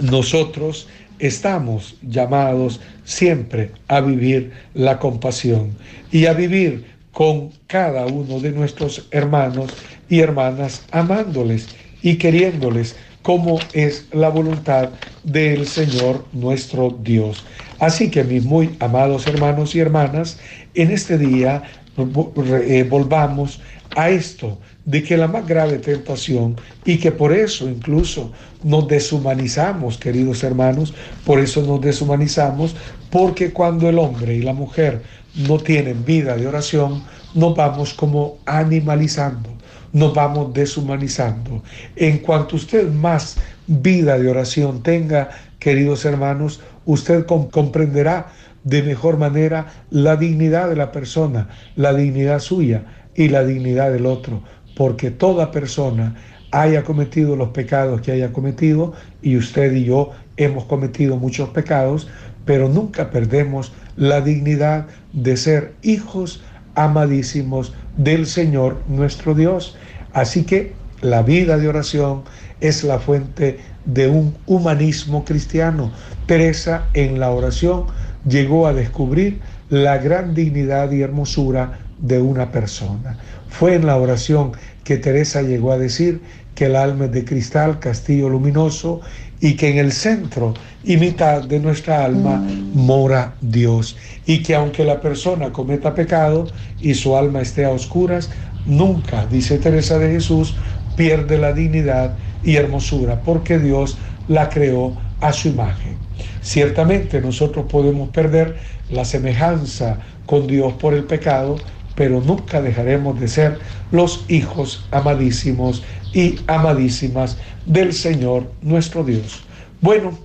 nosotros 0.01 0.87
estamos 1.19 1.97
llamados 2.01 2.79
siempre 3.03 3.71
a 3.87 4.01
vivir 4.01 4.51
la 4.73 4.97
compasión 4.99 5.71
y 6.11 6.25
a 6.25 6.33
vivir 6.33 6.85
con 7.11 7.51
cada 7.67 8.05
uno 8.05 8.39
de 8.39 8.51
nuestros 8.51 9.07
hermanos 9.11 9.71
y 10.09 10.19
hermanas 10.19 10.85
amándoles 10.91 11.67
y 12.01 12.15
queriéndoles 12.15 12.95
como 13.21 13.59
es 13.73 14.07
la 14.13 14.29
voluntad 14.29 14.89
del 15.23 15.67
Señor 15.67 16.25
nuestro 16.31 16.97
Dios. 17.03 17.43
Así 17.79 18.09
que 18.09 18.23
mis 18.23 18.43
muy 18.43 18.75
amados 18.79 19.27
hermanos 19.27 19.75
y 19.75 19.79
hermanas, 19.79 20.39
en 20.73 20.91
este 20.91 21.17
día 21.17 21.63
eh, 21.97 22.87
volvamos 22.89 23.61
a 23.95 24.09
esto 24.09 24.57
de 24.89 25.03
que 25.03 25.17
la 25.17 25.27
más 25.27 25.45
grave 25.45 25.77
tentación 25.77 26.55
y 26.83 26.97
que 26.97 27.11
por 27.11 27.31
eso 27.31 27.69
incluso 27.69 28.31
nos 28.63 28.87
deshumanizamos, 28.87 29.99
queridos 29.99 30.43
hermanos, 30.43 30.95
por 31.25 31.39
eso 31.39 31.61
nos 31.61 31.79
deshumanizamos, 31.79 32.75
porque 33.11 33.53
cuando 33.53 33.87
el 33.87 33.99
hombre 33.99 34.33
y 34.33 34.41
la 34.41 34.53
mujer 34.53 35.03
no 35.47 35.59
tienen 35.59 36.03
vida 36.05 36.35
de 36.35 36.47
oración, 36.47 37.03
nos 37.35 37.55
vamos 37.55 37.93
como 37.93 38.39
animalizando 38.45 39.59
nos 39.91 40.13
vamos 40.13 40.53
deshumanizando. 40.53 41.63
En 41.95 42.19
cuanto 42.19 42.57
usted 42.57 42.91
más 42.91 43.37
vida 43.65 44.19
de 44.19 44.29
oración 44.29 44.83
tenga, 44.83 45.29
queridos 45.57 46.05
hermanos, 46.05 46.61
usted 46.85 47.25
comprenderá 47.25 48.27
de 48.63 48.83
mejor 48.83 49.17
manera 49.17 49.65
la 49.89 50.15
dignidad 50.15 50.69
de 50.69 50.75
la 50.75 50.91
persona, 50.91 51.49
la 51.75 51.91
dignidad 51.91 52.39
suya 52.39 52.83
y 53.15 53.29
la 53.29 53.43
dignidad 53.43 53.91
del 53.91 54.05
otro, 54.05 54.43
porque 54.79 55.11
toda 55.11 55.51
persona 55.51 56.15
haya 56.51 56.85
cometido 56.85 57.35
los 57.35 57.49
pecados 57.49 57.99
que 57.99 58.13
haya 58.13 58.31
cometido, 58.31 58.93
y 59.21 59.35
usted 59.35 59.73
y 59.73 59.83
yo 59.83 60.11
hemos 60.37 60.63
cometido 60.63 61.17
muchos 61.17 61.49
pecados, 61.49 62.07
pero 62.45 62.69
nunca 62.69 63.09
perdemos 63.09 63.73
la 63.97 64.21
dignidad 64.21 64.87
de 65.11 65.35
ser 65.35 65.73
hijos 65.81 66.41
amadísimos 66.75 67.73
del 67.97 68.25
Señor 68.25 68.81
nuestro 68.87 69.35
Dios. 69.35 69.75
Así 70.13 70.43
que 70.43 70.71
la 71.01 71.23
vida 71.23 71.57
de 71.57 71.67
oración 71.67 72.21
es 72.61 72.85
la 72.85 72.99
fuente 72.99 73.59
de 73.83 74.07
un 74.07 74.33
humanismo 74.45 75.25
cristiano. 75.25 75.91
Teresa 76.25 76.85
en 76.93 77.19
la 77.19 77.31
oración 77.31 77.87
llegó 78.25 78.65
a 78.65 78.71
descubrir 78.71 79.41
la 79.69 79.97
gran 79.97 80.33
dignidad 80.33 80.89
y 80.93 81.01
hermosura 81.01 81.79
de 81.99 82.21
una 82.21 82.49
persona. 82.49 83.17
Fue 83.49 83.75
en 83.75 83.85
la 83.85 83.97
oración 83.97 84.51
que 84.83 84.97
Teresa 84.97 85.41
llegó 85.41 85.71
a 85.71 85.77
decir 85.77 86.21
que 86.55 86.65
el 86.65 86.75
alma 86.75 87.05
es 87.05 87.11
de 87.11 87.25
cristal, 87.25 87.79
castillo 87.79 88.29
luminoso, 88.29 89.01
y 89.41 89.53
que 89.55 89.69
en 89.69 89.77
el 89.77 89.91
centro 89.91 90.53
y 90.83 90.97
mitad 90.97 91.43
de 91.43 91.59
nuestra 91.59 92.03
alma 92.03 92.43
mora 92.73 93.35
Dios 93.41 93.97
y 94.25 94.43
que 94.43 94.55
aunque 94.55 94.83
la 94.83 94.99
persona 94.99 95.51
cometa 95.51 95.93
pecado 95.93 96.47
y 96.79 96.93
su 96.93 97.15
alma 97.15 97.41
esté 97.41 97.65
a 97.65 97.71
oscuras, 97.71 98.29
nunca, 98.65 99.25
dice 99.27 99.57
Teresa 99.57 99.97
de 99.97 100.11
Jesús, 100.11 100.55
pierde 100.95 101.37
la 101.37 101.53
dignidad 101.53 102.17
y 102.43 102.55
hermosura 102.55 103.21
porque 103.21 103.59
Dios 103.59 103.97
la 104.27 104.49
creó 104.49 104.97
a 105.21 105.31
su 105.31 105.49
imagen. 105.49 105.97
Ciertamente 106.41 107.21
nosotros 107.21 107.65
podemos 107.69 108.09
perder 108.09 108.57
la 108.89 109.05
semejanza 109.05 109.99
con 110.25 110.47
Dios 110.47 110.73
por 110.73 110.93
el 110.93 111.05
pecado, 111.05 111.57
pero 111.99 112.21
nunca 112.21 112.61
dejaremos 112.61 113.19
de 113.19 113.27
ser 113.27 113.59
los 113.91 114.23
hijos 114.29 114.87
amadísimos 114.89 115.83
y 116.13 116.39
amadísimas 116.47 117.35
del 117.65 117.91
Señor 117.91 118.49
nuestro 118.61 119.03
Dios. 119.03 119.43
Bueno, 119.81 120.17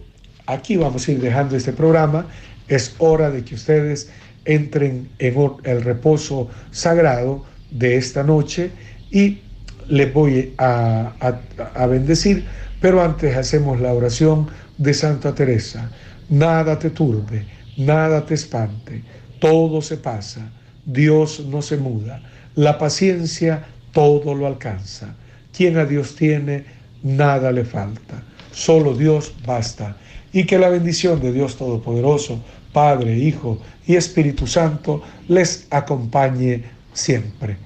aquí 0.47 0.77
vamos 0.77 1.09
a 1.09 1.11
ir 1.11 1.21
dejando 1.21 1.57
este 1.57 1.73
programa. 1.73 2.29
Es 2.69 2.95
hora 2.99 3.29
de 3.29 3.45
que 3.45 3.57
ustedes 3.57 4.09
entren 4.45 5.09
en 5.19 5.53
el 5.65 5.83
reposo 5.83 6.49
sagrado 6.71 7.45
de 7.73 7.97
esta 7.97 8.23
noche 8.23 8.71
y 9.11 9.41
les 9.89 10.15
voy 10.15 10.55
a, 10.59 11.41
a, 11.75 11.87
bendecir, 11.89 12.45
pero 12.81 13.03
antes 13.03 13.37
hacemos 13.37 13.81
la 13.81 13.93
oración 13.93 14.47
de 14.79 14.95
Santa 14.95 15.35
Teresa. 15.35 15.91
Nada 16.31 16.79
te 16.79 16.91
turbe, 16.91 17.45
nada 17.77 18.25
te 18.25 18.35
espante, 18.35 19.03
todo 19.41 19.83
se 19.83 19.97
pasa, 19.97 20.53
Dios 20.87 21.45
no 21.47 21.63
se 21.63 21.77
muda, 21.77 22.23
la 22.55 22.79
paciencia 22.79 23.65
todo 23.93 24.35
lo 24.35 24.47
alcanza. 24.47 25.15
Quien 25.57 25.79
a 25.79 25.85
Dios 25.85 26.17
tiene, 26.17 26.65
nada 27.03 27.53
le 27.53 27.65
falta. 27.65 28.23
Solo 28.53 28.95
Dios 28.95 29.33
basta. 29.47 29.97
Y 30.33 30.45
que 30.45 30.59
la 30.59 30.69
bendición 30.69 31.21
de 31.21 31.33
Dios 31.33 31.57
Todopoderoso, 31.57 32.41
Padre, 32.73 33.17
Hijo 33.17 33.61
y 33.87 33.95
Espíritu 33.95 34.47
Santo 34.47 35.03
les 35.29 35.67
acompañe 35.71 36.65
siempre. 36.93 37.57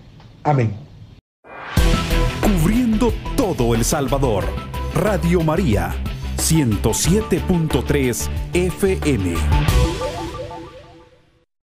Amén. 0.42 0.72
Cubriendo 2.42 3.12
todo 3.36 3.74
El 3.74 3.84
Salvador. 3.84 4.44
Radio 4.94 5.42
María, 5.42 5.94
107.3 6.36 8.28
FM. 8.52 9.77